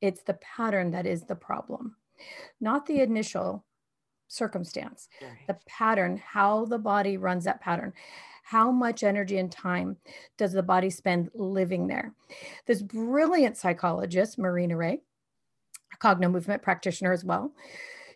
It's 0.00 0.22
the 0.22 0.34
pattern 0.34 0.90
that 0.90 1.06
is 1.06 1.22
the 1.22 1.34
problem, 1.34 1.96
not 2.60 2.86
the 2.86 3.00
initial 3.00 3.64
circumstance, 4.28 5.08
the 5.46 5.56
pattern, 5.66 6.20
how 6.24 6.66
the 6.66 6.78
body 6.78 7.16
runs 7.16 7.44
that 7.44 7.60
pattern. 7.60 7.92
How 8.42 8.70
much 8.70 9.02
energy 9.02 9.38
and 9.38 9.50
time 9.50 9.96
does 10.36 10.52
the 10.52 10.62
body 10.62 10.90
spend 10.90 11.30
living 11.34 11.86
there? 11.86 12.12
This 12.66 12.82
brilliant 12.82 13.56
psychologist, 13.56 14.38
Marina 14.38 14.76
Ray, 14.76 15.00
a 15.94 15.96
cogno 15.96 16.30
movement 16.30 16.62
practitioner 16.62 17.12
as 17.12 17.24
well, 17.24 17.52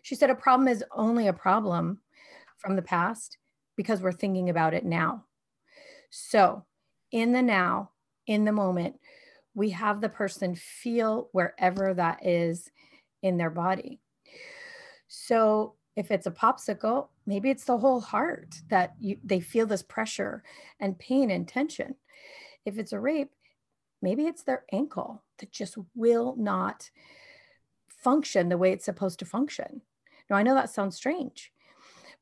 she 0.03 0.13
said 0.13 0.29
a 0.29 0.35
problem 0.35 0.67
is 0.67 0.83
only 0.91 1.27
a 1.27 1.33
problem 1.33 2.01
from 2.57 2.75
the 2.75 2.81
past 2.83 3.37
because 3.75 4.01
we're 4.01 4.11
thinking 4.11 4.49
about 4.49 4.73
it 4.73 4.85
now. 4.85 5.25
So, 6.11 6.65
in 7.11 7.31
the 7.31 7.41
now, 7.41 7.91
in 8.27 8.45
the 8.45 8.51
moment, 8.51 8.99
we 9.53 9.71
have 9.71 10.01
the 10.01 10.09
person 10.09 10.55
feel 10.55 11.29
wherever 11.31 11.93
that 11.93 12.25
is 12.25 12.69
in 13.21 13.37
their 13.37 13.49
body. 13.49 13.99
So, 15.07 15.75
if 15.95 16.11
it's 16.11 16.27
a 16.27 16.31
popsicle, 16.31 17.09
maybe 17.25 17.49
it's 17.49 17.65
the 17.65 17.77
whole 17.77 17.99
heart 17.99 18.55
that 18.69 18.93
you, 18.99 19.17
they 19.23 19.41
feel 19.41 19.65
this 19.65 19.83
pressure 19.83 20.43
and 20.79 20.97
pain 20.97 21.29
and 21.29 21.47
tension. 21.47 21.95
If 22.63 22.77
it's 22.77 22.93
a 22.93 22.99
rape, 22.99 23.31
maybe 24.01 24.25
it's 24.25 24.43
their 24.43 24.63
ankle 24.71 25.23
that 25.39 25.51
just 25.51 25.77
will 25.95 26.35
not 26.37 26.89
function 27.87 28.47
the 28.47 28.57
way 28.57 28.71
it's 28.71 28.85
supposed 28.85 29.19
to 29.19 29.25
function. 29.25 29.81
Now, 30.29 30.37
I 30.37 30.43
know 30.43 30.53
that 30.53 30.69
sounds 30.69 30.95
strange, 30.95 31.51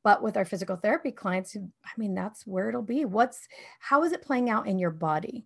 but 0.08 0.24
with 0.24 0.38
our 0.38 0.46
physical 0.46 0.78
therapy 0.78 1.12
clients, 1.12 1.58
I 1.58 1.90
mean, 1.98 2.16
that's 2.16 2.48
where 2.48 2.70
it'll 2.70 2.82
be. 2.82 3.04
What's, 3.04 3.50
how 3.82 4.06
is 4.06 4.14
it 4.14 4.22
playing 4.22 4.50
out 4.50 4.66
in 4.66 4.80
your 4.80 4.90
body? 4.90 5.46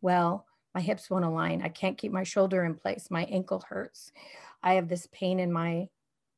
Well, 0.00 0.46
my 0.74 0.80
hips 0.80 1.10
won't 1.10 1.26
align. 1.26 1.60
I 1.60 1.68
can't 1.68 1.98
keep 1.98 2.10
my 2.10 2.22
shoulder 2.22 2.64
in 2.64 2.74
place. 2.74 3.10
My 3.10 3.24
ankle 3.24 3.62
hurts. 3.68 4.10
I 4.62 4.76
have 4.76 4.88
this 4.88 5.08
pain 5.12 5.38
in 5.38 5.52
my 5.52 5.88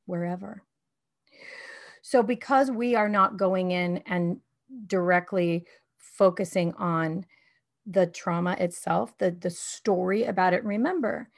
wherever. 0.07 0.65
So, 2.03 2.25
because 2.25 2.73
we 2.73 2.97
are 2.97 3.09
not 3.09 3.37
going 3.37 3.71
in 3.71 3.99
and 3.99 4.41
directly 4.89 5.65
focusing 5.97 6.75
on 6.75 7.25
the 7.87 8.09
trauma 8.09 8.57
itself, 8.59 9.17
the, 9.19 9.31
the 9.31 9.51
story 9.51 10.25
about 10.25 10.55
it, 10.55 10.65
remember 10.65 11.29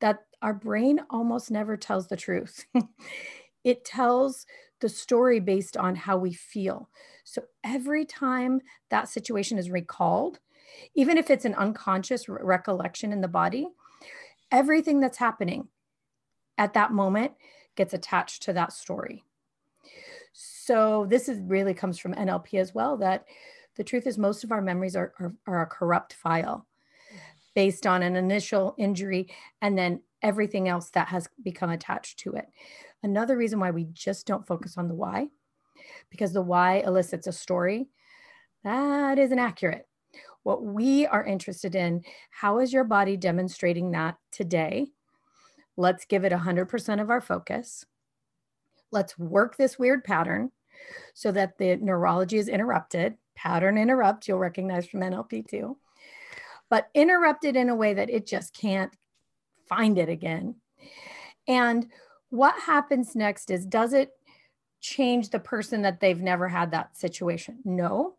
that 0.00 0.24
our 0.42 0.54
brain 0.54 1.02
almost 1.08 1.52
never 1.52 1.76
tells 1.76 2.08
the 2.08 2.16
truth. 2.16 2.64
it 3.62 3.84
tells 3.84 4.44
the 4.80 4.88
story 4.88 5.40
based 5.40 5.76
on 5.76 5.96
how 5.96 6.16
we 6.16 6.32
feel. 6.32 6.88
So 7.24 7.42
every 7.64 8.04
time 8.04 8.60
that 8.90 9.08
situation 9.08 9.58
is 9.58 9.70
recalled, 9.70 10.38
even 10.94 11.18
if 11.18 11.30
it's 11.30 11.44
an 11.44 11.54
unconscious 11.54 12.28
re- 12.28 12.38
recollection 12.42 13.12
in 13.12 13.20
the 13.20 13.28
body, 13.28 13.68
everything 14.50 15.00
that's 15.00 15.18
happening 15.18 15.68
at 16.58 16.74
that 16.74 16.92
moment 16.92 17.32
gets 17.74 17.94
attached 17.94 18.42
to 18.44 18.52
that 18.52 18.72
story. 18.72 19.22
So 20.32 21.06
this 21.08 21.28
is 21.28 21.40
really 21.40 21.74
comes 21.74 21.98
from 21.98 22.14
NLP 22.14 22.60
as 22.60 22.74
well 22.74 22.96
that 22.98 23.24
the 23.76 23.84
truth 23.84 24.06
is 24.06 24.18
most 24.18 24.44
of 24.44 24.52
our 24.52 24.62
memories 24.62 24.96
are, 24.96 25.12
are, 25.18 25.34
are 25.46 25.62
a 25.62 25.66
corrupt 25.66 26.12
file 26.14 26.66
based 27.54 27.86
on 27.86 28.02
an 28.02 28.16
initial 28.16 28.74
injury 28.78 29.28
and 29.62 29.76
then 29.78 30.00
everything 30.22 30.68
else 30.68 30.90
that 30.90 31.08
has 31.08 31.28
become 31.42 31.70
attached 31.70 32.18
to 32.20 32.32
it. 32.32 32.46
Another 33.02 33.36
reason 33.36 33.60
why 33.60 33.70
we 33.70 33.86
just 33.92 34.26
don't 34.26 34.46
focus 34.46 34.78
on 34.78 34.88
the 34.88 34.94
why, 34.94 35.28
because 36.10 36.32
the 36.32 36.42
why 36.42 36.76
elicits 36.78 37.26
a 37.26 37.32
story 37.32 37.88
that 38.64 39.18
isn't 39.18 39.38
accurate. 39.38 39.86
What 40.42 40.62
we 40.62 41.06
are 41.06 41.24
interested 41.24 41.74
in, 41.74 42.02
how 42.30 42.58
is 42.60 42.72
your 42.72 42.84
body 42.84 43.16
demonstrating 43.16 43.92
that 43.92 44.16
today? 44.32 44.88
Let's 45.76 46.04
give 46.04 46.24
it 46.24 46.32
100% 46.32 47.00
of 47.00 47.10
our 47.10 47.20
focus. 47.20 47.84
Let's 48.90 49.18
work 49.18 49.56
this 49.56 49.78
weird 49.78 50.04
pattern 50.04 50.52
so 51.14 51.32
that 51.32 51.58
the 51.58 51.76
neurology 51.76 52.38
is 52.38 52.48
interrupted. 52.48 53.16
Pattern 53.34 53.76
interrupt, 53.76 54.26
you'll 54.26 54.38
recognize 54.38 54.86
from 54.86 55.00
NLP 55.00 55.46
too, 55.48 55.76
but 56.70 56.88
interrupted 56.94 57.56
in 57.56 57.68
a 57.68 57.74
way 57.74 57.94
that 57.94 58.10
it 58.10 58.26
just 58.26 58.54
can't 58.54 58.96
find 59.68 59.98
it 59.98 60.08
again. 60.08 60.56
And 61.48 61.86
what 62.30 62.58
happens 62.60 63.14
next 63.14 63.50
is 63.50 63.64
does 63.64 63.92
it 63.92 64.10
change 64.80 65.30
the 65.30 65.38
person 65.38 65.82
that 65.82 66.00
they've 66.00 66.20
never 66.20 66.48
had 66.48 66.70
that 66.72 66.96
situation? 66.96 67.58
No. 67.64 68.16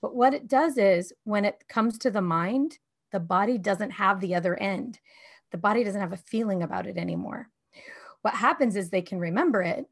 But 0.00 0.14
what 0.14 0.34
it 0.34 0.48
does 0.48 0.78
is 0.78 1.12
when 1.24 1.44
it 1.44 1.64
comes 1.68 1.98
to 1.98 2.10
the 2.10 2.22
mind, 2.22 2.78
the 3.10 3.20
body 3.20 3.58
doesn't 3.58 3.90
have 3.92 4.20
the 4.20 4.34
other 4.34 4.56
end. 4.56 5.00
The 5.50 5.58
body 5.58 5.82
doesn't 5.82 6.00
have 6.00 6.12
a 6.12 6.16
feeling 6.16 6.62
about 6.62 6.86
it 6.86 6.96
anymore. 6.96 7.48
What 8.22 8.34
happens 8.34 8.76
is 8.76 8.90
they 8.90 9.02
can 9.02 9.18
remember 9.18 9.62
it, 9.62 9.86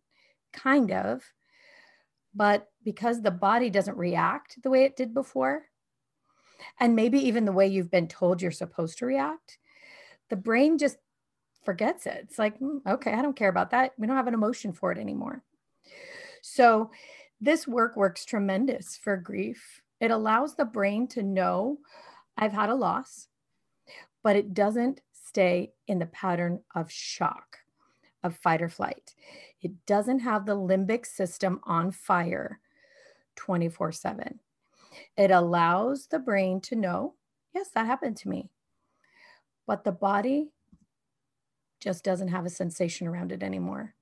kind 0.53 0.93
of, 0.93 1.23
but 2.35 2.69
because 2.85 3.23
the 3.23 3.31
body 3.31 3.71
doesn't 3.71 3.97
react 3.97 4.63
the 4.63 4.71
way 4.71 4.85
it 4.85 4.97
did 4.97 5.15
before, 5.15 5.63
and 6.79 6.95
maybe 6.95 7.19
even 7.19 7.45
the 7.45 7.53
way 7.53 7.67
you've 7.67 7.91
been 7.91 8.09
told 8.09 8.43
you're 8.43 8.51
supposed 8.51 8.99
to 8.99 9.07
react, 9.07 9.59
the 10.29 10.37
brain 10.37 10.79
just 10.79 10.99
forgets 11.65 12.07
it. 12.07 12.21
It's 12.23 12.39
like, 12.39 12.59
mm, 12.61 12.81
okay, 12.87 13.13
I 13.13 13.23
don't 13.23 13.37
care 13.37 13.49
about 13.49 13.71
that. 13.71 13.93
We 13.99 14.07
don't 14.07 14.17
have 14.17 14.29
an 14.29 14.35
emotion 14.35 14.73
for 14.73 14.93
it 14.93 14.99
anymore. 14.99 15.43
So, 16.43 16.91
this 17.41 17.69
work 17.69 17.97
works 17.97 18.25
tremendous 18.25 18.97
for 18.97 19.17
grief. 19.17 19.83
It 20.01 20.11
allows 20.11 20.55
the 20.55 20.65
brain 20.65 21.07
to 21.09 21.23
know 21.23 21.79
I've 22.39 22.53
had 22.53 22.71
a 22.71 22.75
loss, 22.75 23.29
but 24.23 24.37
it 24.37 24.55
doesn't 24.55 25.01
stay 25.13 25.73
in 25.87 25.99
the 25.99 26.07
pattern 26.07 26.61
of 26.75 26.91
shock, 26.91 27.59
of 28.23 28.37
fight 28.37 28.63
or 28.63 28.69
flight. 28.69 29.15
It 29.61 29.85
doesn't 29.87 30.21
have 30.21 30.47
the 30.47 30.57
limbic 30.57 31.05
system 31.05 31.61
on 31.65 31.91
fire 31.91 32.61
24 33.37 33.93
7. 33.93 34.41
It 35.17 35.31
allows 35.31 36.07
the 36.07 36.19
brain 36.19 36.61
to 36.63 36.77
know, 36.77 37.15
yes, 37.55 37.69
that 37.75 37.87
happened 37.87 38.17
to 38.19 38.29
me. 38.29 38.49
But 39.67 39.85
the 39.85 39.93
body 39.93 40.51
just 41.81 42.05
doesn't 42.05 42.29
have 42.29 42.47
a 42.47 42.51
sensation 42.51 43.07
around 43.07 43.33
it 43.33 43.43
anymore. 43.43 43.95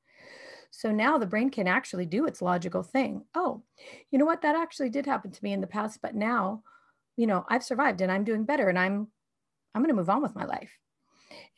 So 0.71 0.91
now 0.91 1.19
the 1.19 1.27
brain 1.27 1.51
can 1.51 1.69
actually 1.69 2.07
do 2.07 2.27
its 2.27 2.43
logical 2.43 2.83
thing. 2.83 3.25
Oh, 3.35 3.63
you 4.11 4.19
know 4.19 4.25
what? 4.25 4.43
That 4.43 4.57
actually 4.57 4.91
did 4.91 5.07
happen 5.07 5.31
to 5.31 5.45
me 5.45 5.53
in 5.53 5.61
the 5.61 5.67
past, 5.67 6.01
but 6.03 6.15
now, 6.15 6.63
you 7.17 7.27
know, 7.27 7.45
I've 7.49 7.63
survived 7.63 8.01
and 8.01 8.11
I'm 8.11 8.25
doing 8.25 8.45
better 8.45 8.69
and 8.69 8.79
I'm 8.79 9.09
I'm 9.75 9.83
going 9.83 9.89
to 9.89 9.95
move 9.95 10.11
on 10.11 10.23
with 10.23 10.37
my 10.37 10.45
life. 10.45 10.71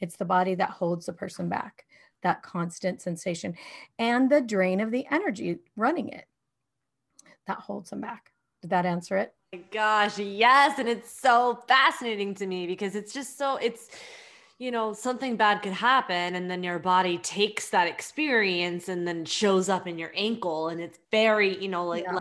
It's 0.01 0.17
the 0.17 0.25
body 0.25 0.55
that 0.55 0.71
holds 0.71 1.07
the 1.07 1.13
person 1.13 1.49
back, 1.49 1.85
that 2.23 2.43
constant 2.43 3.03
sensation 3.03 3.55
and 3.99 4.31
the 4.31 4.41
drain 4.41 4.81
of 4.81 4.91
the 4.91 5.07
energy 5.11 5.59
running 5.77 6.09
it 6.09 6.27
that 7.47 7.59
holds 7.59 7.91
them 7.91 8.01
back. 8.01 8.33
Did 8.63 8.71
that 8.71 8.87
answer 8.87 9.17
it? 9.17 9.36
Oh 9.55 9.59
gosh, 9.71 10.19
yes. 10.19 10.79
And 10.79 10.89
it's 10.89 11.11
so 11.11 11.63
fascinating 11.69 12.35
to 12.37 12.47
me 12.47 12.67
because 12.67 12.95
it's 12.95 13.13
just 13.13 13.39
so, 13.39 13.57
it's, 13.57 13.89
you 14.59 14.71
know, 14.71 14.93
something 14.93 15.37
bad 15.37 15.63
could 15.63 15.73
happen 15.73 16.35
and 16.35 16.51
then 16.51 16.63
your 16.63 16.79
body 16.79 17.19
takes 17.19 17.71
that 17.71 17.87
experience 17.87 18.89
and 18.89 19.07
then 19.07 19.25
shows 19.25 19.69
up 19.69 19.87
in 19.87 19.99
your 19.99 20.13
ankle. 20.17 20.69
And 20.69 20.81
it's 20.81 20.99
very, 21.11 21.57
you 21.63 21.69
know, 21.69 21.87
like, 21.87 22.05
yeah. 22.05 22.19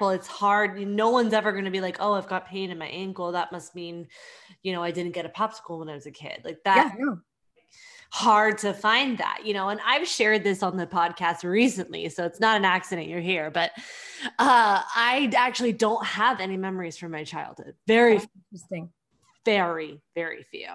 well, 0.00 0.10
it's 0.10 0.26
hard. 0.26 0.80
No 0.80 1.10
one's 1.10 1.32
ever 1.32 1.52
going 1.52 1.66
to 1.66 1.70
be 1.70 1.80
like, 1.80 1.98
oh, 2.00 2.14
I've 2.14 2.28
got 2.28 2.46
pain 2.46 2.70
in 2.70 2.78
my 2.78 2.88
ankle. 2.88 3.32
That 3.32 3.52
must 3.52 3.74
mean, 3.74 4.08
you 4.62 4.72
know, 4.72 4.82
I 4.82 4.90
didn't 4.90 5.12
get 5.12 5.26
a 5.26 5.30
popsicle 5.30 5.78
when 5.78 5.88
I 5.88 5.94
was 5.94 6.06
a 6.06 6.10
kid. 6.10 6.40
Like 6.44 6.58
that. 6.64 6.94
Yeah, 6.98 7.14
hard 8.10 8.58
to 8.58 8.72
find 8.72 9.18
that, 9.18 9.40
you 9.44 9.54
know. 9.54 9.68
And 9.68 9.80
I've 9.84 10.06
shared 10.06 10.44
this 10.44 10.62
on 10.62 10.76
the 10.76 10.86
podcast 10.86 11.44
recently, 11.44 12.08
so 12.08 12.24
it's 12.24 12.40
not 12.40 12.56
an 12.56 12.64
accident 12.64 13.08
you're 13.08 13.20
here, 13.20 13.50
but 13.50 13.72
uh, 14.38 14.82
I 14.94 15.30
actually 15.36 15.72
don't 15.72 16.04
have 16.04 16.40
any 16.40 16.56
memories 16.56 16.96
from 16.96 17.12
my 17.12 17.24
childhood. 17.24 17.74
Very 17.86 18.20
interesting. 18.52 18.90
Very, 19.44 20.00
very 20.14 20.44
few. 20.50 20.68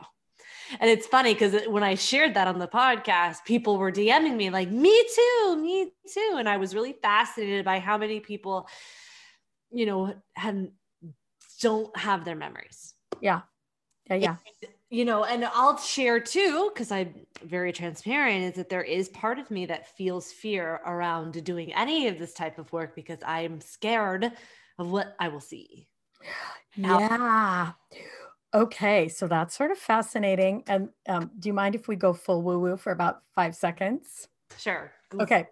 And 0.80 0.90
it's 0.90 1.06
funny 1.06 1.34
because 1.34 1.68
when 1.68 1.84
I 1.84 1.96
shared 1.96 2.34
that 2.36 2.48
on 2.48 2.58
the 2.58 2.68
podcast, 2.68 3.46
people 3.46 3.78
were 3.78 3.92
DMing 3.92 4.36
me 4.36 4.50
like, 4.50 4.70
me 4.70 5.04
too, 5.16 5.58
me 5.62 5.92
too. 6.12 6.36
And 6.38 6.48
I 6.48 6.58
was 6.58 6.74
really 6.74 6.94
fascinated 6.94 7.66
by 7.66 7.80
how 7.80 7.98
many 7.98 8.20
people, 8.20 8.68
you 9.72 9.86
know, 9.86 10.16
had 10.34 10.72
don't 11.62 11.96
have 11.98 12.26
their 12.26 12.36
memories. 12.36 12.94
Yeah. 13.22 13.42
Yeah. 14.10 14.16
Yeah. 14.16 14.36
And 14.62 14.73
you 14.94 15.06
know, 15.06 15.24
and 15.24 15.44
I'll 15.44 15.80
share 15.80 16.20
too, 16.20 16.70
because 16.72 16.92
I'm 16.92 17.26
very 17.44 17.74
transparent, 17.74 18.44
is 18.44 18.54
that 18.58 18.70
there 18.70 18.84
is 18.84 19.10
part 19.10 19.40
of 19.40 19.50
me 19.50 19.66
that 19.66 19.98
feels 19.98 20.32
fear 20.32 20.82
around 20.86 21.44
doing 21.44 21.74
any 21.74 22.08
of 22.10 22.20
this 22.20 22.32
type 22.32 22.60
of 22.60 22.72
work 22.72 22.96
because 22.96 23.18
I'm 23.26 23.60
scared 23.60 24.32
of 24.78 24.92
what 24.92 25.16
I 25.20 25.30
will 25.30 25.40
see. 25.40 25.88
Yeah. 26.76 27.72
Okay, 28.54 29.08
so 29.10 29.28
that's 29.28 29.56
sort 29.56 29.72
of 29.72 29.80
fascinating. 29.80 30.64
And 30.68 30.90
um, 31.10 31.32
do 31.40 31.50
you 31.50 31.54
mind 31.54 31.74
if 31.74 31.88
we 31.88 31.96
go 31.96 32.14
full 32.14 32.44
woo 32.44 32.60
woo 32.60 32.78
for 32.78 32.92
about 32.92 33.24
five 33.34 33.56
seconds? 33.56 34.28
Sure. 34.60 34.92
Okay. 35.20 35.48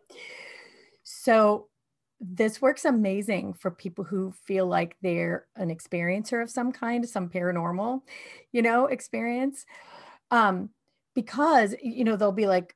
So 1.02 1.70
this 2.22 2.62
works 2.62 2.86
amazing 2.86 3.54
for 3.54 3.72
people 3.72 4.04
who 4.04 4.32
feel 4.46 4.68
like 4.68 4.96
they're 5.02 5.48
an 5.56 5.76
experiencer 5.76 6.42
of 6.42 6.52
some 6.52 6.72
kind, 6.72 7.08
some 7.10 7.28
paranormal, 7.28 8.02
you 8.52 8.62
know, 8.62 8.86
experience. 8.86 9.66
Um, 10.30 10.70
because, 11.16 11.76
you 11.82 12.04
know, 12.04 12.16
they'll 12.16 12.32
be 12.32 12.46
like, 12.46 12.76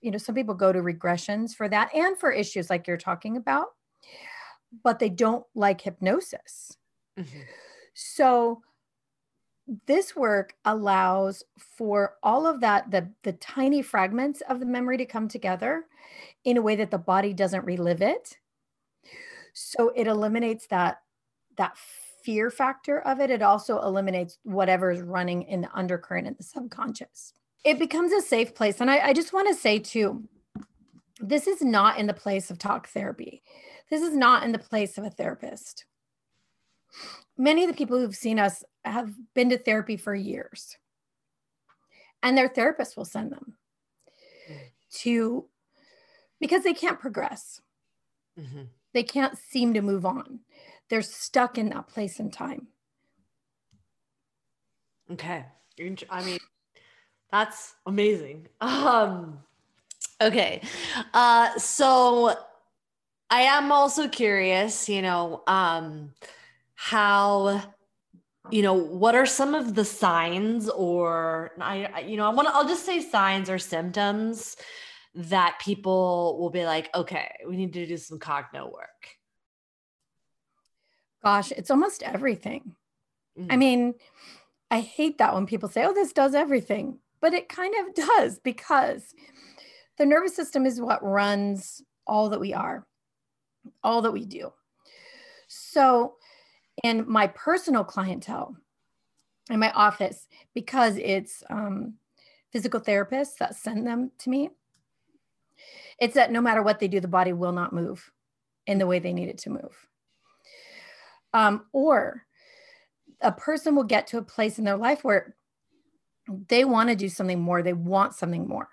you 0.00 0.12
know, 0.12 0.18
some 0.18 0.36
people 0.36 0.54
go 0.54 0.72
to 0.72 0.78
regressions 0.78 1.52
for 1.54 1.68
that 1.68 1.92
and 1.94 2.16
for 2.16 2.30
issues 2.30 2.70
like 2.70 2.86
you're 2.86 2.96
talking 2.96 3.36
about, 3.36 3.66
but 4.84 5.00
they 5.00 5.10
don't 5.10 5.44
like 5.54 5.80
hypnosis. 5.80 6.76
Mm-hmm. 7.18 7.40
So, 7.94 8.62
this 9.86 10.16
work 10.16 10.54
allows 10.64 11.44
for 11.58 12.14
all 12.24 12.44
of 12.44 12.60
that 12.60 12.90
the 12.90 13.08
the 13.22 13.34
tiny 13.34 13.82
fragments 13.82 14.40
of 14.48 14.58
the 14.58 14.66
memory 14.66 14.96
to 14.96 15.06
come 15.06 15.28
together 15.28 15.84
in 16.44 16.56
a 16.56 16.62
way 16.62 16.74
that 16.74 16.90
the 16.90 16.98
body 16.98 17.32
doesn't 17.32 17.64
relive 17.64 18.02
it 18.02 18.36
so 19.54 19.92
it 19.94 20.06
eliminates 20.06 20.66
that 20.68 21.02
that 21.56 21.76
fear 22.22 22.50
factor 22.50 23.00
of 23.00 23.20
it. 23.20 23.30
It 23.30 23.42
also 23.42 23.80
eliminates 23.82 24.38
whatever 24.42 24.90
is 24.90 25.02
running 25.02 25.42
in 25.42 25.60
the 25.60 25.74
undercurrent 25.74 26.26
in 26.26 26.34
the 26.36 26.42
subconscious. 26.42 27.34
It 27.64 27.78
becomes 27.78 28.12
a 28.12 28.20
safe 28.20 28.54
place. 28.54 28.80
And 28.80 28.90
I, 28.90 29.08
I 29.08 29.12
just 29.12 29.32
want 29.32 29.48
to 29.48 29.54
say 29.54 29.78
too, 29.78 30.28
this 31.20 31.46
is 31.46 31.62
not 31.62 31.98
in 31.98 32.06
the 32.06 32.14
place 32.14 32.50
of 32.50 32.58
talk 32.58 32.88
therapy. 32.88 33.42
This 33.90 34.02
is 34.02 34.16
not 34.16 34.42
in 34.44 34.52
the 34.52 34.58
place 34.58 34.96
of 34.96 35.04
a 35.04 35.10
therapist. 35.10 35.84
Many 37.36 37.64
of 37.64 37.70
the 37.70 37.76
people 37.76 37.98
who've 37.98 38.14
seen 38.14 38.38
us 38.38 38.64
have 38.84 39.12
been 39.34 39.50
to 39.50 39.58
therapy 39.58 39.96
for 39.96 40.14
years, 40.14 40.76
and 42.22 42.36
their 42.36 42.48
therapist 42.48 42.96
will 42.96 43.04
send 43.04 43.32
them 43.32 43.54
to 44.92 45.46
because 46.40 46.64
they 46.64 46.74
can't 46.74 46.98
progress. 46.98 47.60
Mm-hmm. 48.38 48.62
They 48.92 49.02
can't 49.02 49.38
seem 49.38 49.74
to 49.74 49.82
move 49.82 50.04
on. 50.04 50.40
They're 50.88 51.02
stuck 51.02 51.58
in 51.58 51.68
that 51.70 51.88
place 51.88 52.18
and 52.18 52.32
time. 52.32 52.68
Okay. 55.12 55.44
I 56.10 56.22
mean, 56.24 56.38
that's 57.30 57.74
amazing. 57.86 58.48
Um 58.60 59.40
okay. 60.20 60.62
Uh 61.14 61.56
so 61.58 62.36
I 63.30 63.42
am 63.42 63.70
also 63.72 64.08
curious, 64.08 64.88
you 64.88 65.02
know, 65.02 65.42
um 65.46 66.12
how 66.74 67.62
you 68.50 68.62
know 68.62 68.74
what 68.74 69.14
are 69.14 69.26
some 69.26 69.54
of 69.54 69.74
the 69.74 69.84
signs 69.84 70.68
or 70.68 71.52
I 71.60 72.00
you 72.00 72.16
know 72.16 72.26
I 72.26 72.30
want 72.30 72.48
to 72.48 72.54
I'll 72.54 72.66
just 72.66 72.84
say 72.86 73.00
signs 73.00 73.48
or 73.48 73.58
symptoms 73.58 74.56
that 75.14 75.58
people 75.60 76.38
will 76.38 76.50
be 76.50 76.64
like, 76.64 76.88
okay, 76.94 77.30
we 77.46 77.56
need 77.56 77.72
to 77.72 77.86
do 77.86 77.96
some 77.96 78.18
cogno 78.18 78.72
work? 78.72 79.08
Gosh, 81.22 81.52
it's 81.52 81.70
almost 81.70 82.02
everything. 82.02 82.74
Mm-hmm. 83.38 83.52
I 83.52 83.56
mean, 83.56 83.94
I 84.70 84.80
hate 84.80 85.18
that 85.18 85.34
when 85.34 85.46
people 85.46 85.68
say, 85.68 85.84
oh, 85.84 85.92
this 85.92 86.12
does 86.12 86.34
everything, 86.34 86.98
but 87.20 87.34
it 87.34 87.48
kind 87.48 87.74
of 87.80 87.94
does 88.06 88.38
because 88.38 89.14
the 89.98 90.06
nervous 90.06 90.34
system 90.34 90.64
is 90.64 90.80
what 90.80 91.04
runs 91.04 91.82
all 92.06 92.30
that 92.30 92.40
we 92.40 92.54
are, 92.54 92.86
all 93.82 94.02
that 94.02 94.12
we 94.12 94.24
do. 94.24 94.52
So, 95.48 96.14
in 96.82 97.04
my 97.10 97.26
personal 97.26 97.84
clientele, 97.84 98.56
in 99.50 99.58
my 99.58 99.70
office, 99.72 100.26
because 100.54 100.96
it's 100.96 101.42
um, 101.50 101.94
physical 102.52 102.80
therapists 102.80 103.36
that 103.38 103.56
send 103.56 103.86
them 103.86 104.12
to 104.20 104.30
me, 104.30 104.50
it's 106.00 106.14
that 106.14 106.32
no 106.32 106.40
matter 106.40 106.62
what 106.62 106.80
they 106.80 106.88
do, 106.88 107.00
the 107.00 107.08
body 107.08 107.32
will 107.32 107.52
not 107.52 107.72
move 107.72 108.10
in 108.66 108.78
the 108.78 108.86
way 108.86 108.98
they 108.98 109.12
need 109.12 109.28
it 109.28 109.38
to 109.38 109.50
move. 109.50 109.88
Um, 111.32 111.66
or 111.72 112.26
a 113.20 113.30
person 113.30 113.76
will 113.76 113.84
get 113.84 114.06
to 114.08 114.18
a 114.18 114.22
place 114.22 114.58
in 114.58 114.64
their 114.64 114.76
life 114.76 115.04
where 115.04 115.36
they 116.48 116.64
want 116.64 116.88
to 116.88 116.96
do 116.96 117.08
something 117.08 117.40
more, 117.40 117.62
they 117.62 117.72
want 117.72 118.14
something 118.14 118.48
more, 118.48 118.68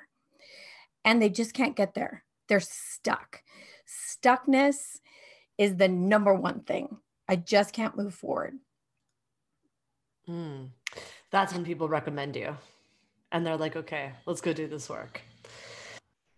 and 1.03 1.21
they 1.21 1.29
just 1.29 1.53
can't 1.53 1.75
get 1.75 1.93
there. 1.93 2.23
They're 2.47 2.59
stuck. 2.59 3.41
Stuckness 3.87 4.99
is 5.57 5.75
the 5.75 5.87
number 5.87 6.33
one 6.33 6.61
thing. 6.61 6.97
I 7.27 7.35
just 7.35 7.73
can't 7.73 7.97
move 7.97 8.13
forward. 8.13 8.55
Mm. 10.29 10.69
That's 11.31 11.53
when 11.53 11.65
people 11.65 11.89
recommend 11.89 12.35
you 12.35 12.55
and 13.31 13.45
they're 13.45 13.57
like, 13.57 13.75
okay, 13.75 14.11
let's 14.25 14.41
go 14.41 14.53
do 14.53 14.67
this 14.67 14.89
work. 14.89 15.21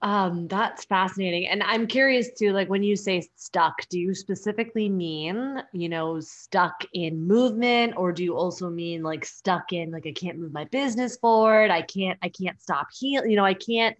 Um, 0.01 0.47
that's 0.47 0.85
fascinating. 0.85 1.47
And 1.47 1.61
I'm 1.61 1.85
curious 1.85 2.29
too, 2.37 2.53
like 2.53 2.69
when 2.69 2.83
you 2.83 2.95
say 2.95 3.27
stuck, 3.35 3.75
do 3.89 3.99
you 3.99 4.15
specifically 4.15 4.87
mean, 4.87 5.61
you 5.73 5.89
know, 5.89 6.21
stuck 6.21 6.85
in 6.93 7.27
movement, 7.27 7.95
or 7.97 8.13
do 8.13 8.23
you 8.23 8.37
also 8.37 8.69
mean 8.69 9.03
like 9.03 9.25
stuck 9.25 9.73
in 9.73 9.91
like 9.91 10.07
I 10.07 10.13
can't 10.13 10.39
move 10.39 10.53
my 10.53 10.63
business 10.65 11.17
forward? 11.17 11.69
I 11.69 11.81
can't, 11.81 12.17
I 12.23 12.29
can't 12.29 12.61
stop 12.61 12.87
heal, 12.97 13.25
you 13.25 13.35
know, 13.35 13.43
I 13.43 13.53
can't, 13.53 13.97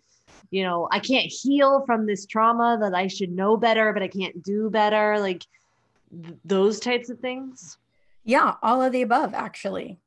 you 0.52 0.64
know, 0.64 0.88
I 0.90 1.00
can't 1.00 1.30
heal 1.30 1.84
from 1.86 2.06
this 2.06 2.26
trauma 2.26 2.78
that 2.80 2.96
I 2.96 3.08
should 3.08 3.32
know 3.32 3.58
better, 3.58 3.92
but 3.92 4.02
I 4.02 4.08
can't 4.08 4.42
do 4.42 4.70
better, 4.70 5.20
like 5.20 5.46
th- 6.24 6.36
those 6.46 6.80
types 6.80 7.10
of 7.10 7.20
things. 7.20 7.78
Yeah, 8.24 8.56
all 8.64 8.82
of 8.82 8.94
the 8.94 9.02
above, 9.02 9.34
actually. 9.34 9.98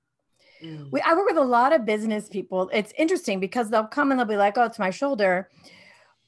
Mm. 0.65 0.91
We, 0.91 1.03
I 1.03 1.13
work 1.13 1.27
with 1.27 1.37
a 1.37 1.45
lot 1.45 1.75
of 1.75 1.85
business 1.85 2.29
people. 2.29 2.71
It's 2.73 2.95
interesting 2.97 3.41
because 3.41 3.69
they'll 3.69 3.85
come 3.85 4.11
and 4.11 4.19
they'll 4.19 4.27
be 4.27 4.37
like, 4.37 4.57
oh, 4.57 4.65
it's 4.65 4.79
my 4.79 4.91
shoulder. 4.91 5.51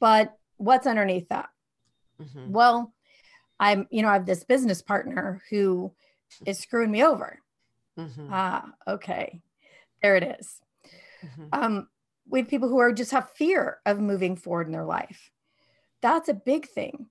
But 0.04 0.36
what's 0.58 0.86
underneath 0.86 1.30
that? 1.30 1.48
Mm-hmm. 2.20 2.52
Well, 2.52 2.92
I'm, 3.58 3.88
you 3.90 4.02
know, 4.02 4.10
I 4.10 4.12
have 4.12 4.26
this 4.26 4.44
business 4.44 4.82
partner 4.82 5.40
who 5.48 5.94
is 6.44 6.58
screwing 6.58 6.90
me 6.90 7.02
over. 7.02 7.38
Mm-hmm. 7.98 8.28
Ah, 8.30 8.66
okay. 8.86 9.40
There 10.02 10.16
it 10.16 10.36
is. 10.38 10.60
Mm-hmm. 11.24 11.44
Um, 11.54 11.88
we 12.28 12.40
have 12.40 12.48
people 12.48 12.68
who 12.68 12.80
are 12.80 12.92
just 12.92 13.12
have 13.12 13.30
fear 13.30 13.78
of 13.86 13.98
moving 13.98 14.36
forward 14.36 14.66
in 14.66 14.74
their 14.74 14.84
life. 14.84 15.30
That's 16.02 16.28
a 16.28 16.34
big 16.34 16.68
thing. 16.68 17.06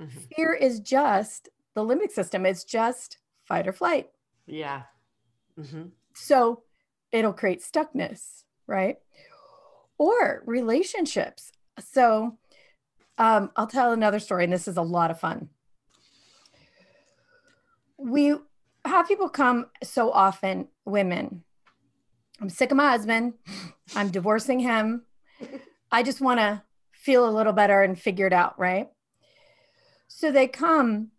Mm-hmm. 0.00 0.18
Fear 0.34 0.54
is 0.54 0.80
just 0.80 1.48
the 1.76 1.82
limbic 1.82 2.10
system. 2.10 2.46
It's 2.46 2.64
just 2.64 3.18
fight 3.44 3.68
or 3.68 3.72
flight. 3.72 4.08
Yeah. 4.48 4.82
Mm-hmm. 5.56 5.84
So 6.14 6.64
it'll 7.12 7.32
create 7.32 7.62
stuckness, 7.62 8.42
right? 8.66 8.96
Or 9.98 10.42
relationships. 10.46 11.52
So 11.78 12.38
um, 13.18 13.50
I'll 13.56 13.66
tell 13.66 13.92
another 13.92 14.18
story, 14.18 14.44
and 14.44 14.52
this 14.52 14.68
is 14.68 14.76
a 14.76 14.82
lot 14.82 15.10
of 15.10 15.20
fun. 15.20 15.48
We 17.96 18.34
have 18.84 19.08
people 19.08 19.28
come 19.28 19.66
so 19.82 20.10
often, 20.10 20.68
women. 20.84 21.42
I'm 22.40 22.50
sick 22.50 22.70
of 22.70 22.76
my 22.76 22.90
husband. 22.90 23.34
I'm 23.94 24.10
divorcing 24.10 24.60
him. 24.60 25.02
I 25.90 26.02
just 26.02 26.20
want 26.20 26.40
to 26.40 26.62
feel 26.92 27.28
a 27.28 27.30
little 27.30 27.52
better 27.52 27.82
and 27.82 27.98
figure 27.98 28.26
it 28.26 28.32
out, 28.32 28.58
right? 28.58 28.88
So 30.08 30.32
they 30.32 30.48
come 30.48 31.10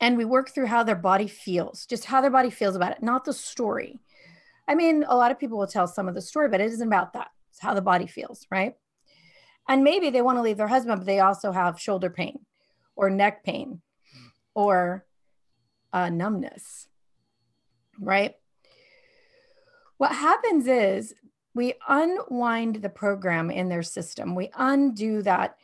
and 0.00 0.18
we 0.18 0.24
work 0.24 0.50
through 0.50 0.66
how 0.66 0.82
their 0.82 0.94
body 0.94 1.26
feels, 1.26 1.86
just 1.86 2.04
how 2.04 2.20
their 2.20 2.30
body 2.30 2.50
feels 2.50 2.76
about 2.76 2.92
it, 2.92 3.02
not 3.02 3.24
the 3.24 3.32
story. 3.32 4.00
I 4.68 4.74
mean, 4.74 5.04
a 5.08 5.16
lot 5.16 5.30
of 5.30 5.38
people 5.38 5.58
will 5.58 5.66
tell 5.66 5.86
some 5.86 6.08
of 6.08 6.14
the 6.14 6.22
story, 6.22 6.48
but 6.48 6.60
it 6.60 6.72
isn't 6.72 6.86
about 6.86 7.12
that. 7.14 7.28
It's 7.50 7.60
how 7.60 7.74
the 7.74 7.82
body 7.82 8.06
feels, 8.06 8.46
right? 8.50 8.74
And 9.68 9.82
maybe 9.82 10.10
they 10.10 10.22
want 10.22 10.38
to 10.38 10.42
leave 10.42 10.58
their 10.58 10.68
husband, 10.68 11.00
but 11.00 11.06
they 11.06 11.20
also 11.20 11.52
have 11.52 11.80
shoulder 11.80 12.10
pain 12.10 12.40
or 12.96 13.10
neck 13.10 13.44
pain 13.44 13.80
or 14.54 15.06
uh, 15.92 16.10
numbness, 16.10 16.88
right? 17.98 18.34
What 19.96 20.12
happens 20.12 20.66
is 20.66 21.14
we 21.54 21.74
unwind 21.88 22.76
the 22.76 22.88
program 22.88 23.50
in 23.50 23.68
their 23.68 23.82
system, 23.82 24.34
we 24.34 24.50
undo 24.56 25.22
that 25.22 25.56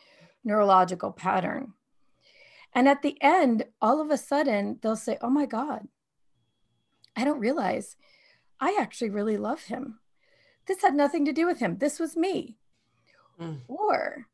neurological 0.44 1.12
pattern. 1.12 1.74
And 2.72 2.88
at 2.88 3.02
the 3.02 3.18
end, 3.20 3.64
all 3.82 4.00
of 4.00 4.10
a 4.10 4.16
sudden, 4.16 4.78
they'll 4.80 4.96
say, 4.96 5.18
Oh 5.20 5.30
my 5.30 5.46
God, 5.46 5.88
I 7.16 7.24
don't 7.24 7.40
realize 7.40 7.96
I 8.60 8.76
actually 8.80 9.10
really 9.10 9.36
love 9.36 9.64
him. 9.64 9.98
This 10.66 10.82
had 10.82 10.94
nothing 10.94 11.24
to 11.24 11.32
do 11.32 11.46
with 11.46 11.58
him. 11.58 11.78
This 11.78 11.98
was 11.98 12.16
me. 12.16 12.56
Mm. 13.40 13.60
Or 13.68 14.26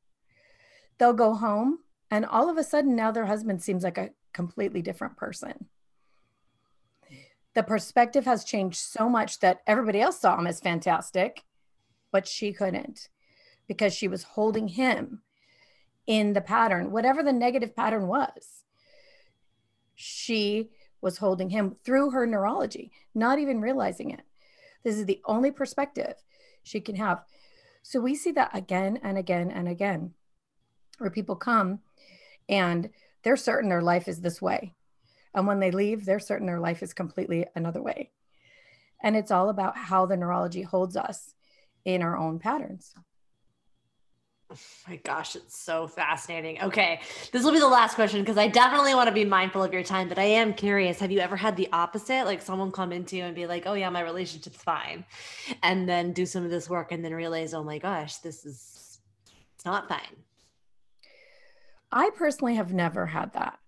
they'll 0.98 1.12
go 1.12 1.34
home 1.34 1.80
and 2.10 2.24
all 2.24 2.48
of 2.48 2.56
a 2.56 2.64
sudden 2.64 2.96
now 2.96 3.10
their 3.10 3.26
husband 3.26 3.62
seems 3.62 3.84
like 3.84 3.98
a 3.98 4.10
completely 4.32 4.82
different 4.82 5.16
person. 5.16 5.66
The 7.54 7.62
perspective 7.62 8.26
has 8.26 8.44
changed 8.44 8.78
so 8.78 9.08
much 9.08 9.40
that 9.40 9.62
everybody 9.66 10.00
else 10.00 10.20
saw 10.20 10.38
him 10.38 10.46
as 10.46 10.60
fantastic, 10.60 11.42
but 12.12 12.28
she 12.28 12.52
couldn't 12.52 13.08
because 13.66 13.94
she 13.94 14.08
was 14.08 14.22
holding 14.22 14.68
him 14.68 15.22
in 16.06 16.34
the 16.34 16.40
pattern, 16.40 16.92
whatever 16.92 17.22
the 17.22 17.32
negative 17.32 17.74
pattern 17.74 18.06
was. 18.06 18.64
She 19.94 20.70
was 21.00 21.18
holding 21.18 21.50
him 21.50 21.76
through 21.84 22.10
her 22.10 22.26
neurology, 22.26 22.92
not 23.14 23.38
even 23.38 23.60
realizing 23.60 24.10
it. 24.10 24.22
This 24.84 24.98
is 24.98 25.06
the 25.06 25.20
only 25.24 25.50
perspective 25.50 26.14
she 26.62 26.80
can 26.80 26.96
have. 26.96 27.22
So 27.88 28.00
we 28.00 28.16
see 28.16 28.32
that 28.32 28.50
again 28.52 28.98
and 29.04 29.16
again 29.16 29.52
and 29.52 29.68
again, 29.68 30.12
where 30.98 31.08
people 31.08 31.36
come 31.36 31.78
and 32.48 32.90
they're 33.22 33.36
certain 33.36 33.68
their 33.68 33.80
life 33.80 34.08
is 34.08 34.20
this 34.20 34.42
way. 34.42 34.74
And 35.32 35.46
when 35.46 35.60
they 35.60 35.70
leave, 35.70 36.04
they're 36.04 36.18
certain 36.18 36.48
their 36.48 36.58
life 36.58 36.82
is 36.82 36.92
completely 36.92 37.46
another 37.54 37.80
way. 37.80 38.10
And 39.00 39.14
it's 39.14 39.30
all 39.30 39.50
about 39.50 39.76
how 39.76 40.04
the 40.04 40.16
neurology 40.16 40.62
holds 40.62 40.96
us 40.96 41.32
in 41.84 42.02
our 42.02 42.16
own 42.16 42.40
patterns. 42.40 42.92
Oh 44.56 44.90
my 44.90 44.96
gosh, 44.96 45.36
it's 45.36 45.58
so 45.58 45.86
fascinating. 45.86 46.62
Okay, 46.62 47.00
this 47.32 47.44
will 47.44 47.52
be 47.52 47.58
the 47.58 47.68
last 47.68 47.94
question 47.94 48.20
because 48.20 48.38
I 48.38 48.48
definitely 48.48 48.94
want 48.94 49.08
to 49.08 49.14
be 49.14 49.24
mindful 49.24 49.62
of 49.62 49.72
your 49.72 49.82
time, 49.82 50.08
but 50.08 50.18
I 50.18 50.24
am 50.24 50.54
curious. 50.54 50.98
Have 51.00 51.10
you 51.10 51.20
ever 51.20 51.36
had 51.36 51.56
the 51.56 51.68
opposite? 51.72 52.24
Like 52.24 52.40
someone 52.40 52.72
come 52.72 52.92
into 52.92 53.16
you 53.16 53.24
and 53.24 53.34
be 53.34 53.46
like, 53.46 53.64
oh, 53.66 53.74
yeah, 53.74 53.90
my 53.90 54.00
relationship's 54.00 54.62
fine. 54.62 55.04
And 55.62 55.88
then 55.88 56.12
do 56.12 56.24
some 56.24 56.44
of 56.44 56.50
this 56.50 56.70
work 56.70 56.92
and 56.92 57.04
then 57.04 57.14
realize, 57.14 57.52
oh 57.54 57.64
my 57.64 57.78
gosh, 57.78 58.16
this 58.18 58.46
is, 58.46 58.98
it's 59.54 59.64
not 59.64 59.88
fine. 59.88 60.00
I 61.92 62.10
personally 62.16 62.54
have 62.54 62.72
never 62.72 63.06
had 63.06 63.32
that. 63.34 63.58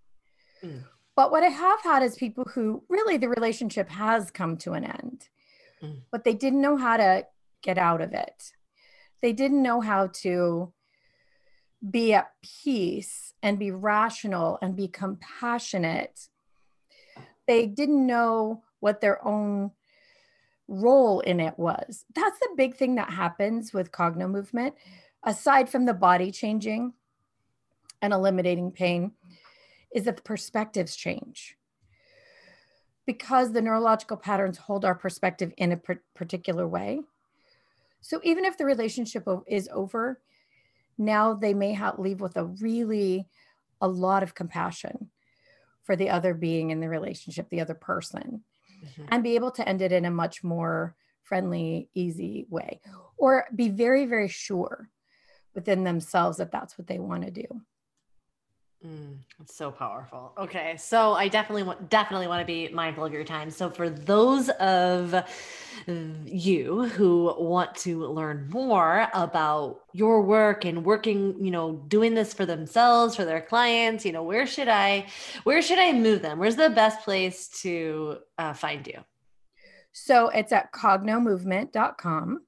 Mm. 0.64 0.84
But 1.16 1.30
what 1.30 1.42
I 1.42 1.48
have 1.48 1.82
had 1.82 2.02
is 2.02 2.16
people 2.16 2.44
who 2.44 2.82
really 2.88 3.16
the 3.16 3.28
relationship 3.28 3.88
has 3.90 4.30
come 4.30 4.56
to 4.58 4.72
an 4.72 4.84
end, 4.84 5.28
mm. 5.82 6.00
but 6.10 6.24
they 6.24 6.34
didn't 6.34 6.60
know 6.60 6.76
how 6.76 6.96
to 6.96 7.26
get 7.62 7.76
out 7.76 8.00
of 8.00 8.12
it 8.12 8.52
they 9.20 9.32
didn't 9.32 9.62
know 9.62 9.80
how 9.80 10.08
to 10.08 10.72
be 11.90 12.12
at 12.14 12.32
peace 12.42 13.34
and 13.42 13.58
be 13.58 13.70
rational 13.70 14.58
and 14.60 14.74
be 14.74 14.88
compassionate. 14.88 16.28
They 17.46 17.66
didn't 17.66 18.06
know 18.06 18.62
what 18.80 19.00
their 19.00 19.24
own 19.26 19.72
role 20.66 21.20
in 21.20 21.40
it 21.40 21.58
was. 21.58 22.04
That's 22.14 22.38
the 22.38 22.50
big 22.56 22.76
thing 22.76 22.96
that 22.96 23.10
happens 23.10 23.72
with 23.72 23.92
cogno 23.92 24.28
movement, 24.30 24.74
aside 25.22 25.68
from 25.68 25.86
the 25.86 25.94
body 25.94 26.30
changing 26.30 26.92
and 28.02 28.12
eliminating 28.12 28.70
pain, 28.70 29.12
is 29.94 30.04
that 30.04 30.16
the 30.16 30.22
perspectives 30.22 30.94
change. 30.94 31.56
Because 33.06 33.52
the 33.52 33.62
neurological 33.62 34.18
patterns 34.18 34.58
hold 34.58 34.84
our 34.84 34.94
perspective 34.94 35.52
in 35.56 35.72
a 35.72 35.80
particular 36.14 36.68
way, 36.68 37.00
so 38.00 38.20
even 38.22 38.44
if 38.44 38.58
the 38.58 38.64
relationship 38.64 39.26
is 39.46 39.68
over, 39.72 40.20
now 40.98 41.34
they 41.34 41.54
may 41.54 41.72
have 41.72 41.98
leave 41.98 42.20
with 42.20 42.36
a 42.36 42.44
really 42.44 43.28
a 43.80 43.88
lot 43.88 44.22
of 44.22 44.34
compassion 44.34 45.10
for 45.84 45.96
the 45.96 46.10
other 46.10 46.34
being 46.34 46.70
in 46.70 46.80
the 46.80 46.88
relationship, 46.88 47.48
the 47.48 47.60
other 47.60 47.74
person, 47.74 48.44
mm-hmm. 48.84 49.04
and 49.08 49.22
be 49.22 49.36
able 49.36 49.50
to 49.52 49.66
end 49.66 49.80
it 49.80 49.92
in 49.92 50.04
a 50.04 50.10
much 50.10 50.44
more 50.44 50.94
friendly, 51.22 51.88
easy 51.94 52.46
way, 52.50 52.80
or 53.16 53.46
be 53.54 53.68
very, 53.68 54.06
very 54.06 54.28
sure 54.28 54.90
within 55.54 55.84
themselves 55.84 56.38
that 56.38 56.50
that's 56.50 56.76
what 56.76 56.86
they 56.86 56.98
want 56.98 57.24
to 57.24 57.30
do. 57.30 57.46
Mm, 58.86 59.16
it's 59.40 59.56
so 59.56 59.72
powerful. 59.72 60.32
Okay, 60.38 60.76
so 60.76 61.12
I 61.12 61.26
definitely 61.26 61.64
want 61.64 61.90
definitely 61.90 62.28
want 62.28 62.42
to 62.42 62.46
be 62.46 62.68
mindful 62.68 63.04
of 63.04 63.12
your 63.12 63.24
time. 63.24 63.50
So 63.50 63.70
for 63.70 63.90
those 63.90 64.50
of 64.50 65.28
you 66.24 66.84
who 66.84 67.34
want 67.38 67.74
to 67.76 68.06
learn 68.06 68.48
more 68.50 69.08
about 69.14 69.80
your 69.92 70.22
work 70.22 70.64
and 70.64 70.84
working, 70.84 71.44
you 71.44 71.50
know, 71.50 71.84
doing 71.88 72.14
this 72.14 72.32
for 72.32 72.46
themselves, 72.46 73.16
for 73.16 73.24
their 73.24 73.40
clients, 73.40 74.04
you 74.04 74.12
know, 74.12 74.22
where 74.22 74.46
should 74.46 74.68
I 74.68 75.06
where 75.42 75.60
should 75.60 75.80
I 75.80 75.92
move 75.92 76.22
them? 76.22 76.38
Where's 76.38 76.56
the 76.56 76.70
best 76.70 77.02
place 77.02 77.48
to 77.62 78.18
uh, 78.38 78.52
find 78.52 78.86
you? 78.86 79.00
So 79.90 80.28
it's 80.28 80.52
at 80.52 80.72
cognomovement.com. 80.72 82.42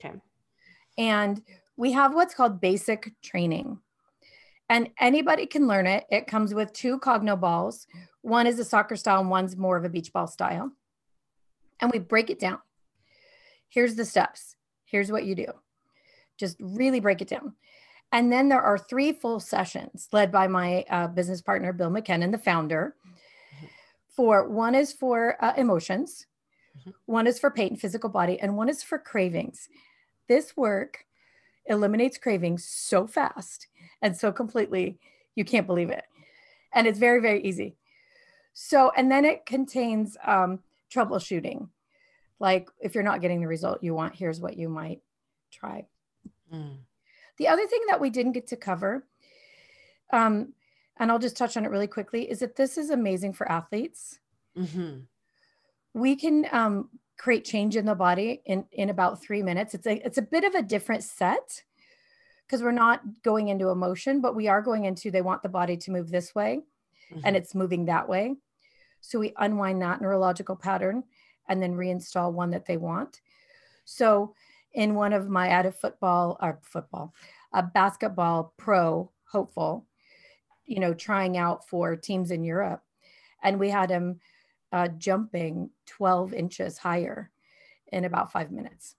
Okay. 0.00 0.16
And 0.98 1.42
we 1.76 1.92
have 1.92 2.12
what's 2.12 2.34
called 2.34 2.60
basic 2.60 3.12
training 3.22 3.78
and 4.68 4.90
anybody 4.98 5.46
can 5.46 5.66
learn 5.66 5.86
it. 5.86 6.04
It 6.10 6.26
comes 6.26 6.52
with 6.52 6.72
two 6.72 6.98
Cogno 6.98 7.38
balls. 7.38 7.86
One 8.22 8.46
is 8.46 8.58
a 8.58 8.64
soccer 8.64 8.96
style, 8.96 9.20
and 9.20 9.30
one's 9.30 9.56
more 9.56 9.76
of 9.76 9.84
a 9.84 9.88
beach 9.88 10.12
ball 10.12 10.26
style. 10.26 10.72
And 11.80 11.92
we 11.92 11.98
break 11.98 12.30
it 12.30 12.40
down. 12.40 12.58
Here's 13.68 13.94
the 13.94 14.04
steps. 14.04 14.56
Here's 14.84 15.12
what 15.12 15.24
you 15.24 15.34
do. 15.34 15.46
Just 16.38 16.56
really 16.60 17.00
break 17.00 17.20
it 17.20 17.28
down. 17.28 17.54
And 18.12 18.32
then 18.32 18.48
there 18.48 18.62
are 18.62 18.78
three 18.78 19.12
full 19.12 19.40
sessions 19.40 20.08
led 20.12 20.30
by 20.30 20.46
my 20.46 20.84
uh, 20.88 21.08
business 21.08 21.42
partner, 21.42 21.72
Bill 21.72 21.90
McKinnon, 21.90 22.32
the 22.32 22.38
founder. 22.38 22.94
For 24.08 24.48
one 24.48 24.74
is 24.74 24.92
for 24.92 25.36
uh, 25.44 25.52
emotions, 25.56 26.26
mm-hmm. 26.78 26.90
one 27.04 27.26
is 27.26 27.38
for 27.38 27.50
pain, 27.50 27.76
physical 27.76 28.08
body, 28.08 28.40
and 28.40 28.56
one 28.56 28.68
is 28.68 28.82
for 28.82 28.98
cravings. 28.98 29.68
This 30.28 30.56
work 30.56 31.04
eliminates 31.66 32.16
cravings 32.16 32.64
so 32.64 33.06
fast 33.06 33.66
and 34.02 34.16
so 34.16 34.32
completely 34.32 34.98
you 35.34 35.44
can't 35.44 35.66
believe 35.66 35.90
it 35.90 36.04
and 36.72 36.86
it's 36.86 36.98
very 36.98 37.20
very 37.20 37.42
easy 37.42 37.76
so 38.52 38.90
and 38.96 39.10
then 39.10 39.24
it 39.24 39.46
contains 39.46 40.16
um, 40.24 40.60
troubleshooting 40.92 41.68
like 42.38 42.68
if 42.80 42.94
you're 42.94 43.04
not 43.04 43.20
getting 43.20 43.40
the 43.40 43.46
result 43.46 43.82
you 43.82 43.94
want 43.94 44.14
here's 44.14 44.40
what 44.40 44.56
you 44.56 44.68
might 44.68 45.00
try 45.50 45.84
mm. 46.52 46.76
the 47.38 47.48
other 47.48 47.66
thing 47.66 47.82
that 47.88 48.00
we 48.00 48.10
didn't 48.10 48.32
get 48.32 48.46
to 48.46 48.56
cover 48.56 49.06
um, 50.12 50.52
and 50.98 51.10
i'll 51.10 51.18
just 51.18 51.36
touch 51.36 51.56
on 51.56 51.64
it 51.64 51.70
really 51.70 51.86
quickly 51.86 52.30
is 52.30 52.40
that 52.40 52.56
this 52.56 52.78
is 52.78 52.90
amazing 52.90 53.32
for 53.32 53.50
athletes 53.50 54.18
mm-hmm. 54.56 54.98
we 55.94 56.16
can 56.16 56.46
um, 56.52 56.88
create 57.18 57.44
change 57.44 57.76
in 57.76 57.86
the 57.86 57.94
body 57.94 58.42
in, 58.44 58.64
in 58.72 58.90
about 58.90 59.22
three 59.22 59.42
minutes. 59.42 59.74
It's 59.74 59.86
a, 59.86 60.04
it's 60.04 60.18
a 60.18 60.22
bit 60.22 60.44
of 60.44 60.54
a 60.54 60.62
different 60.62 61.02
set 61.02 61.62
because 62.46 62.62
we're 62.62 62.72
not 62.72 63.00
going 63.22 63.48
into 63.48 63.70
emotion, 63.70 64.20
but 64.20 64.36
we 64.36 64.48
are 64.48 64.62
going 64.62 64.84
into 64.84 65.10
they 65.10 65.22
want 65.22 65.42
the 65.42 65.48
body 65.48 65.76
to 65.76 65.90
move 65.90 66.10
this 66.10 66.34
way 66.34 66.60
mm-hmm. 67.12 67.20
and 67.24 67.36
it's 67.36 67.54
moving 67.54 67.86
that 67.86 68.08
way. 68.08 68.36
So 69.00 69.18
we 69.18 69.32
unwind 69.36 69.82
that 69.82 70.00
neurological 70.00 70.56
pattern 70.56 71.04
and 71.48 71.62
then 71.62 71.74
reinstall 71.74 72.32
one 72.32 72.50
that 72.50 72.66
they 72.66 72.76
want. 72.76 73.20
So 73.84 74.34
in 74.72 74.94
one 74.94 75.12
of 75.12 75.28
my 75.28 75.48
at 75.48 75.66
a 75.66 75.72
football 75.72 76.38
or 76.40 76.58
football, 76.62 77.14
a 77.52 77.62
basketball 77.62 78.52
pro 78.56 79.10
hopeful, 79.30 79.86
you 80.66 80.80
know, 80.80 80.94
trying 80.94 81.36
out 81.36 81.66
for 81.66 81.96
teams 81.96 82.30
in 82.30 82.44
Europe. 82.44 82.82
And 83.42 83.60
we 83.60 83.70
had 83.70 83.90
him 83.90 84.20
uh, 84.72 84.88
jumping 84.88 85.70
12 85.86 86.34
inches 86.34 86.78
higher 86.78 87.30
in 87.92 88.04
about 88.04 88.32
five 88.32 88.50
minutes. 88.50 88.96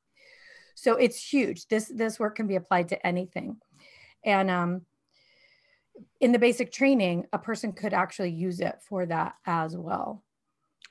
So 0.77 0.93
it's 0.93 1.19
huge. 1.19 1.67
This 1.69 1.87
this 1.87 2.19
work 2.19 2.35
can 2.35 2.45
be 2.45 2.55
applied 2.55 2.89
to 2.89 3.05
anything, 3.05 3.57
and 4.23 4.51
um, 4.51 4.81
in 6.21 6.31
the 6.31 6.37
basic 6.37 6.71
training, 6.71 7.25
a 7.33 7.39
person 7.39 7.73
could 7.73 7.95
actually 7.95 8.29
use 8.29 8.59
it 8.59 8.75
for 8.87 9.07
that 9.07 9.33
as 9.47 9.75
well. 9.75 10.23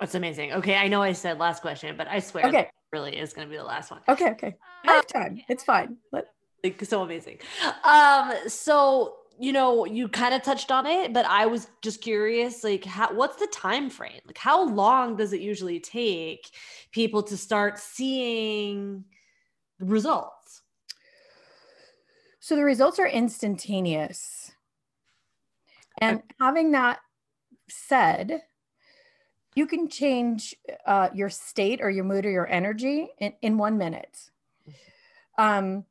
That's 0.00 0.16
amazing. 0.16 0.54
Okay, 0.54 0.74
I 0.74 0.88
know 0.88 1.02
I 1.02 1.12
said 1.12 1.38
last 1.38 1.62
question, 1.62 1.96
but 1.96 2.08
I 2.08 2.18
swear, 2.18 2.46
okay, 2.46 2.68
really 2.92 3.16
is 3.16 3.32
going 3.32 3.46
to 3.46 3.50
be 3.50 3.56
the 3.56 3.62
last 3.64 3.92
one. 3.92 4.00
Okay, 4.08 4.30
okay, 4.30 4.56
I 4.84 4.94
have 4.94 5.06
time. 5.06 5.40
It's 5.48 5.62
fine. 5.62 5.98
Let- 6.10 6.32
like 6.64 6.84
so 6.84 7.02
amazing. 7.02 7.38
Um, 7.84 8.32
so 8.48 9.18
you 9.38 9.52
know 9.52 9.84
you 9.84 10.08
kind 10.08 10.32
of 10.34 10.42
touched 10.42 10.70
on 10.70 10.86
it 10.86 11.12
but 11.12 11.26
i 11.26 11.44
was 11.44 11.68
just 11.82 12.00
curious 12.00 12.64
like 12.64 12.86
how 12.86 13.14
what's 13.14 13.36
the 13.36 13.46
time 13.48 13.90
frame 13.90 14.18
like 14.26 14.38
how 14.38 14.66
long 14.66 15.14
does 15.14 15.34
it 15.34 15.42
usually 15.42 15.78
take 15.78 16.48
people 16.90 17.22
to 17.22 17.36
start 17.36 17.78
seeing 17.78 19.04
results 19.78 20.62
so 22.40 22.56
the 22.56 22.64
results 22.64 22.98
are 22.98 23.08
instantaneous 23.08 24.52
and 25.98 26.22
having 26.40 26.72
that 26.72 26.98
said 27.68 28.42
you 29.54 29.66
can 29.66 29.88
change 29.88 30.54
uh, 30.86 31.08
your 31.14 31.30
state 31.30 31.80
or 31.80 31.88
your 31.90 32.04
mood 32.04 32.26
or 32.26 32.30
your 32.30 32.46
energy 32.46 33.08
in, 33.18 33.32
in 33.42 33.58
one 33.58 33.78
minute 33.78 34.30
um, 35.38 35.84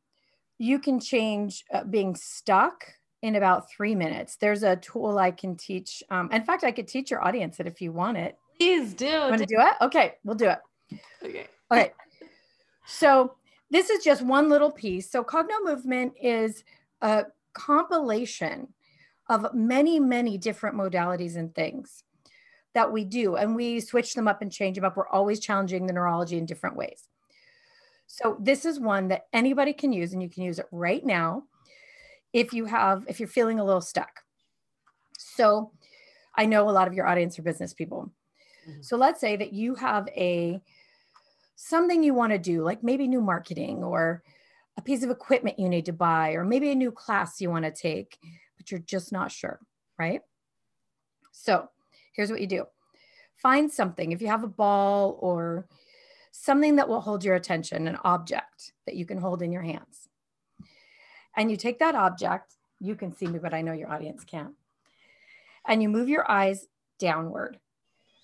you 0.57 0.79
can 0.79 0.99
change 0.99 1.65
uh, 1.73 1.83
being 1.83 2.15
stuck 2.15 2.85
in 3.21 3.35
about 3.35 3.69
three 3.71 3.95
minutes. 3.95 4.35
There's 4.35 4.63
a 4.63 4.75
tool 4.75 5.17
I 5.17 5.31
can 5.31 5.55
teach. 5.55 6.03
Um, 6.09 6.29
in 6.31 6.43
fact, 6.43 6.63
I 6.63 6.71
could 6.71 6.87
teach 6.87 7.09
your 7.09 7.25
audience 7.25 7.59
it 7.59 7.67
if 7.67 7.81
you 7.81 7.91
want 7.91 8.17
it. 8.17 8.37
Please 8.57 8.93
do. 8.93 9.11
Want 9.11 9.39
to 9.39 9.45
do 9.45 9.57
it? 9.57 9.73
Okay, 9.81 10.13
we'll 10.23 10.35
do 10.35 10.49
it. 10.49 10.59
Okay. 11.23 11.47
Okay. 11.71 11.91
So 12.87 13.33
this 13.69 13.89
is 13.89 14.03
just 14.03 14.21
one 14.21 14.49
little 14.49 14.71
piece. 14.71 15.09
So 15.09 15.23
Cogno 15.23 15.63
Movement 15.63 16.13
is 16.21 16.63
a 17.01 17.25
compilation 17.53 18.67
of 19.27 19.53
many, 19.53 19.99
many 19.99 20.37
different 20.37 20.75
modalities 20.75 21.35
and 21.35 21.53
things 21.53 22.03
that 22.73 22.91
we 22.91 23.05
do. 23.05 23.35
And 23.35 23.55
we 23.55 23.79
switch 23.79 24.13
them 24.13 24.27
up 24.27 24.41
and 24.41 24.51
change 24.51 24.75
them 24.75 24.85
up. 24.85 24.97
We're 24.97 25.07
always 25.07 25.39
challenging 25.39 25.87
the 25.87 25.93
neurology 25.93 26.37
in 26.37 26.45
different 26.45 26.75
ways. 26.75 27.07
So 28.07 28.37
this 28.39 28.65
is 28.65 28.79
one 28.79 29.07
that 29.07 29.25
anybody 29.33 29.73
can 29.73 29.91
use, 29.91 30.13
and 30.13 30.21
you 30.21 30.29
can 30.29 30.43
use 30.43 30.59
it 30.59 30.67
right 30.71 31.03
now 31.03 31.43
if 32.35 32.51
you 32.51 32.65
have 32.65 33.05
if 33.07 33.19
you're 33.19 33.29
feeling 33.29 33.59
a 33.59 33.63
little 33.63 33.81
stuck 33.81 34.19
so 35.17 35.71
i 36.35 36.45
know 36.45 36.69
a 36.69 36.77
lot 36.77 36.87
of 36.87 36.93
your 36.93 37.07
audience 37.07 37.39
are 37.39 37.43
business 37.43 37.73
people 37.73 38.11
mm-hmm. 38.69 38.81
so 38.81 38.97
let's 38.97 39.21
say 39.21 39.37
that 39.37 39.53
you 39.53 39.73
have 39.73 40.07
a 40.09 40.61
something 41.55 42.03
you 42.03 42.13
want 42.13 42.31
to 42.31 42.39
do 42.39 42.63
like 42.63 42.83
maybe 42.83 43.07
new 43.07 43.21
marketing 43.21 43.83
or 43.83 44.23
a 44.77 44.81
piece 44.81 45.03
of 45.03 45.09
equipment 45.09 45.59
you 45.59 45.69
need 45.69 45.85
to 45.85 45.93
buy 45.93 46.31
or 46.31 46.43
maybe 46.43 46.71
a 46.71 46.75
new 46.75 46.91
class 46.91 47.39
you 47.39 47.49
want 47.49 47.65
to 47.65 47.71
take 47.71 48.17
but 48.57 48.69
you're 48.71 48.79
just 48.81 49.11
not 49.11 49.31
sure 49.31 49.59
right 49.97 50.21
so 51.31 51.69
here's 52.13 52.29
what 52.31 52.41
you 52.41 52.47
do 52.47 52.65
find 53.37 53.71
something 53.71 54.11
if 54.11 54.21
you 54.21 54.27
have 54.27 54.43
a 54.43 54.47
ball 54.47 55.17
or 55.21 55.67
something 56.31 56.75
that 56.75 56.89
will 56.89 57.01
hold 57.01 57.23
your 57.23 57.35
attention 57.35 57.87
an 57.87 57.97
object 58.03 58.73
that 58.85 58.95
you 58.95 59.05
can 59.05 59.17
hold 59.17 59.41
in 59.41 59.51
your 59.51 59.61
hands 59.61 60.09
and 61.35 61.51
you 61.51 61.57
take 61.57 61.79
that 61.79 61.95
object, 61.95 62.55
you 62.79 62.95
can 62.95 63.13
see 63.13 63.27
me, 63.27 63.39
but 63.39 63.53
I 63.53 63.61
know 63.61 63.73
your 63.73 63.91
audience 63.91 64.23
can't. 64.23 64.53
And 65.67 65.81
you 65.81 65.89
move 65.89 66.09
your 66.09 66.29
eyes 66.29 66.67
downward. 66.99 67.59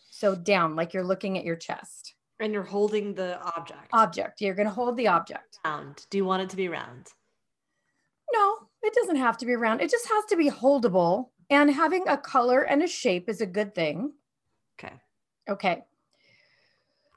So 0.09 0.36
down, 0.36 0.75
like 0.75 0.93
you're 0.93 1.03
looking 1.03 1.38
at 1.38 1.45
your 1.45 1.55
chest. 1.55 2.13
And 2.41 2.51
you're 2.51 2.63
holding 2.63 3.13
the 3.13 3.39
object. 3.55 3.87
Object. 3.93 4.41
You're 4.41 4.55
going 4.55 4.67
to 4.67 4.73
hold 4.73 4.97
the 4.97 5.07
object. 5.07 5.59
Round. 5.63 6.05
Do 6.09 6.17
you 6.17 6.25
want 6.25 6.41
it 6.41 6.49
to 6.49 6.57
be 6.57 6.67
round? 6.67 7.07
No, 8.33 8.55
it 8.81 8.93
doesn't 8.93 9.17
have 9.17 9.37
to 9.37 9.45
be 9.45 9.55
round. 9.55 9.79
It 9.79 9.91
just 9.91 10.09
has 10.09 10.25
to 10.25 10.35
be 10.35 10.49
holdable. 10.49 11.29
And 11.49 11.69
having 11.69 12.07
a 12.07 12.17
color 12.17 12.63
and 12.63 12.81
a 12.81 12.87
shape 12.87 13.29
is 13.29 13.41
a 13.41 13.45
good 13.45 13.75
thing. 13.75 14.13
Okay. 14.79 14.93
Okay. 15.47 15.83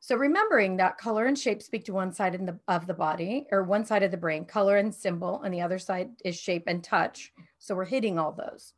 So 0.00 0.16
remembering 0.16 0.76
that 0.76 0.98
color 0.98 1.24
and 1.24 1.38
shape 1.38 1.62
speak 1.62 1.86
to 1.86 1.94
one 1.94 2.12
side 2.12 2.34
the, 2.34 2.58
of 2.68 2.86
the 2.86 2.92
body 2.92 3.46
or 3.50 3.62
one 3.62 3.86
side 3.86 4.02
of 4.02 4.10
the 4.10 4.18
brain, 4.18 4.44
color 4.44 4.76
and 4.76 4.94
symbol, 4.94 5.40
and 5.42 5.54
the 5.54 5.62
other 5.62 5.78
side 5.78 6.10
is 6.22 6.38
shape 6.38 6.64
and 6.66 6.84
touch. 6.84 7.32
So 7.58 7.74
we're 7.74 7.86
hitting 7.86 8.18
all 8.18 8.32
those. 8.32 8.74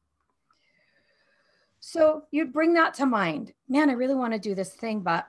So 1.80 2.22
you'd 2.30 2.53
bring 2.53 2.74
that 2.74 2.94
to 2.94 3.07
mind. 3.07 3.53
Man, 3.68 3.90
I 3.90 3.94
really 3.94 4.14
want 4.14 4.34
to 4.34 4.38
do 4.38 4.55
this 4.55 4.72
thing, 4.72 5.01
but 5.01 5.26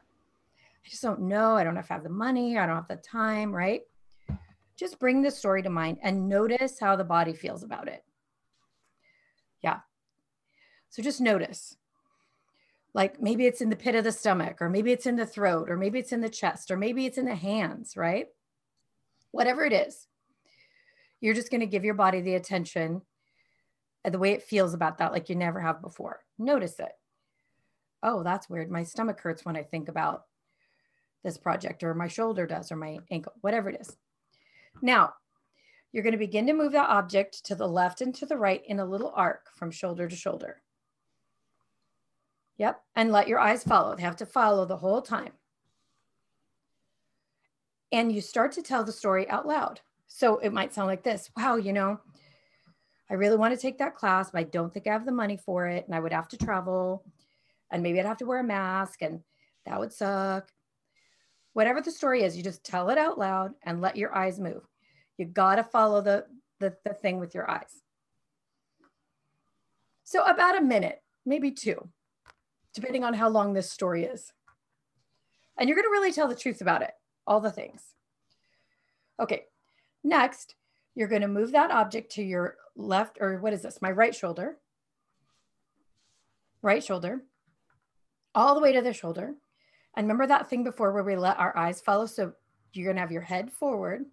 I 0.87 0.89
just 0.89 1.01
don't 1.03 1.23
know. 1.23 1.57
I 1.57 1.65
don't 1.65 1.73
know 1.73 1.81
if 1.81 1.91
I 1.91 1.95
have 1.95 2.03
the 2.03 2.09
money. 2.09 2.57
I 2.57 2.65
don't 2.65 2.77
have 2.77 2.87
the 2.87 2.95
time, 2.95 3.53
right? 3.53 3.81
Just 4.77 4.99
bring 4.99 5.21
the 5.21 5.29
story 5.29 5.61
to 5.63 5.69
mind 5.69 5.97
and 6.01 6.29
notice 6.29 6.79
how 6.79 6.95
the 6.95 7.03
body 7.03 7.33
feels 7.33 7.61
about 7.61 7.89
it. 7.89 8.05
Yeah. 9.61 9.79
So 10.89 11.03
just 11.03 11.19
notice 11.19 11.75
like 12.93 13.21
maybe 13.21 13.45
it's 13.45 13.59
in 13.59 13.69
the 13.69 13.75
pit 13.75 13.95
of 13.95 14.05
the 14.05 14.11
stomach 14.13 14.61
or 14.61 14.69
maybe 14.69 14.93
it's 14.93 15.05
in 15.05 15.17
the 15.17 15.25
throat 15.25 15.69
or 15.69 15.75
maybe 15.75 15.99
it's 15.99 16.13
in 16.13 16.21
the 16.21 16.29
chest 16.29 16.71
or 16.71 16.77
maybe 16.77 17.05
it's 17.05 17.17
in 17.17 17.25
the 17.25 17.35
hands 17.35 17.95
right 17.95 18.27
whatever 19.31 19.63
it 19.63 19.73
is 19.73 20.07
you're 21.21 21.35
just 21.35 21.51
going 21.51 21.61
to 21.61 21.67
give 21.67 21.85
your 21.85 21.93
body 21.93 22.21
the 22.21 22.33
attention 22.33 23.01
the 24.03 24.17
way 24.17 24.31
it 24.31 24.41
feels 24.41 24.73
about 24.73 24.97
that 24.97 25.11
like 25.11 25.29
you 25.29 25.35
never 25.35 25.59
have 25.59 25.81
before 25.81 26.21
notice 26.39 26.79
it 26.79 26.93
oh 28.01 28.23
that's 28.23 28.49
weird 28.49 28.71
my 28.71 28.83
stomach 28.83 29.19
hurts 29.19 29.45
when 29.45 29.55
i 29.55 29.61
think 29.61 29.89
about 29.89 30.23
this 31.27 31.37
project 31.37 31.83
or 31.83 31.93
my 31.93 32.07
shoulder 32.07 32.47
does 32.47 32.71
or 32.71 32.75
my 32.75 32.97
ankle 33.11 33.33
whatever 33.41 33.69
it 33.69 33.79
is 33.79 33.95
now 34.81 35.13
you're 35.91 36.03
going 36.03 36.13
to 36.13 36.17
begin 36.17 36.47
to 36.47 36.53
move 36.53 36.71
that 36.71 36.89
object 36.89 37.45
to 37.45 37.55
the 37.55 37.67
left 37.67 38.01
and 38.01 38.13
to 38.15 38.25
the 38.25 38.37
right 38.37 38.63
in 38.67 38.79
a 38.79 38.85
little 38.85 39.13
arc 39.15 39.49
from 39.55 39.71
shoulder 39.71 40.07
to 40.07 40.15
shoulder 40.15 40.61
Yep. 42.57 42.81
And 42.95 43.11
let 43.11 43.27
your 43.27 43.39
eyes 43.39 43.63
follow. 43.63 43.95
They 43.95 44.03
have 44.03 44.15
to 44.17 44.25
follow 44.25 44.65
the 44.65 44.77
whole 44.77 45.01
time. 45.01 45.31
And 47.91 48.11
you 48.11 48.21
start 48.21 48.51
to 48.53 48.61
tell 48.61 48.83
the 48.83 48.91
story 48.91 49.29
out 49.29 49.47
loud. 49.47 49.79
So 50.07 50.37
it 50.37 50.51
might 50.51 50.73
sound 50.73 50.87
like 50.87 51.03
this 51.03 51.29
Wow, 51.37 51.55
you 51.55 51.71
know, 51.71 51.99
I 53.09 53.13
really 53.13 53.37
want 53.37 53.53
to 53.53 53.61
take 53.61 53.77
that 53.77 53.95
class, 53.95 54.31
but 54.31 54.39
I 54.39 54.43
don't 54.43 54.73
think 54.73 54.87
I 54.87 54.93
have 54.93 55.05
the 55.05 55.11
money 55.11 55.37
for 55.37 55.67
it. 55.67 55.85
And 55.85 55.95
I 55.95 55.99
would 55.99 56.11
have 56.11 56.27
to 56.29 56.37
travel. 56.37 57.05
And 57.71 57.83
maybe 57.83 57.99
I'd 57.99 58.05
have 58.05 58.17
to 58.17 58.25
wear 58.25 58.39
a 58.39 58.43
mask, 58.43 59.01
and 59.01 59.21
that 59.65 59.79
would 59.79 59.93
suck. 59.93 60.49
Whatever 61.57 61.81
the 61.81 61.89
story 61.89 62.21
is, 62.21 62.37
you 62.37 62.43
just 62.43 62.63
tell 62.63 62.91
it 62.91 62.99
out 62.99 63.17
loud 63.17 63.55
and 63.63 63.81
let 63.81 63.95
your 63.95 64.15
eyes 64.15 64.39
move. 64.39 64.61
You 65.17 65.25
got 65.25 65.55
to 65.55 65.63
follow 65.63 66.01
the, 66.01 66.27
the, 66.59 66.75
the 66.85 66.93
thing 66.93 67.19
with 67.19 67.33
your 67.33 67.49
eyes. 67.49 67.81
So, 70.03 70.23
about 70.23 70.55
a 70.55 70.61
minute, 70.61 71.01
maybe 71.25 71.49
two 71.49 71.89
depending 72.75 73.03
on 73.03 73.15
how 73.15 73.27
long 73.27 73.53
this 73.53 73.71
story 73.71 74.03
is. 74.03 74.31
And 75.57 75.67
you're 75.67 75.81
to 75.81 75.89
really 75.89 76.11
tell 76.11 76.27
the 76.27 76.35
truth 76.35 76.61
about 76.61 76.83
it, 76.83 76.91
all 77.25 77.39
the 77.39 77.49
things. 77.49 77.81
Okay, 79.19 79.45
next, 80.03 80.53
you're 80.93 81.07
to 81.07 81.27
move 81.27 81.53
that 81.53 81.71
object 81.71 82.11
to 82.11 82.23
your 82.23 82.57
left, 82.75 83.17
or 83.19 83.39
what 83.39 83.53
is 83.53 83.63
this? 83.63 83.81
My 83.81 83.89
right 83.89 84.13
shoulder. 84.13 84.59
Right 86.61 86.83
shoulder, 86.83 87.23
all 88.35 88.53
the 88.53 88.61
way 88.61 88.73
to 88.73 88.83
the 88.83 88.93
shoulder. 88.93 89.33
And 89.97 90.05
remember 90.05 90.27
that 90.27 90.47
thing 90.47 90.63
before 90.63 90.93
where 90.93 91.03
we 91.03 91.15
let 91.15 91.39
our 91.39 91.57
eyes 91.57 91.81
follow? 91.81 92.05
So 92.05 92.31
you're 92.71 92.85
going 92.85 92.97
to 92.97 93.01
have 93.01 93.11
your 93.11 93.23
head 93.23 93.51
forward, 93.51 94.05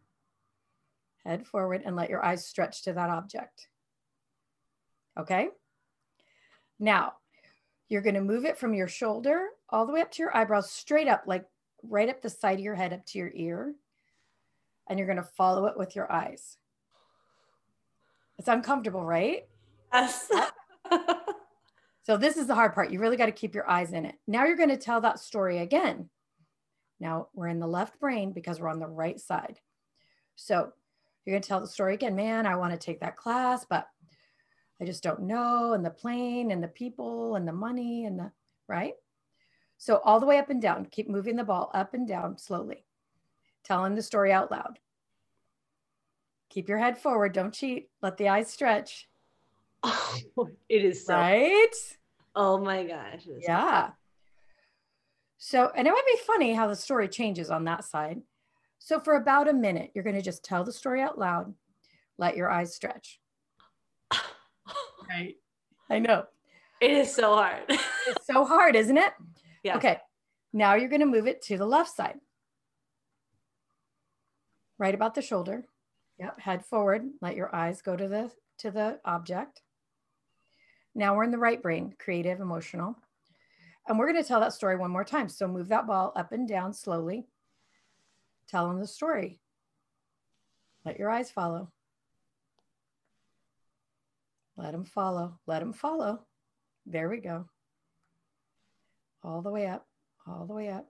head 1.27 1.47
forward, 1.47 1.83
and 1.85 1.95
let 1.95 2.09
your 2.09 2.25
eyes 2.25 2.47
stretch 2.47 2.83
to 2.85 2.95
that 2.95 3.11
object. 3.11 3.69
Okay? 5.21 5.49
Now, 6.81 7.13
you're 7.91 8.01
going 8.01 8.15
to 8.15 8.23
move 8.23 8.47
it 8.47 8.57
from 8.57 8.73
your 8.73 8.89
shoulder 8.89 9.49
all 9.69 9.85
the 9.87 9.93
way 9.93 10.01
up 10.01 10.11
to 10.13 10.23
your 10.23 10.35
eyebrows, 10.35 10.71
straight 10.71 11.07
up, 11.07 11.25
like 11.27 11.45
right 11.83 12.09
up 12.09 12.23
the 12.23 12.31
side 12.31 12.59
of 12.59 12.65
your 12.65 12.75
head, 12.75 12.95
up 12.95 13.05
to 13.05 13.19
your 13.19 13.31
ear. 13.35 13.75
And 14.89 14.99
you're 14.99 15.07
going 15.07 15.19
to 15.19 15.23
follow 15.23 15.67
it 15.67 15.77
with 15.77 15.95
your 15.95 16.11
eyes. 16.11 16.57
It's 18.39 18.49
uncomfortable, 18.49 19.05
right? 19.05 19.47
Yes. 19.93 20.31
so, 22.05 22.19
this 22.19 22.37
is 22.37 22.47
the 22.47 22.55
hard 22.55 22.75
part. 22.75 22.91
You 22.91 23.01
really 23.01 23.17
got 23.17 23.27
to 23.27 23.33
keep 23.33 23.55
your 23.55 23.69
eyes 23.69 23.93
in 23.93 24.05
it. 24.05 24.17
Now, 24.27 24.45
you're 24.45 24.57
going 24.57 24.69
to 24.69 24.77
tell 24.77 25.01
that 25.01 25.19
story 25.19 25.59
again 25.59 26.11
Now 27.01 27.29
we're 27.35 27.49
in 27.49 27.61
the 27.61 27.67
left 27.67 27.99
brain 27.99 28.33
because 28.33 28.61
we're 28.61 28.69
on 28.69 28.79
the 28.79 28.87
right 28.87 29.19
side. 29.19 29.59
So 30.37 30.73
you're 31.25 31.35
going 31.35 31.43
to 31.43 31.49
tell 31.49 31.61
the 31.61 31.67
story 31.67 31.95
again. 31.95 32.15
Man, 32.15 32.47
I 32.47 32.57
want 32.57 32.73
to 32.73 32.79
take 32.79 33.01
that 33.01 33.17
class, 33.17 33.65
but 33.69 33.89
I 34.81 34.85
just 34.85 35.03
don't 35.03 35.23
know. 35.23 35.73
And 35.73 35.85
the 35.85 35.91
plane 35.91 36.51
and 36.51 36.63
the 36.63 36.69
people 36.69 37.37
and 37.37 37.49
the 37.49 37.53
money 37.53 38.05
and 38.05 38.19
the 38.19 38.31
right. 38.69 38.95
So 39.79 40.01
all 40.05 40.21
the 40.21 40.27
way 40.27 40.39
up 40.39 40.51
and 40.51 40.61
down, 40.61 40.87
keep 40.87 41.09
moving 41.09 41.37
the 41.37 41.45
ball 41.45 41.71
up 41.75 41.95
and 41.95 42.07
down 42.07 42.37
slowly, 42.39 42.85
telling 43.65 43.95
the 43.95 44.03
story 44.03 44.33
out 44.33 44.51
loud. 44.51 44.79
Keep 46.51 46.69
your 46.69 46.79
head 46.79 46.99
forward. 46.99 47.33
Don't 47.33 47.55
cheat. 47.55 47.89
Let 48.03 48.17
the 48.19 48.29
eyes 48.29 48.51
stretch. 48.51 49.09
Oh, 49.85 50.19
it 50.69 50.85
is 50.85 51.07
so 51.07 51.15
right. 51.15 51.69
Oh 52.35 52.59
my 52.59 52.85
gosh. 52.85 53.23
Yeah. 53.41 53.91
So, 55.39 55.71
and 55.77 55.87
it 55.87 55.91
might 55.91 56.07
be 56.07 56.23
funny 56.27 56.55
how 56.55 56.69
the 56.69 56.77
story 56.77 57.07
changes 57.07 57.51
on 57.51 57.65
that 57.65 57.85
side. 57.85 58.23
So, 58.79 58.99
for 58.99 59.15
about 59.15 59.47
a 59.49 59.53
minute, 59.53 59.91
you're 59.95 60.05
going 60.05 60.17
to 60.17 60.23
just 60.23 60.45
tell 60.45 60.65
the 60.65 60.73
story 60.73 61.03
out 61.03 61.19
loud, 61.19 61.55
let 62.19 62.37
your 62.37 62.51
eyes 62.51 62.75
stretch. 62.75 63.21
right. 65.09 65.37
I 65.91 65.99
know. 65.99 66.25
It 66.81 66.91
is 66.91 67.15
so 67.15 67.35
hard. 67.35 67.63
it's 67.69 68.27
so 68.27 68.45
hard, 68.45 68.75
isn't 68.75 68.97
it? 68.97 69.13
Yeah. 69.63 69.77
Okay. 69.77 69.99
Now 70.53 70.75
you're 70.75 70.89
going 70.89 71.01
to 71.01 71.07
move 71.07 71.27
it 71.27 71.43
to 71.43 71.59
the 71.59 71.67
left 71.67 71.95
side. 71.95 72.17
Right 74.79 74.95
about 74.95 75.15
the 75.15 75.23
shoulder. 75.23 75.65
Yep. 76.19 76.41
Head 76.41 76.65
forward. 76.65 77.03
Let 77.21 77.37
your 77.37 77.55
eyes 77.55 77.83
go 77.83 77.97
to 77.97 78.09
the 78.09 78.31
to 78.59 78.71
the 78.71 79.01
object. 79.05 79.61
Now 80.95 81.17
we're 81.17 81.25
in 81.25 81.31
the 81.31 81.39
right 81.39 81.61
brain, 81.61 81.95
creative, 81.99 82.41
emotional. 82.41 82.97
And 83.87 83.99
we're 83.99 84.11
going 84.11 84.23
to 84.23 84.27
tell 84.27 84.41
that 84.41 84.53
story 84.53 84.77
one 84.77 84.91
more 84.91 85.05
time. 85.05 85.29
So 85.29 85.47
move 85.47 85.69
that 85.69 85.87
ball 85.87 86.13
up 86.17 86.33
and 86.33 86.49
down 86.49 86.73
slowly, 86.73 87.27
telling 88.49 88.79
the 88.79 88.87
story. 88.87 89.41
Let 90.85 90.99
your 90.99 91.11
eyes 91.11 91.31
follow. 91.31 91.71
Let 94.57 94.73
them 94.73 94.85
follow. 94.85 95.39
Let 95.47 95.61
them 95.61 95.73
follow. 95.73 96.21
There 96.87 97.09
we 97.09 97.19
go. 97.19 97.47
All 99.23 99.43
the 99.43 99.51
way 99.51 99.67
up, 99.67 99.87
all 100.27 100.47
the 100.47 100.55
way 100.55 100.69
up. 100.69 100.87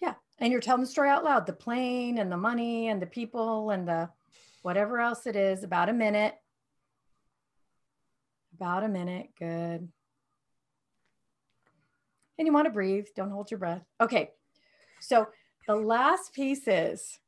Yeah. 0.00 0.14
And 0.38 0.52
you're 0.52 0.60
telling 0.60 0.82
the 0.82 0.86
story 0.86 1.08
out 1.08 1.24
loud 1.24 1.46
the 1.46 1.52
plane 1.52 2.18
and 2.18 2.30
the 2.30 2.36
money 2.36 2.88
and 2.88 3.02
the 3.02 3.06
people 3.06 3.70
and 3.70 3.88
the 3.88 4.10
whatever 4.62 5.00
else 5.00 5.26
it 5.26 5.36
is, 5.36 5.64
about 5.64 5.88
a 5.88 5.94
minute. 5.94 6.34
About 8.60 8.82
a 8.82 8.88
minute. 8.88 9.28
Good. 9.38 9.88
And 12.38 12.46
you 12.46 12.52
want 12.52 12.66
to 12.66 12.72
breathe. 12.72 13.06
Don't 13.14 13.30
hold 13.30 13.50
your 13.50 13.58
breath. 13.58 13.84
Okay. 14.00 14.30
So 15.00 15.28
the 15.68 15.76
last 15.76 16.32
piece 16.32 16.66
is 16.66 17.20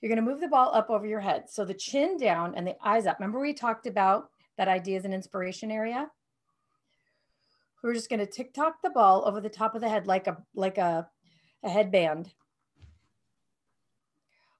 you're 0.00 0.08
going 0.08 0.24
to 0.24 0.30
move 0.30 0.40
the 0.40 0.48
ball 0.48 0.74
up 0.74 0.88
over 0.88 1.06
your 1.06 1.20
head. 1.20 1.50
So 1.50 1.64
the 1.64 1.74
chin 1.74 2.16
down 2.16 2.54
and 2.54 2.66
the 2.66 2.76
eyes 2.82 3.06
up. 3.06 3.18
Remember, 3.18 3.40
we 3.40 3.52
talked 3.52 3.86
about 3.86 4.30
that 4.56 4.68
ideas 4.68 5.04
an 5.04 5.12
inspiration 5.12 5.70
area? 5.70 6.10
We're 7.82 7.94
just 7.94 8.08
going 8.08 8.20
to 8.20 8.26
tick 8.26 8.54
tock 8.54 8.76
the 8.82 8.90
ball 8.90 9.24
over 9.26 9.40
the 9.40 9.48
top 9.48 9.74
of 9.74 9.80
the 9.80 9.88
head 9.88 10.06
like 10.06 10.26
a 10.26 10.38
like 10.54 10.78
a, 10.78 11.08
a 11.62 11.68
headband. 11.68 12.32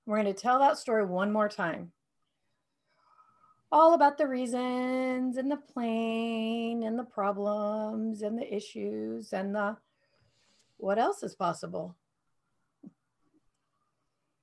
We're 0.06 0.22
going 0.22 0.34
to 0.34 0.40
tell 0.40 0.58
that 0.60 0.78
story 0.78 1.04
one 1.04 1.32
more 1.32 1.48
time 1.48 1.92
all 3.70 3.94
about 3.94 4.16
the 4.18 4.26
reasons 4.26 5.36
and 5.36 5.50
the 5.50 5.56
plane 5.56 6.82
and 6.82 6.98
the 6.98 7.04
problems 7.04 8.22
and 8.22 8.38
the 8.38 8.54
issues 8.54 9.32
and 9.32 9.54
the 9.54 9.76
what 10.78 10.98
else 10.98 11.22
is 11.22 11.34
possible. 11.34 11.96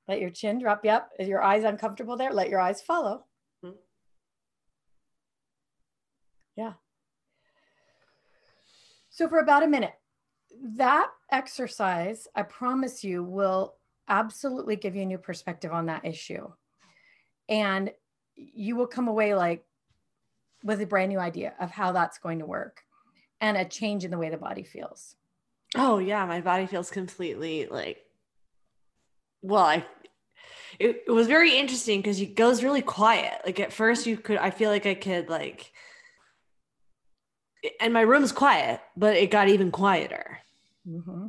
Let 0.07 0.19
your 0.19 0.29
chin 0.29 0.59
drop. 0.59 0.85
Yep. 0.85 1.11
Is 1.19 1.27
your 1.27 1.41
eyes 1.41 1.63
uncomfortable 1.63 2.17
there? 2.17 2.31
Let 2.31 2.49
your 2.49 2.59
eyes 2.59 2.81
follow. 2.81 3.25
Mm-hmm. 3.63 3.75
Yeah. 6.55 6.73
So, 9.09 9.27
for 9.27 9.39
about 9.39 9.63
a 9.63 9.67
minute, 9.67 9.93
that 10.75 11.09
exercise, 11.31 12.27
I 12.35 12.43
promise 12.43 13.03
you, 13.03 13.23
will 13.23 13.75
absolutely 14.07 14.75
give 14.75 14.95
you 14.95 15.01
a 15.03 15.05
new 15.05 15.17
perspective 15.17 15.71
on 15.71 15.87
that 15.87 16.05
issue. 16.05 16.51
And 17.49 17.91
you 18.35 18.75
will 18.75 18.87
come 18.87 19.07
away 19.07 19.33
like 19.33 19.65
with 20.63 20.81
a 20.81 20.85
brand 20.85 21.09
new 21.09 21.19
idea 21.19 21.53
of 21.59 21.71
how 21.71 21.91
that's 21.91 22.17
going 22.17 22.39
to 22.39 22.45
work 22.45 22.83
and 23.41 23.57
a 23.57 23.65
change 23.65 24.03
in 24.03 24.11
the 24.11 24.17
way 24.17 24.29
the 24.29 24.37
body 24.37 24.63
feels. 24.63 25.15
Oh 25.75 25.99
yeah, 25.99 26.25
my 26.25 26.41
body 26.41 26.65
feels 26.65 26.89
completely 26.89 27.67
like 27.67 28.01
well, 29.41 29.63
I 29.63 29.85
it, 30.79 31.03
it 31.07 31.11
was 31.11 31.27
very 31.27 31.57
interesting 31.57 32.01
because 32.01 32.19
it 32.19 32.35
goes 32.35 32.63
really 32.63 32.81
quiet. 32.81 33.41
Like 33.45 33.59
at 33.59 33.73
first 33.73 34.05
you 34.05 34.17
could 34.17 34.37
I 34.37 34.49
feel 34.49 34.69
like 34.69 34.85
I 34.85 34.95
could 34.95 35.29
like 35.29 35.71
and 37.79 37.93
my 37.93 38.01
room's 38.01 38.31
quiet, 38.31 38.81
but 38.95 39.15
it 39.15 39.31
got 39.31 39.47
even 39.47 39.71
quieter. 39.71 40.39
Mm-hmm. 40.87 41.27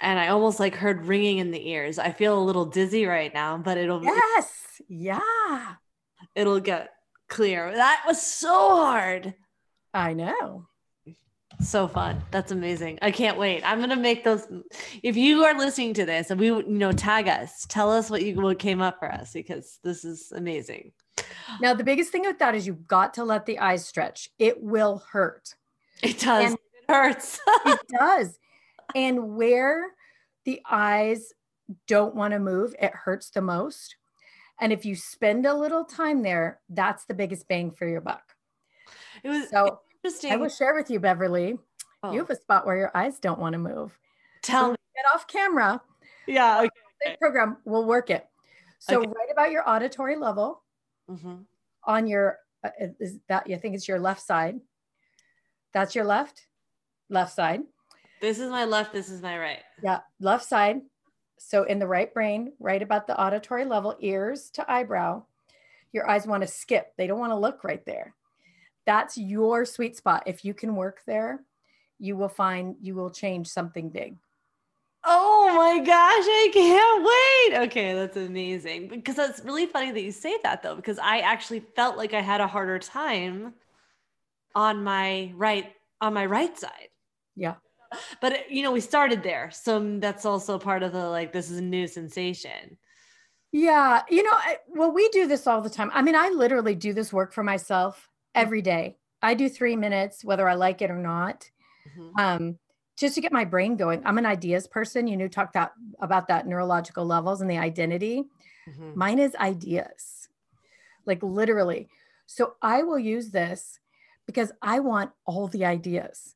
And 0.00 0.18
I 0.18 0.28
almost 0.28 0.60
like 0.60 0.74
heard 0.74 1.06
ringing 1.06 1.38
in 1.38 1.50
the 1.50 1.68
ears. 1.70 1.98
I 1.98 2.12
feel 2.12 2.38
a 2.38 2.42
little 2.42 2.66
dizzy 2.66 3.06
right 3.06 3.32
now, 3.32 3.56
but 3.56 3.78
it'll 3.78 4.02
yes 4.02 4.64
yeah. 4.88 5.74
It'll 6.34 6.60
get 6.60 6.90
clear. 7.28 7.72
That 7.74 8.04
was 8.06 8.20
so 8.20 8.76
hard. 8.76 9.34
I 9.92 10.12
know. 10.14 10.66
So 11.60 11.86
fun. 11.86 12.20
That's 12.30 12.50
amazing. 12.50 12.98
I 13.00 13.12
can't 13.12 13.38
wait. 13.38 13.62
I'm 13.64 13.78
gonna 13.78 13.96
make 13.96 14.24
those. 14.24 14.46
If 15.02 15.16
you 15.16 15.44
are 15.44 15.56
listening 15.56 15.94
to 15.94 16.04
this 16.04 16.30
and 16.30 16.40
we, 16.40 16.46
you 16.46 16.64
know, 16.66 16.92
tag 16.92 17.28
us, 17.28 17.64
tell 17.68 17.92
us 17.92 18.10
what 18.10 18.22
you 18.22 18.34
what 18.40 18.58
came 18.58 18.82
up 18.82 18.98
for 18.98 19.10
us 19.10 19.32
because 19.32 19.78
this 19.84 20.04
is 20.04 20.32
amazing. 20.34 20.92
Now 21.60 21.74
the 21.74 21.84
biggest 21.84 22.10
thing 22.10 22.22
with 22.22 22.40
that 22.40 22.56
is 22.56 22.66
you've 22.66 22.88
got 22.88 23.14
to 23.14 23.24
let 23.24 23.46
the 23.46 23.60
eyes 23.60 23.86
stretch. 23.86 24.30
It 24.38 24.60
will 24.62 25.04
hurt. 25.12 25.54
It 26.02 26.18
does. 26.18 26.50
And 26.50 26.54
it 26.54 26.92
hurts. 26.92 27.38
it 27.66 27.80
does. 27.88 28.38
And 28.94 29.36
where 29.36 29.86
the 30.44 30.60
eyes 30.70 31.32
don't 31.86 32.14
want 32.14 32.32
to 32.32 32.38
move, 32.38 32.74
it 32.80 32.92
hurts 32.92 33.30
the 33.30 33.40
most. 33.40 33.96
And 34.60 34.72
if 34.72 34.84
you 34.84 34.94
spend 34.94 35.46
a 35.46 35.54
little 35.54 35.84
time 35.84 36.22
there, 36.22 36.60
that's 36.68 37.04
the 37.04 37.14
biggest 37.14 37.48
bang 37.48 37.70
for 37.70 37.88
your 37.88 38.00
buck. 38.00 38.34
It 39.22 39.28
was 39.28 39.48
so 39.50 39.80
interesting. 40.02 40.32
I 40.32 40.36
will 40.36 40.48
share 40.48 40.74
with 40.74 40.90
you, 40.90 41.00
Beverly. 41.00 41.58
Oh. 42.02 42.12
You 42.12 42.18
have 42.20 42.30
a 42.30 42.36
spot 42.36 42.66
where 42.66 42.76
your 42.76 42.96
eyes 42.96 43.18
don't 43.18 43.40
want 43.40 43.54
to 43.54 43.58
move. 43.58 43.98
Tell 44.42 44.66
so 44.66 44.70
me. 44.72 44.76
Get 44.94 45.04
off 45.14 45.26
camera. 45.26 45.80
Yeah. 46.26 46.60
Okay. 46.60 47.16
program 47.18 47.56
will 47.64 47.84
work 47.84 48.10
it. 48.10 48.26
So 48.78 49.00
okay. 49.00 49.08
right 49.08 49.28
about 49.32 49.50
your 49.50 49.68
auditory 49.68 50.16
level 50.16 50.62
mm-hmm. 51.10 51.36
on 51.84 52.06
your 52.06 52.38
uh, 52.62 52.70
is 53.00 53.18
that 53.28 53.48
you 53.48 53.56
think 53.56 53.74
it's 53.74 53.88
your 53.88 53.98
left 53.98 54.22
side. 54.22 54.60
That's 55.72 55.94
your 55.94 56.04
left, 56.04 56.46
left 57.08 57.34
side. 57.34 57.62
This 58.24 58.38
is 58.38 58.48
my 58.48 58.64
left. 58.64 58.94
This 58.94 59.10
is 59.10 59.20
my 59.20 59.38
right. 59.38 59.58
Yeah, 59.82 60.00
left 60.18 60.46
side. 60.46 60.80
So 61.36 61.64
in 61.64 61.78
the 61.78 61.86
right 61.86 62.12
brain, 62.14 62.54
right 62.58 62.80
about 62.80 63.06
the 63.06 63.20
auditory 63.20 63.66
level, 63.66 63.98
ears 64.00 64.48
to 64.54 64.64
eyebrow, 64.72 65.24
your 65.92 66.08
eyes 66.08 66.26
want 66.26 66.40
to 66.42 66.46
skip. 66.46 66.94
They 66.96 67.06
don't 67.06 67.18
want 67.18 67.32
to 67.32 67.38
look 67.38 67.64
right 67.64 67.84
there. 67.84 68.14
That's 68.86 69.18
your 69.18 69.66
sweet 69.66 69.98
spot. 69.98 70.22
If 70.24 70.42
you 70.42 70.54
can 70.54 70.74
work 70.74 71.02
there, 71.06 71.44
you 71.98 72.16
will 72.16 72.30
find 72.30 72.76
you 72.80 72.94
will 72.94 73.10
change 73.10 73.48
something 73.48 73.90
big. 73.90 74.16
Oh 75.04 75.52
my 75.54 75.84
gosh, 75.84 75.92
I 75.92 76.50
can't 76.50 77.04
wait. 77.04 77.66
Okay, 77.66 77.92
that's 77.92 78.16
amazing. 78.16 78.88
Because 78.88 79.16
that's 79.16 79.44
really 79.44 79.66
funny 79.66 79.90
that 79.90 80.00
you 80.00 80.12
say 80.12 80.38
that 80.44 80.62
though, 80.62 80.76
because 80.76 80.98
I 80.98 81.18
actually 81.18 81.60
felt 81.76 81.98
like 81.98 82.14
I 82.14 82.22
had 82.22 82.40
a 82.40 82.46
harder 82.46 82.78
time 82.78 83.52
on 84.54 84.82
my 84.82 85.30
right 85.36 85.74
on 86.00 86.14
my 86.14 86.24
right 86.24 86.58
side. 86.58 86.88
Yeah 87.36 87.56
but 88.20 88.50
you 88.50 88.62
know, 88.62 88.72
we 88.72 88.80
started 88.80 89.22
there. 89.22 89.50
So 89.52 89.98
that's 89.98 90.24
also 90.24 90.58
part 90.58 90.82
of 90.82 90.92
the 90.92 91.08
like, 91.08 91.32
this 91.32 91.50
is 91.50 91.58
a 91.58 91.62
new 91.62 91.86
sensation. 91.86 92.78
Yeah. 93.52 94.02
You 94.10 94.22
know, 94.24 94.32
I, 94.32 94.56
well, 94.68 94.92
we 94.92 95.08
do 95.10 95.26
this 95.26 95.46
all 95.46 95.60
the 95.60 95.70
time. 95.70 95.90
I 95.94 96.02
mean, 96.02 96.16
I 96.16 96.30
literally 96.30 96.74
do 96.74 96.92
this 96.92 97.12
work 97.12 97.32
for 97.32 97.44
myself 97.44 98.08
every 98.34 98.62
day. 98.62 98.96
I 99.22 99.34
do 99.34 99.48
three 99.48 99.76
minutes, 99.76 100.24
whether 100.24 100.48
I 100.48 100.54
like 100.54 100.82
it 100.82 100.90
or 100.90 100.98
not. 100.98 101.48
Mm-hmm. 101.88 102.18
Um, 102.18 102.58
just 102.96 103.14
to 103.14 103.20
get 103.20 103.32
my 103.32 103.44
brain 103.44 103.76
going. 103.76 104.02
I'm 104.04 104.18
an 104.18 104.26
ideas 104.26 104.66
person. 104.66 105.06
You 105.06 105.16
know, 105.16 105.28
talk 105.28 105.52
that 105.52 105.72
about 106.00 106.28
that 106.28 106.46
neurological 106.46 107.04
levels 107.04 107.40
and 107.40 107.50
the 107.50 107.58
identity. 107.58 108.24
Mm-hmm. 108.68 108.92
Mine 108.94 109.18
is 109.18 109.34
ideas, 109.36 110.28
like 111.06 111.22
literally. 111.22 111.88
So 112.26 112.54
I 112.62 112.82
will 112.82 112.98
use 112.98 113.30
this 113.30 113.78
because 114.26 114.52
I 114.62 114.80
want 114.80 115.10
all 115.26 115.48
the 115.48 115.64
ideas. 115.64 116.34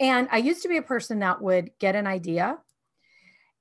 And 0.00 0.28
I 0.30 0.38
used 0.38 0.62
to 0.62 0.68
be 0.68 0.76
a 0.76 0.82
person 0.82 1.18
that 1.20 1.42
would 1.42 1.70
get 1.78 1.96
an 1.96 2.06
idea 2.06 2.58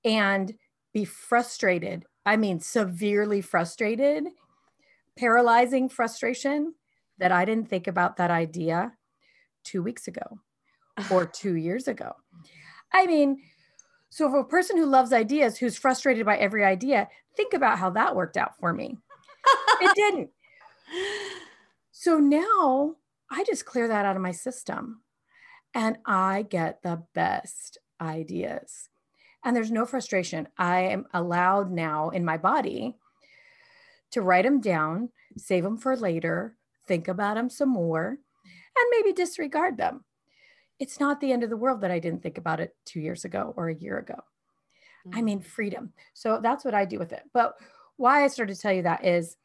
and 0.05 0.53
be 0.93 1.05
frustrated. 1.05 2.05
I 2.25 2.37
mean, 2.37 2.59
severely 2.59 3.41
frustrated, 3.41 4.25
paralyzing 5.17 5.89
frustration 5.89 6.73
that 7.17 7.31
I 7.31 7.45
didn't 7.45 7.69
think 7.69 7.87
about 7.87 8.17
that 8.17 8.31
idea 8.31 8.93
two 9.63 9.81
weeks 9.81 10.07
ago 10.07 10.39
or 11.11 11.25
two 11.25 11.55
years 11.55 11.87
ago. 11.87 12.13
I 12.93 13.05
mean, 13.07 13.41
so 14.09 14.29
for 14.29 14.39
a 14.39 14.45
person 14.45 14.77
who 14.77 14.85
loves 14.85 15.13
ideas, 15.13 15.57
who's 15.57 15.77
frustrated 15.77 16.25
by 16.25 16.37
every 16.37 16.63
idea, 16.63 17.07
think 17.35 17.53
about 17.53 17.79
how 17.79 17.89
that 17.91 18.15
worked 18.15 18.37
out 18.37 18.57
for 18.59 18.73
me. 18.73 18.97
it 19.81 19.95
didn't. 19.95 20.29
So 21.99 22.19
now 22.19 22.93
I 23.31 23.43
just 23.43 23.65
clear 23.65 23.87
that 23.87 24.05
out 24.05 24.15
of 24.15 24.21
my 24.21 24.31
system 24.31 25.01
and 25.77 25.99
I 26.07 26.41
get 26.41 26.81
the 26.81 27.03
best 27.13 27.77
ideas. 28.01 28.89
And 29.45 29.55
there's 29.55 29.69
no 29.69 29.85
frustration. 29.85 30.47
I 30.57 30.79
am 30.79 31.05
allowed 31.13 31.71
now 31.71 32.09
in 32.09 32.25
my 32.25 32.37
body 32.37 32.95
to 34.09 34.23
write 34.23 34.43
them 34.43 34.59
down, 34.59 35.09
save 35.37 35.63
them 35.63 35.77
for 35.77 35.95
later, 35.95 36.55
think 36.87 37.07
about 37.07 37.35
them 37.35 37.51
some 37.51 37.69
more, 37.69 38.07
and 38.07 38.87
maybe 38.89 39.13
disregard 39.13 39.77
them. 39.77 40.03
It's 40.79 40.99
not 40.99 41.21
the 41.21 41.31
end 41.31 41.43
of 41.43 41.51
the 41.51 41.57
world 41.57 41.81
that 41.81 41.91
I 41.91 41.99
didn't 41.99 42.23
think 42.23 42.39
about 42.39 42.59
it 42.59 42.75
two 42.83 42.99
years 42.99 43.23
ago 43.23 43.53
or 43.55 43.69
a 43.69 43.75
year 43.75 43.99
ago. 43.99 44.23
Mm-hmm. 45.07 45.19
I 45.19 45.21
mean, 45.21 45.41
freedom. 45.41 45.93
So 46.15 46.39
that's 46.41 46.65
what 46.65 46.73
I 46.73 46.85
do 46.85 46.97
with 46.97 47.13
it. 47.13 47.21
But 47.35 47.53
why 47.97 48.23
I 48.23 48.29
started 48.29 48.55
to 48.55 48.61
tell 48.61 48.73
you 48.73 48.81
that 48.81 49.05
is 49.05 49.37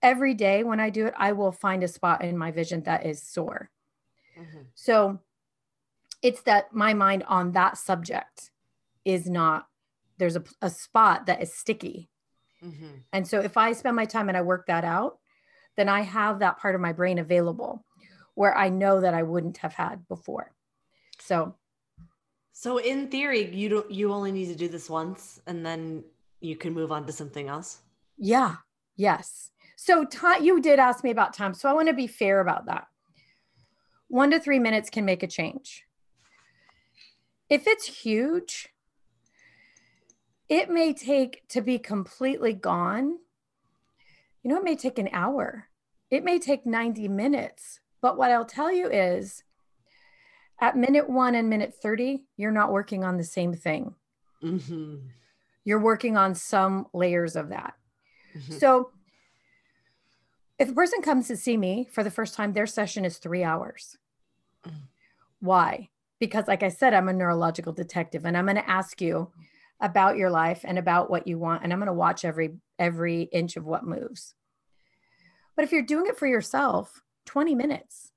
every 0.00 0.32
day 0.32 0.64
when 0.64 0.80
I 0.80 0.88
do 0.88 1.04
it, 1.04 1.14
I 1.18 1.32
will 1.32 1.52
find 1.52 1.82
a 1.82 1.88
spot 1.88 2.24
in 2.24 2.38
my 2.38 2.50
vision 2.50 2.84
that 2.84 3.04
is 3.04 3.22
sore. 3.22 3.68
Mm-hmm. 4.38 4.62
So 4.74 5.20
it's 6.22 6.42
that 6.42 6.72
my 6.72 6.94
mind 6.94 7.24
on 7.26 7.52
that 7.52 7.78
subject 7.78 8.50
is 9.04 9.28
not, 9.28 9.66
there's 10.18 10.36
a, 10.36 10.44
a 10.60 10.70
spot 10.70 11.26
that 11.26 11.42
is 11.42 11.52
sticky. 11.52 12.08
Mm-hmm. 12.64 12.98
And 13.12 13.26
so 13.26 13.40
if 13.40 13.56
I 13.56 13.72
spend 13.72 13.96
my 13.96 14.04
time 14.04 14.28
and 14.28 14.36
I 14.36 14.42
work 14.42 14.66
that 14.66 14.84
out, 14.84 15.18
then 15.76 15.88
I 15.88 16.02
have 16.02 16.38
that 16.38 16.58
part 16.58 16.74
of 16.74 16.80
my 16.80 16.92
brain 16.92 17.18
available 17.18 17.84
where 18.34 18.56
I 18.56 18.68
know 18.68 19.00
that 19.00 19.14
I 19.14 19.22
wouldn't 19.22 19.58
have 19.58 19.72
had 19.72 20.06
before. 20.08 20.52
So 21.18 21.56
so 22.52 22.78
in 22.78 23.08
theory, 23.08 23.52
you 23.52 23.68
don't 23.68 23.90
you 23.90 24.12
only 24.12 24.30
need 24.30 24.46
to 24.46 24.54
do 24.54 24.68
this 24.68 24.88
once 24.88 25.40
and 25.46 25.64
then 25.64 26.04
you 26.40 26.56
can 26.56 26.72
move 26.72 26.92
on 26.92 27.06
to 27.06 27.12
something 27.12 27.48
else. 27.48 27.78
Yeah. 28.18 28.56
Yes. 28.96 29.50
So 29.76 30.04
time 30.04 30.44
you 30.44 30.60
did 30.60 30.78
ask 30.78 31.02
me 31.02 31.10
about 31.10 31.34
time. 31.34 31.54
So 31.54 31.68
I 31.68 31.72
want 31.72 31.88
to 31.88 31.94
be 31.94 32.06
fair 32.06 32.40
about 32.40 32.66
that. 32.66 32.86
One 34.12 34.30
to 34.32 34.38
three 34.38 34.58
minutes 34.58 34.90
can 34.90 35.06
make 35.06 35.22
a 35.22 35.26
change. 35.26 35.84
If 37.48 37.66
it's 37.66 37.86
huge, 37.86 38.68
it 40.50 40.68
may 40.68 40.92
take 40.92 41.48
to 41.48 41.62
be 41.62 41.78
completely 41.78 42.52
gone. 42.52 43.16
You 44.42 44.50
know, 44.50 44.58
it 44.58 44.64
may 44.64 44.76
take 44.76 44.98
an 44.98 45.08
hour. 45.14 45.68
It 46.10 46.24
may 46.24 46.38
take 46.38 46.66
90 46.66 47.08
minutes. 47.08 47.80
But 48.02 48.18
what 48.18 48.30
I'll 48.30 48.44
tell 48.44 48.70
you 48.70 48.90
is 48.90 49.44
at 50.60 50.76
minute 50.76 51.08
one 51.08 51.34
and 51.34 51.48
minute 51.48 51.72
30, 51.82 52.26
you're 52.36 52.50
not 52.50 52.70
working 52.70 53.04
on 53.04 53.16
the 53.16 53.24
same 53.24 53.54
thing. 53.54 53.94
Mm-hmm. 54.44 54.96
You're 55.64 55.80
working 55.80 56.18
on 56.18 56.34
some 56.34 56.86
layers 56.92 57.34
of 57.34 57.48
that. 57.48 57.72
Mm-hmm. 58.36 58.58
So 58.58 58.90
if 60.58 60.68
a 60.68 60.74
person 60.74 61.00
comes 61.00 61.28
to 61.28 61.36
see 61.38 61.56
me 61.56 61.88
for 61.90 62.04
the 62.04 62.10
first 62.10 62.34
time, 62.34 62.52
their 62.52 62.66
session 62.66 63.06
is 63.06 63.16
three 63.16 63.42
hours. 63.42 63.96
Why? 65.40 65.88
Because, 66.20 66.46
like 66.46 66.62
I 66.62 66.68
said, 66.68 66.94
I'm 66.94 67.08
a 67.08 67.12
neurological 67.12 67.72
detective 67.72 68.24
and 68.24 68.36
I'm 68.36 68.44
going 68.46 68.56
to 68.56 68.70
ask 68.70 69.00
you 69.00 69.30
about 69.80 70.16
your 70.16 70.30
life 70.30 70.60
and 70.64 70.78
about 70.78 71.10
what 71.10 71.26
you 71.26 71.36
want 71.36 71.64
and 71.64 71.72
i'm 71.72 71.80
going 71.80 71.88
to 71.88 71.92
watch 71.92 72.24
every 72.24 72.50
every 72.78 73.22
inch 73.22 73.56
of 73.56 73.66
what 73.66 73.84
moves 73.84 74.36
but 75.56 75.64
if 75.64 75.72
you're 75.72 75.82
doing 75.82 76.06
it 76.06 76.16
for 76.16 76.28
yourself 76.28 77.02
20 77.26 77.56
minutes 77.56 78.12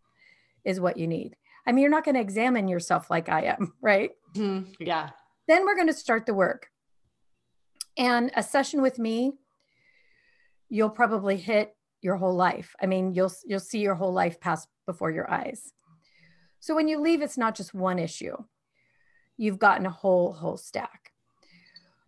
is 0.64 0.80
what 0.80 0.98
you 0.98 1.08
need 1.08 1.36
I 1.66 1.72
mean, 1.72 1.82
you're 1.82 1.92
not 1.92 2.06
going 2.06 2.16
to 2.16 2.22
examine 2.22 2.68
yourself 2.68 3.10
like 3.10 3.30
I 3.30 3.44
am, 3.44 3.74
right? 3.82 4.12
Mm-hmm. 4.36 4.72
Yeah. 4.80 5.10
Then 5.48 5.66
we're 5.66 5.76
going 5.76 5.88
to 5.88 5.94
start 5.94 6.26
the 6.26 6.34
work. 6.34 6.70
And 7.98 8.32
a 8.36 8.44
session 8.44 8.82
with 8.82 9.00
me, 9.00 9.34
you'll 10.70 10.90
probably 10.90 11.38
hit 11.38 11.76
your 12.02 12.18
whole 12.18 12.36
life. 12.36 12.76
I 12.82 12.88
mean, 12.88 13.14
you'll 13.14 13.32
you'll 13.46 13.60
see 13.60 13.80
your 13.80 13.96
whole 13.96 14.12
life 14.12 14.40
pass 14.40 14.68
before 14.86 15.12
your 15.12 15.32
eyes. 15.32 15.72
So 16.66 16.74
when 16.74 16.88
you 16.88 17.00
leave, 17.00 17.22
it's 17.22 17.38
not 17.38 17.54
just 17.54 17.76
one 17.76 18.00
issue. 18.00 18.38
You've 19.38 19.60
gotten 19.60 19.86
a 19.86 19.92
whole 19.92 20.34
whole 20.34 20.58
stack. 20.58 21.12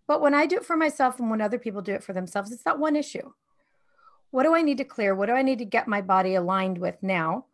But 0.08 0.20
when 0.20 0.34
I 0.34 0.48
do 0.48 0.56
it 0.56 0.66
for 0.66 0.76
myself 0.76 1.20
and 1.20 1.30
when 1.30 1.42
other 1.42 1.60
people 1.60 1.84
do 1.84 1.94
it 1.94 2.04
for 2.04 2.14
themselves, 2.14 2.52
it's 2.52 2.64
that 2.64 2.80
one 2.80 2.96
issue. 2.96 3.34
What 4.32 4.46
do 4.46 4.56
I 4.56 4.64
need 4.64 4.80
to 4.80 4.84
clear? 4.84 5.14
What 5.14 5.28
do 5.28 5.34
I 5.34 5.44
need 5.44 5.60
to 5.60 5.66
get 5.66 5.88
my 5.88 6.02
body 6.02 6.34
aligned 6.34 6.80
with 6.80 6.96
now? 7.04 7.46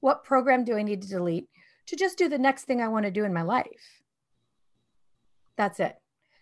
What 0.00 0.24
program 0.24 0.62
do 0.62 0.76
I 0.76 0.82
need 0.82 1.00
to 1.00 1.08
delete 1.08 1.48
to 1.86 1.96
just 1.96 2.18
do 2.18 2.28
the 2.28 2.36
next 2.36 2.64
thing 2.64 2.82
I 2.82 2.88
want 2.88 3.06
to 3.06 3.10
do 3.10 3.24
in 3.24 3.32
my 3.32 3.40
life? 3.40 4.02
That's 5.56 5.80
it. 5.80 5.96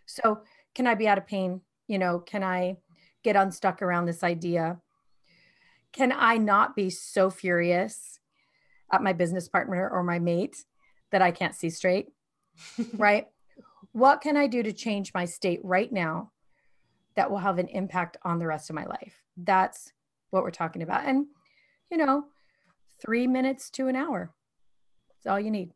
So, 0.07 0.41
can 0.75 0.89
I 0.89 0.97
be 0.97 1.07
out 1.07 1.19
of 1.19 1.29
pain? 1.29 1.61
You 1.87 2.01
know, 2.01 2.19
can 2.19 2.43
I 2.43 2.79
get 3.23 3.37
unstuck 3.37 3.81
around 3.81 4.07
this 4.07 4.25
idea? 4.25 4.81
Can 5.93 6.11
I 6.11 6.37
not 6.37 6.75
be 6.75 6.91
so 6.91 7.31
furious 7.31 8.19
at 8.93 9.03
my 9.03 9.13
business 9.13 9.49
partner 9.49 9.89
or 9.89 10.03
my 10.03 10.19
mate 10.19 10.65
that 11.11 11.23
I 11.23 11.31
can't 11.31 11.55
see 11.55 11.71
straight? 11.71 12.09
right? 12.95 13.27
What 13.93 14.21
can 14.21 14.37
I 14.37 14.47
do 14.47 14.63
to 14.63 14.73
change 14.73 15.13
my 15.15 15.25
state 15.25 15.61
right 15.63 15.93
now 15.93 16.33
that 17.17 17.31
will 17.31 17.39
have 17.39 17.59
an 17.59 17.69
impact 17.69 18.17
on 18.25 18.39
the 18.39 18.47
rest 18.47 18.71
of 18.71 18.77
my 18.77 18.85
life? 18.85 19.23
That's 19.37 19.93
what 20.31 20.43
we're 20.43 20.51
talking 20.51 20.83
about. 20.83 21.05
And, 21.05 21.27
you 21.91 21.97
know, 21.97 22.25
three 23.01 23.27
minutes 23.27 23.71
to 23.71 23.89
an 23.89 23.97
hour. 23.97 24.33
That's 25.09 25.33
all 25.33 25.41
you 25.41 25.51
need. 25.51 25.71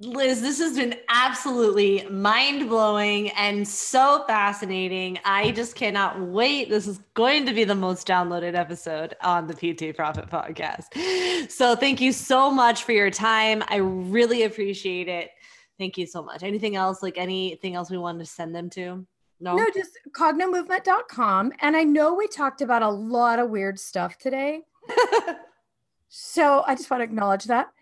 Liz, 0.00 0.40
this 0.40 0.60
has 0.60 0.76
been 0.76 0.94
absolutely 1.08 2.06
mind 2.08 2.68
blowing 2.68 3.30
and 3.30 3.66
so 3.66 4.24
fascinating. 4.28 5.18
I 5.24 5.50
just 5.50 5.74
cannot 5.74 6.20
wait. 6.20 6.70
This 6.70 6.86
is 6.86 7.00
going 7.14 7.44
to 7.46 7.52
be 7.52 7.64
the 7.64 7.74
most 7.74 8.06
downloaded 8.06 8.54
episode 8.54 9.16
on 9.22 9.48
the 9.48 9.54
PT 9.54 9.96
Profit 9.96 10.30
podcast. 10.30 11.50
So, 11.50 11.74
thank 11.74 12.00
you 12.00 12.12
so 12.12 12.48
much 12.48 12.84
for 12.84 12.92
your 12.92 13.10
time. 13.10 13.64
I 13.66 13.76
really 13.76 14.44
appreciate 14.44 15.08
it. 15.08 15.30
Thank 15.78 15.98
you 15.98 16.06
so 16.06 16.22
much. 16.22 16.44
Anything 16.44 16.76
else, 16.76 17.02
like 17.02 17.18
anything 17.18 17.74
else 17.74 17.90
we 17.90 17.98
wanted 17.98 18.20
to 18.20 18.26
send 18.26 18.54
them 18.54 18.70
to? 18.70 19.04
No, 19.40 19.56
no, 19.56 19.66
just 19.74 19.98
cognomovement.com. 20.12 21.52
And 21.60 21.76
I 21.76 21.82
know 21.82 22.14
we 22.14 22.28
talked 22.28 22.60
about 22.60 22.82
a 22.82 22.88
lot 22.88 23.40
of 23.40 23.50
weird 23.50 23.80
stuff 23.80 24.16
today. 24.16 24.62
so 26.08 26.62
I 26.68 26.76
just 26.76 26.88
want 26.88 27.00
to 27.00 27.04
acknowledge 27.04 27.44
that. 27.44 27.72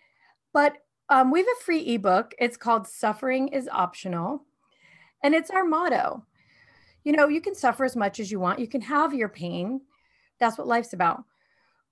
But 0.55 0.79
um, 1.09 1.31
we 1.31 1.41
have 1.41 1.49
a 1.49 1.65
free 1.65 1.95
ebook. 1.95 2.35
It's 2.39 2.57
called 2.57 2.87
Suffering 2.87 3.49
is 3.49 3.69
Optional. 3.71 4.45
And 5.23 5.35
it's 5.35 5.51
our 5.51 5.65
motto. 5.65 6.25
You 7.05 7.13
know, 7.13 7.29
you 7.29 7.41
can 7.41 7.55
suffer 7.55 7.85
as 7.85 7.97
much 7.97 8.21
as 8.21 8.31
you 8.31 8.41
want, 8.41 8.59
you 8.59 8.67
can 8.67 8.81
have 8.83 9.15
your 9.15 9.29
pain. 9.29 9.81
That's 10.39 10.59
what 10.59 10.67
life's 10.67 10.93
about. 10.93 11.25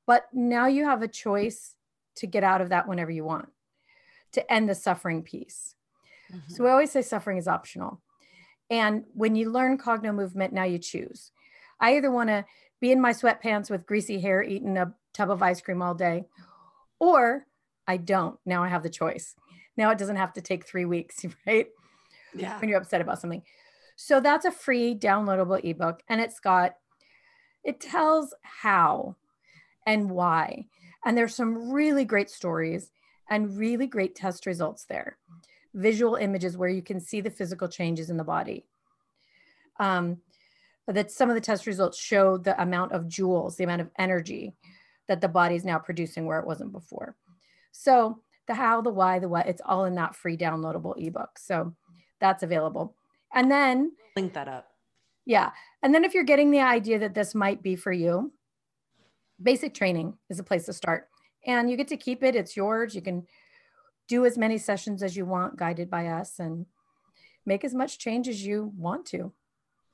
But 0.06 0.28
now 0.32 0.66
you 0.66 0.84
have 0.84 1.02
a 1.02 1.08
choice 1.08 1.76
to 2.16 2.26
get 2.26 2.44
out 2.44 2.60
of 2.60 2.68
that 2.68 2.86
whenever 2.86 3.10
you 3.10 3.24
want, 3.24 3.48
to 4.32 4.52
end 4.52 4.68
the 4.68 4.74
suffering 4.74 5.22
piece. 5.22 5.74
Mm-hmm. 6.32 6.52
So 6.52 6.64
we 6.64 6.70
always 6.70 6.90
say 6.90 7.02
suffering 7.02 7.38
is 7.38 7.48
optional. 7.48 8.00
And 8.70 9.04
when 9.14 9.36
you 9.36 9.50
learn 9.50 9.78
cogno 9.78 10.14
movement, 10.14 10.52
now 10.52 10.64
you 10.64 10.78
choose. 10.78 11.30
I 11.80 11.96
either 11.96 12.10
want 12.10 12.28
to 12.28 12.44
be 12.80 12.92
in 12.92 13.00
my 13.00 13.12
sweatpants 13.12 13.70
with 13.70 13.86
greasy 13.86 14.20
hair 14.20 14.42
eating 14.42 14.76
a 14.76 14.94
tub 15.12 15.30
of 15.30 15.42
ice 15.42 15.60
cream 15.60 15.80
all 15.80 15.94
day, 15.94 16.24
or 16.98 17.46
I 17.86 17.96
don't. 17.96 18.38
Now 18.46 18.62
I 18.62 18.68
have 18.68 18.82
the 18.82 18.90
choice. 18.90 19.34
Now 19.76 19.90
it 19.90 19.98
doesn't 19.98 20.16
have 20.16 20.32
to 20.34 20.40
take 20.40 20.66
three 20.66 20.84
weeks, 20.84 21.24
right? 21.46 21.68
Yeah. 22.34 22.58
When 22.58 22.68
you're 22.68 22.78
upset 22.78 23.00
about 23.00 23.20
something. 23.20 23.42
So 23.96 24.20
that's 24.20 24.44
a 24.44 24.50
free 24.50 24.94
downloadable 24.94 25.62
ebook. 25.62 26.02
And 26.08 26.20
it's 26.20 26.40
got, 26.40 26.74
it 27.62 27.80
tells 27.80 28.34
how 28.42 29.16
and 29.86 30.10
why. 30.10 30.66
And 31.04 31.16
there's 31.16 31.34
some 31.34 31.70
really 31.70 32.04
great 32.04 32.30
stories 32.30 32.90
and 33.30 33.56
really 33.56 33.86
great 33.86 34.14
test 34.14 34.46
results 34.46 34.84
there. 34.84 35.18
Visual 35.74 36.16
images 36.16 36.56
where 36.56 36.68
you 36.68 36.82
can 36.82 37.00
see 37.00 37.20
the 37.20 37.30
physical 37.30 37.68
changes 37.68 38.10
in 38.10 38.16
the 38.16 38.24
body. 38.24 38.64
Um, 39.78 40.18
that 40.86 41.10
some 41.10 41.30
of 41.30 41.34
the 41.34 41.40
test 41.40 41.66
results 41.66 41.98
show 41.98 42.36
the 42.36 42.60
amount 42.60 42.92
of 42.92 43.04
joules, 43.04 43.56
the 43.56 43.64
amount 43.64 43.80
of 43.80 43.90
energy 43.98 44.54
that 45.08 45.20
the 45.20 45.28
body 45.28 45.54
is 45.54 45.64
now 45.64 45.78
producing 45.78 46.26
where 46.26 46.38
it 46.38 46.46
wasn't 46.46 46.72
before. 46.72 47.16
So 47.76 48.20
the 48.46 48.54
how, 48.54 48.80
the 48.80 48.90
why, 48.90 49.18
the 49.18 49.28
what, 49.28 49.46
it's 49.46 49.60
all 49.64 49.84
in 49.84 49.96
that 49.96 50.14
free 50.14 50.36
downloadable 50.36 50.94
ebook. 50.96 51.38
So 51.38 51.74
that's 52.20 52.42
available. 52.42 52.94
And 53.34 53.50
then 53.50 53.92
link 54.16 54.32
that 54.34 54.48
up. 54.48 54.68
Yeah. 55.26 55.50
And 55.82 55.92
then 55.92 56.04
if 56.04 56.14
you're 56.14 56.22
getting 56.22 56.50
the 56.50 56.60
idea 56.60 57.00
that 57.00 57.14
this 57.14 57.34
might 57.34 57.62
be 57.62 57.74
for 57.74 57.92
you, 57.92 58.32
basic 59.42 59.74
training 59.74 60.14
is 60.30 60.38
a 60.38 60.44
place 60.44 60.66
to 60.66 60.72
start. 60.72 61.08
And 61.46 61.68
you 61.68 61.76
get 61.76 61.88
to 61.88 61.96
keep 61.96 62.22
it, 62.22 62.36
it's 62.36 62.56
yours. 62.56 62.94
You 62.94 63.02
can 63.02 63.26
do 64.06 64.24
as 64.24 64.38
many 64.38 64.56
sessions 64.56 65.02
as 65.02 65.16
you 65.16 65.26
want 65.26 65.56
guided 65.56 65.90
by 65.90 66.06
us 66.06 66.38
and 66.38 66.66
make 67.44 67.64
as 67.64 67.74
much 67.74 67.98
change 67.98 68.28
as 68.28 68.46
you 68.46 68.72
want 68.76 69.04
to. 69.06 69.32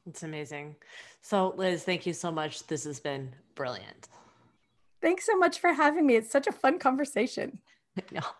It's 0.06 0.22
amazing. 0.22 0.76
So, 1.22 1.54
Liz, 1.56 1.84
thank 1.84 2.04
you 2.04 2.12
so 2.12 2.30
much. 2.30 2.66
This 2.66 2.84
has 2.84 3.00
been 3.00 3.34
brilliant. 3.54 4.08
Thanks 5.00 5.24
so 5.26 5.36
much 5.36 5.58
for 5.58 5.72
having 5.72 6.06
me. 6.06 6.16
It's 6.16 6.30
such 6.30 6.46
a 6.46 6.52
fun 6.52 6.78
conversation. 6.78 7.60